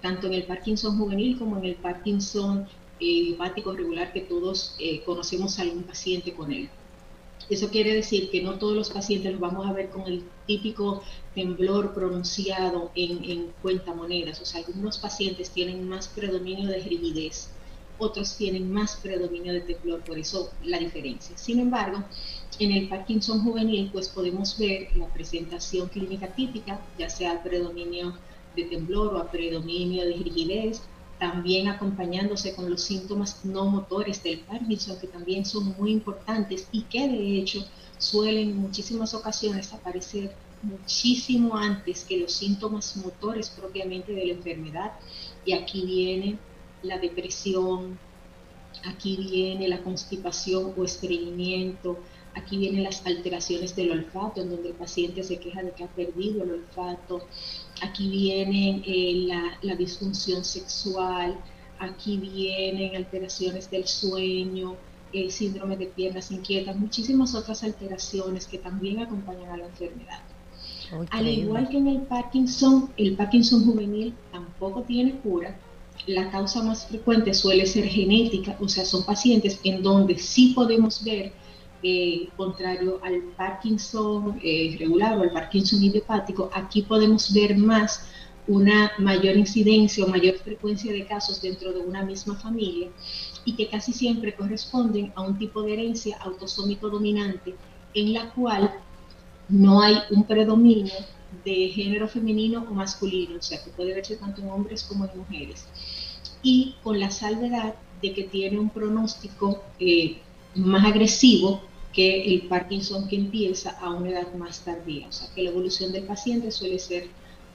tanto 0.00 0.26
en 0.26 0.34
el 0.34 0.42
Parkinson 0.42 0.98
juvenil 0.98 1.38
como 1.38 1.58
en 1.58 1.64
el 1.64 1.76
Parkinson 1.76 2.66
eh, 2.98 3.36
regular 3.76 4.12
que 4.12 4.22
todos 4.22 4.74
eh, 4.80 5.00
conocemos 5.04 5.58
a 5.58 5.62
algún 5.62 5.84
paciente 5.84 6.32
con 6.32 6.52
él. 6.52 6.68
Eso 7.48 7.68
quiere 7.68 7.94
decir 7.94 8.30
que 8.30 8.42
no 8.42 8.58
todos 8.58 8.74
los 8.74 8.90
pacientes 8.90 9.30
los 9.30 9.40
vamos 9.40 9.66
a 9.66 9.72
ver 9.72 9.90
con 9.90 10.02
el 10.02 10.24
típico 10.46 11.02
temblor 11.36 11.94
pronunciado 11.94 12.90
en, 12.96 13.22
en 13.24 13.52
cuentamonedas. 13.62 14.40
O 14.40 14.44
sea, 14.44 14.64
algunos 14.64 14.98
pacientes 14.98 15.50
tienen 15.50 15.88
más 15.88 16.08
predominio 16.08 16.68
de 16.68 16.80
rigidez, 16.80 17.50
otros 17.98 18.36
tienen 18.36 18.72
más 18.72 18.96
predominio 18.96 19.52
de 19.52 19.60
temblor, 19.60 20.00
por 20.00 20.18
eso 20.18 20.50
la 20.64 20.78
diferencia. 20.78 21.36
Sin 21.36 21.58
embargo, 21.60 22.04
en 22.58 22.72
el 22.72 22.88
Parkinson 22.88 23.42
juvenil, 23.42 23.90
pues 23.92 24.08
podemos 24.08 24.58
ver 24.58 24.88
la 24.96 25.06
presentación 25.06 25.88
clínica 25.88 26.28
típica, 26.28 26.80
ya 26.98 27.08
sea 27.08 27.32
a 27.32 27.42
predominio 27.42 28.14
de 28.54 28.64
temblor 28.64 29.14
o 29.14 29.18
a 29.18 29.30
predominio 29.30 30.04
de 30.04 30.14
rigidez, 30.14 30.82
también 31.18 31.68
acompañándose 31.68 32.54
con 32.54 32.68
los 32.68 32.82
síntomas 32.82 33.44
no 33.44 33.66
motores 33.66 34.22
del 34.22 34.40
Parkinson, 34.40 34.98
que 35.00 35.06
también 35.06 35.44
son 35.44 35.74
muy 35.78 35.92
importantes 35.92 36.66
y 36.72 36.82
que 36.82 37.08
de 37.08 37.38
hecho 37.38 37.64
suelen 37.98 38.50
en 38.50 38.56
muchísimas 38.56 39.14
ocasiones 39.14 39.72
aparecer 39.72 40.34
muchísimo 40.62 41.56
antes 41.56 42.04
que 42.04 42.18
los 42.18 42.32
síntomas 42.32 42.96
motores 42.96 43.50
propiamente 43.50 44.12
de 44.12 44.26
la 44.26 44.32
enfermedad. 44.32 44.92
Y 45.44 45.52
aquí 45.52 45.84
viene 45.86 46.38
la 46.82 46.98
depresión, 46.98 47.98
aquí 48.84 49.16
viene 49.16 49.68
la 49.68 49.82
constipación 49.82 50.72
o 50.76 50.84
estreñimiento, 50.84 51.98
Aquí 52.34 52.56
vienen 52.56 52.84
las 52.84 53.04
alteraciones 53.06 53.76
del 53.76 53.90
olfato, 53.90 54.40
en 54.40 54.50
donde 54.50 54.70
el 54.70 54.74
paciente 54.74 55.22
se 55.22 55.38
queja 55.38 55.62
de 55.62 55.72
que 55.72 55.84
ha 55.84 55.88
perdido 55.88 56.44
el 56.44 56.52
olfato. 56.52 57.26
Aquí 57.82 58.08
viene 58.08 58.82
eh, 58.86 59.28
la, 59.62 59.74
disfunción 59.76 60.44
sexual. 60.44 61.36
Aquí 61.78 62.16
vienen 62.16 62.96
alteraciones 62.96 63.70
del 63.70 63.86
sueño, 63.86 64.76
el 65.12 65.30
síndrome 65.30 65.76
de 65.76 65.86
piernas 65.86 66.30
inquietas, 66.30 66.76
muchísimas 66.76 67.34
otras 67.34 67.62
alteraciones 67.64 68.46
que 68.46 68.58
también 68.58 69.00
acompañan 69.00 69.50
a 69.50 69.56
la 69.58 69.66
enfermedad. 69.66 70.20
Al 71.10 71.26
igual 71.26 71.68
que 71.68 71.78
en 71.78 71.88
el 71.88 72.02
Parkinson, 72.02 72.90
el 72.96 73.16
Parkinson 73.16 73.64
juvenil 73.64 74.14
tampoco 74.30 74.82
tiene 74.82 75.18
cura, 75.20 75.58
la 76.06 76.30
causa 76.30 76.62
más 76.62 76.86
frecuente 76.86 77.32
suele 77.34 77.66
ser 77.66 77.86
genética, 77.86 78.56
o 78.60 78.68
sea, 78.68 78.84
son 78.84 79.04
pacientes 79.04 79.60
en 79.64 79.82
donde 79.82 80.18
sí 80.18 80.52
podemos 80.54 81.02
ver, 81.04 81.32
eh, 81.82 82.28
contrario 82.36 83.00
al 83.02 83.22
Parkinson 83.36 84.38
eh, 84.42 84.76
regular 84.78 85.18
o 85.18 85.22
al 85.22 85.32
Parkinson 85.32 85.82
idiopático, 85.82 86.50
aquí 86.54 86.82
podemos 86.82 87.32
ver 87.32 87.56
más 87.56 88.08
una 88.46 88.92
mayor 88.98 89.36
incidencia 89.36 90.04
o 90.04 90.08
mayor 90.08 90.36
frecuencia 90.36 90.92
de 90.92 91.06
casos 91.06 91.40
dentro 91.40 91.72
de 91.72 91.80
una 91.80 92.04
misma 92.04 92.34
familia 92.36 92.88
y 93.44 93.54
que 93.54 93.68
casi 93.68 93.92
siempre 93.92 94.34
corresponden 94.34 95.12
a 95.14 95.22
un 95.22 95.38
tipo 95.38 95.62
de 95.62 95.74
herencia 95.74 96.18
autosómico 96.18 96.88
dominante 96.88 97.54
en 97.94 98.12
la 98.12 98.30
cual 98.30 98.72
no 99.48 99.80
hay 99.82 99.96
un 100.10 100.24
predominio 100.24 100.94
de 101.44 101.68
género 101.68 102.08
femenino 102.08 102.66
o 102.70 102.74
masculino, 102.74 103.38
o 103.38 103.42
sea 103.42 103.62
que 103.62 103.70
puede 103.70 103.94
verse 103.94 104.16
tanto 104.16 104.42
en 104.42 104.50
hombres 104.50 104.82
como 104.82 105.04
en 105.06 105.18
mujeres, 105.18 105.66
y 106.42 106.74
con 106.82 106.98
la 106.98 107.10
salvedad 107.10 107.74
de 108.00 108.12
que 108.12 108.24
tiene 108.24 108.58
un 108.58 108.70
pronóstico 108.70 109.62
eh, 109.78 110.18
más 110.54 110.84
agresivo 110.84 111.62
que 111.92 112.24
el 112.34 112.42
Parkinson 112.42 113.08
que 113.08 113.16
empieza 113.16 113.70
a 113.80 113.90
una 113.90 114.10
edad 114.10 114.32
más 114.34 114.60
tardía, 114.60 115.08
o 115.08 115.12
sea 115.12 115.28
que 115.34 115.42
la 115.42 115.50
evolución 115.50 115.92
del 115.92 116.04
paciente 116.04 116.50
suele 116.50 116.78
ser 116.78 117.08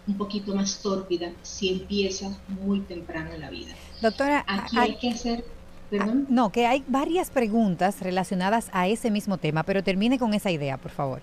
un 0.07 0.17
poquito 0.17 0.55
más 0.55 0.81
tórpida 0.81 1.31
si 1.41 1.69
empieza 1.69 2.37
muy 2.47 2.79
temprano 2.81 3.31
en 3.33 3.41
la 3.41 3.49
vida. 3.49 3.73
Doctora, 4.01 4.45
aquí 4.47 4.77
hay, 4.77 4.95
que 4.95 5.09
hacer, 5.09 5.43
perdón. 5.89 6.27
No, 6.29 6.51
que 6.51 6.65
hay 6.65 6.83
varias 6.87 7.29
preguntas 7.29 7.99
relacionadas 8.01 8.69
a 8.71 8.87
ese 8.87 9.11
mismo 9.11 9.37
tema, 9.37 9.63
pero 9.63 9.83
termine 9.83 10.17
con 10.17 10.33
esa 10.33 10.49
idea, 10.49 10.77
por 10.77 10.91
favor. 10.91 11.21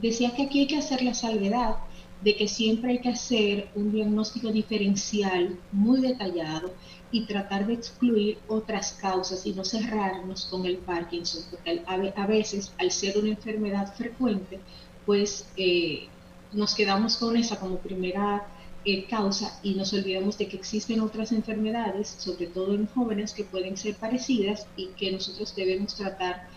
decía 0.00 0.34
que 0.34 0.44
aquí 0.44 0.60
hay 0.60 0.66
que 0.66 0.78
hacer 0.78 1.02
la 1.02 1.12
salvedad 1.12 1.76
de 2.22 2.34
que 2.36 2.48
siempre 2.48 2.92
hay 2.92 2.98
que 3.00 3.10
hacer 3.10 3.68
un 3.74 3.92
diagnóstico 3.92 4.50
diferencial 4.50 5.58
muy 5.72 6.00
detallado 6.00 6.72
y 7.14 7.26
tratar 7.26 7.64
de 7.68 7.74
excluir 7.74 8.38
otras 8.48 8.94
causas 8.94 9.46
y 9.46 9.52
no 9.52 9.64
cerrarnos 9.64 10.46
con 10.46 10.66
el 10.66 10.78
Parkinson, 10.78 11.44
porque 11.48 11.80
a 11.86 12.26
veces 12.26 12.72
al 12.76 12.90
ser 12.90 13.16
una 13.16 13.28
enfermedad 13.28 13.94
frecuente, 13.94 14.58
pues 15.06 15.46
eh, 15.56 16.08
nos 16.52 16.74
quedamos 16.74 17.16
con 17.16 17.36
esa 17.36 17.60
como 17.60 17.78
primera 17.78 18.48
eh, 18.84 19.04
causa 19.04 19.60
y 19.62 19.74
nos 19.74 19.92
olvidamos 19.92 20.36
de 20.38 20.48
que 20.48 20.56
existen 20.56 20.98
otras 20.98 21.30
enfermedades, 21.30 22.16
sobre 22.18 22.48
todo 22.48 22.74
en 22.74 22.88
jóvenes, 22.88 23.32
que 23.32 23.44
pueden 23.44 23.76
ser 23.76 23.94
parecidas 23.94 24.66
y 24.76 24.88
que 24.88 25.12
nosotros 25.12 25.54
debemos 25.54 25.94
tratar 25.94 26.48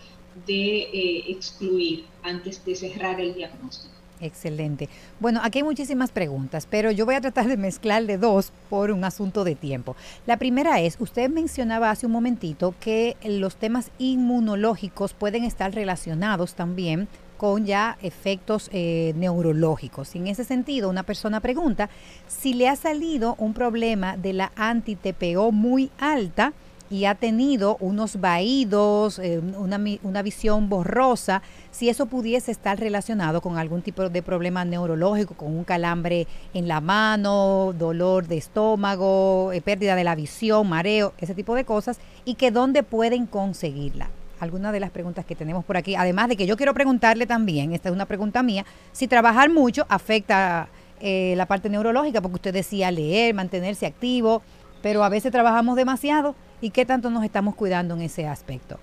de 0.44 0.80
eh, 0.92 1.24
excluir 1.28 2.06
antes 2.24 2.64
de 2.64 2.74
cerrar 2.74 3.20
el 3.20 3.32
diagnóstico. 3.32 3.97
Excelente. 4.20 4.88
Bueno, 5.20 5.40
aquí 5.42 5.58
hay 5.58 5.64
muchísimas 5.64 6.10
preguntas, 6.10 6.66
pero 6.68 6.90
yo 6.90 7.06
voy 7.06 7.14
a 7.14 7.20
tratar 7.20 7.46
de 7.46 7.56
mezclar 7.56 8.04
de 8.04 8.18
dos 8.18 8.52
por 8.68 8.90
un 8.90 9.04
asunto 9.04 9.44
de 9.44 9.54
tiempo. 9.54 9.96
La 10.26 10.36
primera 10.36 10.80
es, 10.80 10.96
usted 10.98 11.30
mencionaba 11.30 11.90
hace 11.90 12.06
un 12.06 12.12
momentito 12.12 12.74
que 12.80 13.16
los 13.24 13.56
temas 13.56 13.90
inmunológicos 13.98 15.14
pueden 15.14 15.44
estar 15.44 15.72
relacionados 15.72 16.54
también 16.54 17.08
con 17.36 17.64
ya 17.64 17.96
efectos 18.02 18.68
eh, 18.72 19.14
neurológicos. 19.16 20.14
En 20.16 20.26
ese 20.26 20.44
sentido, 20.44 20.90
una 20.90 21.04
persona 21.04 21.40
pregunta 21.40 21.88
si 22.26 22.52
le 22.52 22.68
ha 22.68 22.74
salido 22.74 23.36
un 23.38 23.54
problema 23.54 24.16
de 24.16 24.32
la 24.32 24.52
anti-TPO 24.56 25.52
muy 25.52 25.90
alta 25.98 26.52
y 26.90 27.04
ha 27.04 27.14
tenido 27.14 27.76
unos 27.80 28.20
vaídos, 28.20 29.18
eh, 29.18 29.38
una, 29.38 29.80
una, 30.02 30.22
visión 30.22 30.68
borrosa, 30.68 31.42
si 31.70 31.88
eso 31.88 32.06
pudiese 32.06 32.50
estar 32.50 32.78
relacionado 32.80 33.40
con 33.40 33.58
algún 33.58 33.82
tipo 33.82 34.08
de 34.08 34.22
problema 34.22 34.64
neurológico, 34.64 35.34
con 35.34 35.54
un 35.54 35.64
calambre 35.64 36.26
en 36.54 36.66
la 36.66 36.80
mano, 36.80 37.74
dolor 37.78 38.26
de 38.26 38.38
estómago, 38.38 39.52
eh, 39.52 39.60
pérdida 39.60 39.96
de 39.96 40.04
la 40.04 40.14
visión, 40.14 40.68
mareo, 40.68 41.12
ese 41.18 41.34
tipo 41.34 41.54
de 41.54 41.64
cosas, 41.64 41.98
y 42.24 42.34
que 42.34 42.50
dónde 42.50 42.82
pueden 42.82 43.26
conseguirla 43.26 44.08
algunas 44.40 44.72
de 44.72 44.80
las 44.80 44.90
preguntas 44.90 45.24
que 45.24 45.34
tenemos 45.34 45.64
por 45.64 45.76
aquí. 45.76 45.94
Además 45.94 46.28
de 46.28 46.36
que 46.36 46.46
yo 46.46 46.56
quiero 46.56 46.72
preguntarle 46.72 47.26
también, 47.26 47.72
esta 47.72 47.88
es 47.88 47.94
una 47.94 48.06
pregunta 48.06 48.42
mía, 48.42 48.64
si 48.92 49.08
trabajar 49.08 49.50
mucho 49.50 49.84
afecta 49.88 50.68
eh, 51.00 51.34
la 51.36 51.46
parte 51.46 51.68
neurológica, 51.68 52.20
porque 52.20 52.36
usted 52.36 52.54
decía 52.54 52.90
leer, 52.90 53.34
mantenerse 53.34 53.86
activo, 53.86 54.42
pero 54.82 55.04
a 55.04 55.08
veces 55.08 55.32
trabajamos 55.32 55.76
demasiado 55.76 56.34
y 56.60 56.70
qué 56.70 56.84
tanto 56.84 57.10
nos 57.10 57.24
estamos 57.24 57.54
cuidando 57.54 57.94
en 57.94 58.02
ese 58.02 58.26
aspecto. 58.26 58.78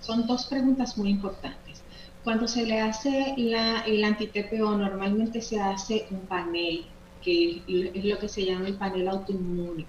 Son 0.00 0.26
dos 0.26 0.46
preguntas 0.46 0.96
muy 0.96 1.10
importantes. 1.10 1.82
Cuando 2.24 2.48
se 2.48 2.64
le 2.64 2.80
hace 2.80 3.34
la, 3.36 3.80
el 3.80 4.04
anti-TPO, 4.04 4.76
normalmente 4.76 5.40
se 5.40 5.60
hace 5.60 6.06
un 6.10 6.20
panel, 6.20 6.84
que 7.22 7.62
es 7.66 8.04
lo 8.04 8.18
que 8.18 8.28
se 8.28 8.44
llama 8.44 8.68
el 8.68 8.74
panel 8.74 9.08
autoinmune 9.08 9.86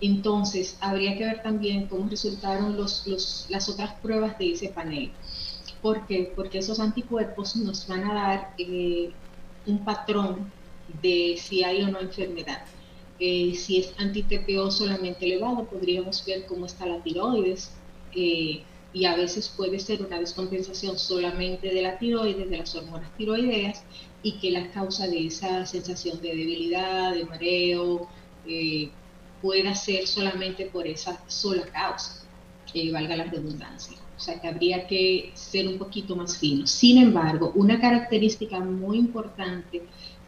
entonces, 0.00 0.78
habría 0.80 1.16
que 1.16 1.24
ver 1.24 1.42
también 1.42 1.86
cómo 1.86 2.08
resultaron 2.08 2.76
los, 2.76 3.04
las 3.48 3.68
otras 3.68 3.94
pruebas 4.00 4.38
de 4.38 4.52
ese 4.52 4.68
panel. 4.68 5.10
¿Por 5.82 6.06
qué? 6.06 6.32
Porque 6.34 6.58
esos 6.58 6.80
anticuerpos 6.80 7.56
nos 7.56 7.86
van 7.86 8.10
a 8.10 8.14
dar 8.14 8.54
eh, 8.58 9.10
un 9.66 9.84
patrón 9.84 10.50
de 11.02 11.36
si 11.38 11.64
hay 11.64 11.82
o 11.82 11.88
no 11.88 12.00
enfermedad. 12.00 12.62
Eh, 13.20 13.54
si 13.54 13.78
es 13.78 13.94
anti-TPO 13.98 14.70
solamente 14.70 15.26
elevado, 15.26 15.64
podríamos 15.66 16.24
ver 16.24 16.46
cómo 16.46 16.66
está 16.66 16.86
la 16.86 17.02
tiroides. 17.02 17.72
Eh, 18.14 18.62
y 18.92 19.04
a 19.04 19.14
veces 19.14 19.48
puede 19.48 19.78
ser 19.78 20.02
una 20.02 20.18
descompensación 20.18 20.98
solamente 20.98 21.72
de 21.72 21.82
la 21.82 21.98
tiroides, 21.98 22.50
de 22.50 22.58
las 22.58 22.74
hormonas 22.74 23.16
tiroideas, 23.16 23.84
y 24.22 24.32
que 24.40 24.50
la 24.50 24.70
causa 24.72 25.06
de 25.06 25.26
esa 25.26 25.64
sensación 25.64 26.20
de 26.20 26.28
debilidad, 26.30 27.14
de 27.14 27.24
mareo, 27.24 28.08
pueda 29.40 29.74
ser 29.74 30.06
solamente 30.06 30.66
por 30.66 30.86
esa 30.86 31.22
sola 31.28 31.62
causa, 31.66 32.24
que 32.72 32.90
valga 32.92 33.16
la 33.16 33.24
redundancia. 33.24 33.96
O 34.16 34.20
sea 34.20 34.38
que 34.38 34.48
habría 34.48 34.86
que 34.86 35.30
ser 35.34 35.66
un 35.66 35.78
poquito 35.78 36.14
más 36.14 36.36
fino. 36.36 36.66
Sin 36.66 36.98
embargo, 36.98 37.52
una 37.54 37.80
característica 37.80 38.60
muy 38.60 38.98
importante 38.98 39.82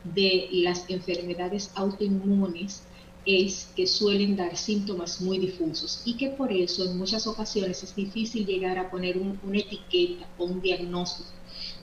de 0.04 0.48
las 0.52 0.88
enfermedades 0.88 1.70
autoinmunes 1.74 2.82
es 3.24 3.68
que 3.76 3.86
suelen 3.86 4.36
dar 4.36 4.56
síntomas 4.56 5.20
muy 5.20 5.38
difusos 5.38 6.02
y 6.04 6.16
que 6.16 6.30
por 6.30 6.52
eso 6.52 6.84
en 6.84 6.98
muchas 6.98 7.26
ocasiones 7.26 7.82
es 7.82 7.94
difícil 7.94 8.44
llegar 8.44 8.78
a 8.78 8.90
poner 8.90 9.16
una 9.18 9.58
etiqueta 9.58 10.28
o 10.38 10.44
un 10.46 10.60
diagnóstico 10.60 11.30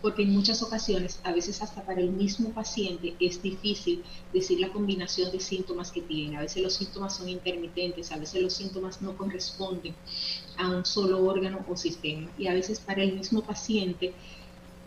porque 0.01 0.23
en 0.23 0.31
muchas 0.31 0.61
ocasiones, 0.61 1.19
a 1.23 1.33
veces 1.33 1.61
hasta 1.61 1.85
para 1.85 2.01
el 2.01 2.11
mismo 2.11 2.53
paciente, 2.53 3.15
es 3.19 3.41
difícil 3.41 4.03
decir 4.33 4.59
la 4.59 4.71
combinación 4.71 5.31
de 5.31 5.39
síntomas 5.39 5.91
que 5.91 6.01
tiene. 6.01 6.37
A 6.37 6.41
veces 6.41 6.63
los 6.63 6.73
síntomas 6.73 7.17
son 7.17 7.29
intermitentes, 7.29 8.11
a 8.11 8.17
veces 8.17 8.41
los 8.41 8.53
síntomas 8.53 9.01
no 9.01 9.17
corresponden 9.17 9.95
a 10.57 10.69
un 10.69 10.85
solo 10.85 11.23
órgano 11.25 11.65
o 11.67 11.75
sistema. 11.75 12.31
Y 12.37 12.47
a 12.47 12.53
veces 12.53 12.79
para 12.79 13.03
el 13.03 13.15
mismo 13.17 13.41
paciente 13.41 14.13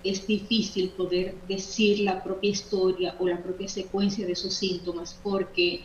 es 0.04 0.26
difícil 0.26 0.90
poder 0.90 1.36
decir 1.46 2.00
la 2.00 2.22
propia 2.22 2.50
historia 2.50 3.14
o 3.18 3.28
la 3.28 3.42
propia 3.42 3.68
secuencia 3.68 4.26
de 4.26 4.32
esos 4.32 4.54
síntomas 4.54 5.18
porque 5.22 5.82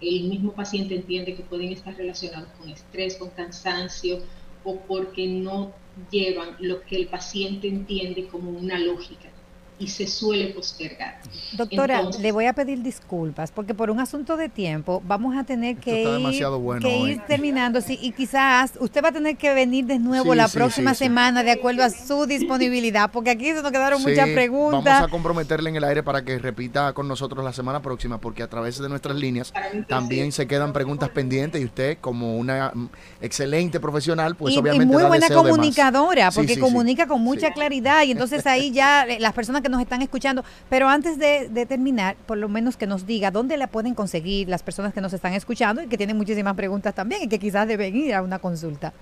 el 0.00 0.24
mismo 0.24 0.52
paciente 0.52 0.94
entiende 0.94 1.34
que 1.34 1.42
pueden 1.42 1.72
estar 1.72 1.96
relacionados 1.96 2.50
con 2.58 2.68
estrés, 2.68 3.16
con 3.16 3.30
cansancio 3.30 4.18
o 4.64 4.80
porque 4.80 5.26
no 5.26 5.72
llevan 6.10 6.56
lo 6.60 6.82
que 6.82 6.96
el 6.96 7.08
paciente 7.08 7.68
entiende 7.68 8.26
como 8.26 8.50
una 8.50 8.78
lógica 8.78 9.33
y 9.78 9.88
se 9.88 10.06
suele 10.06 10.48
postergar. 10.48 11.18
Doctora, 11.52 12.02
le 12.20 12.32
voy 12.32 12.46
a 12.46 12.52
pedir 12.52 12.82
disculpas 12.82 13.50
porque 13.50 13.74
por 13.74 13.90
un 13.90 13.98
asunto 13.98 14.36
de 14.36 14.48
tiempo 14.48 15.02
vamos 15.04 15.36
a 15.36 15.44
tener 15.44 15.76
que, 15.76 16.02
ir, 16.02 17.20
terminando 17.26 17.80
sí, 17.80 17.98
y 18.00 18.12
quizás 18.12 18.74
usted 18.78 19.02
va 19.02 19.08
a 19.08 19.12
tener 19.12 19.36
que 19.36 19.52
venir 19.52 19.84
de 19.86 19.98
nuevo 19.98 20.34
la 20.34 20.48
próxima 20.48 20.94
semana 20.94 21.42
de 21.42 21.50
acuerdo 21.50 21.82
a 21.82 21.90
su 21.90 22.26
disponibilidad 22.26 23.10
porque 23.10 23.30
aquí 23.30 23.46
se 23.46 23.62
nos 23.62 23.72
quedaron 23.72 24.00
muchas 24.00 24.28
preguntas. 24.30 24.84
Vamos 24.84 25.08
a 25.08 25.10
comprometerle 25.10 25.70
en 25.70 25.76
el 25.76 25.84
aire 25.84 26.02
para 26.02 26.24
que 26.24 26.38
repita 26.38 26.92
con 26.92 27.08
nosotros 27.08 27.44
la 27.44 27.52
semana 27.52 27.82
próxima 27.82 28.18
porque 28.18 28.42
a 28.42 28.48
través 28.48 28.78
de 28.78 28.88
nuestras 28.88 29.16
líneas 29.16 29.52
también 29.88 30.30
se 30.30 30.46
quedan 30.46 30.72
preguntas 30.72 31.08
pendientes 31.08 31.60
y 31.60 31.64
usted 31.64 31.98
como 32.00 32.36
una 32.36 32.70
mm, 32.74 32.88
excelente 33.22 33.80
profesional 33.80 34.36
pues 34.36 34.56
obviamente 34.56 34.84
y 34.84 34.86
muy 34.86 35.02
buena 35.02 35.28
comunicadora 35.28 36.30
porque 36.30 36.58
comunica 36.58 37.06
con 37.06 37.20
mucha 37.20 37.52
claridad 37.52 38.04
y 38.04 38.12
entonces 38.12 38.46
ahí 38.46 38.70
ya 38.70 39.06
las 39.18 39.32
personas 39.32 39.62
que 39.62 39.68
nos 39.74 39.82
están 39.82 40.02
escuchando, 40.02 40.44
pero 40.68 40.88
antes 40.88 41.18
de, 41.18 41.66
terminar, 41.66 42.16
por 42.26 42.38
lo 42.38 42.48
menos 42.48 42.76
que 42.76 42.86
nos 42.86 43.06
diga 43.06 43.30
dónde 43.30 43.56
la 43.56 43.66
pueden 43.66 43.94
conseguir 43.94 44.48
las 44.48 44.62
personas 44.62 44.94
que 44.94 45.00
nos 45.00 45.12
están 45.12 45.34
escuchando 45.34 45.82
y 45.82 45.88
que 45.88 45.98
tienen 45.98 46.16
muchísimas 46.16 46.54
preguntas 46.54 46.94
también 46.94 47.22
y 47.24 47.28
que 47.28 47.38
quizás 47.38 47.66
deben 47.66 47.94
ir 47.96 48.14
a 48.14 48.22
una 48.22 48.38
consulta. 48.38 48.92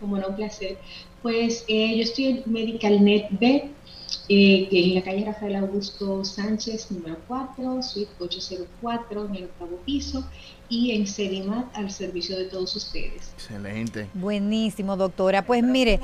Como 0.00 0.16
no, 0.16 0.28
un 0.28 0.36
placer. 0.36 0.78
Pues 1.22 1.64
eh, 1.68 1.96
yo 1.96 2.02
estoy 2.02 2.24
en 2.26 2.42
MedicalNet 2.46 3.26
B, 3.38 3.70
eh, 4.28 4.68
que 4.70 4.84
en 4.84 4.94
la 4.94 5.02
calle 5.02 5.24
Rafael 5.26 5.56
Augusto 5.56 6.24
Sánchez, 6.24 6.90
número 6.90 7.18
4, 7.28 7.82
suite 7.82 8.10
804, 8.18 9.26
en 9.26 9.34
el 9.36 9.44
octavo 9.44 9.76
piso, 9.84 10.24
y 10.70 10.92
en 10.92 11.06
Cedimat 11.06 11.66
al 11.76 11.90
servicio 11.90 12.38
de 12.38 12.44
todos 12.44 12.74
ustedes. 12.76 13.32
Excelente. 13.34 14.08
Buenísimo, 14.14 14.96
doctora. 14.96 15.44
Pues 15.44 15.62
mire, 15.62 16.00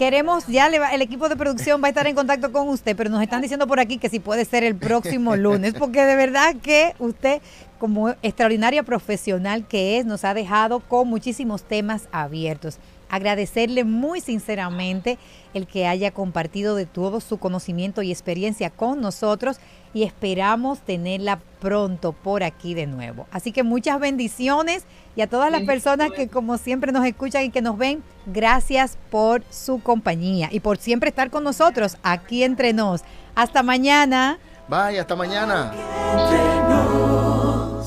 Queremos, 0.00 0.46
ya 0.46 0.70
le 0.70 0.78
va- 0.78 0.94
el 0.94 1.02
equipo 1.02 1.28
de 1.28 1.36
producción 1.36 1.82
va 1.82 1.88
a 1.88 1.90
estar 1.90 2.06
en 2.06 2.14
contacto 2.14 2.50
con 2.52 2.66
usted, 2.70 2.96
pero 2.96 3.10
nos 3.10 3.20
están 3.20 3.42
diciendo 3.42 3.66
por 3.66 3.80
aquí 3.80 3.98
que 3.98 4.08
si 4.08 4.18
puede 4.18 4.46
ser 4.46 4.64
el 4.64 4.74
próximo 4.74 5.36
lunes, 5.36 5.74
porque 5.78 6.06
de 6.06 6.16
verdad 6.16 6.56
que 6.62 6.94
usted, 6.98 7.42
como 7.78 8.14
extraordinaria 8.22 8.82
profesional 8.82 9.66
que 9.68 9.98
es, 9.98 10.06
nos 10.06 10.24
ha 10.24 10.32
dejado 10.32 10.80
con 10.80 11.06
muchísimos 11.06 11.64
temas 11.64 12.08
abiertos. 12.12 12.78
Agradecerle 13.10 13.84
muy 13.84 14.20
sinceramente 14.20 15.18
el 15.52 15.66
que 15.66 15.86
haya 15.86 16.10
compartido 16.12 16.74
de 16.74 16.86
todo 16.86 17.20
su 17.20 17.38
conocimiento 17.38 18.02
y 18.02 18.10
experiencia 18.10 18.70
con 18.70 19.00
nosotros 19.00 19.58
y 19.92 20.04
esperamos 20.04 20.80
tenerla 20.80 21.40
pronto 21.60 22.12
por 22.12 22.42
aquí 22.42 22.74
de 22.74 22.86
nuevo. 22.86 23.26
Así 23.32 23.52
que 23.52 23.62
muchas 23.62 23.98
bendiciones 23.98 24.84
y 25.16 25.22
a 25.22 25.26
todas 25.26 25.50
las 25.50 25.62
personas 25.62 26.10
que 26.12 26.28
como 26.28 26.58
siempre 26.58 26.92
nos 26.92 27.04
escuchan 27.04 27.44
y 27.44 27.50
que 27.50 27.62
nos 27.62 27.76
ven, 27.76 28.02
gracias 28.26 28.96
por 29.10 29.42
su 29.50 29.82
compañía 29.82 30.48
y 30.52 30.60
por 30.60 30.78
siempre 30.78 31.10
estar 31.10 31.30
con 31.30 31.44
nosotros 31.44 31.96
aquí 32.02 32.44
entre 32.44 32.72
nos. 32.72 33.02
Hasta 33.34 33.62
mañana. 33.62 34.38
Bye, 34.68 35.00
hasta 35.00 35.16
mañana. 35.16 35.72
Entre 36.12 36.54
nos, 36.68 37.86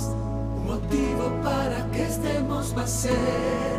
un 0.57 0.65
motivo 0.65 1.41
para 1.41 1.89
que 1.91 2.03
estemos 2.03 2.73
más 2.75 2.89
cerca. 2.89 3.72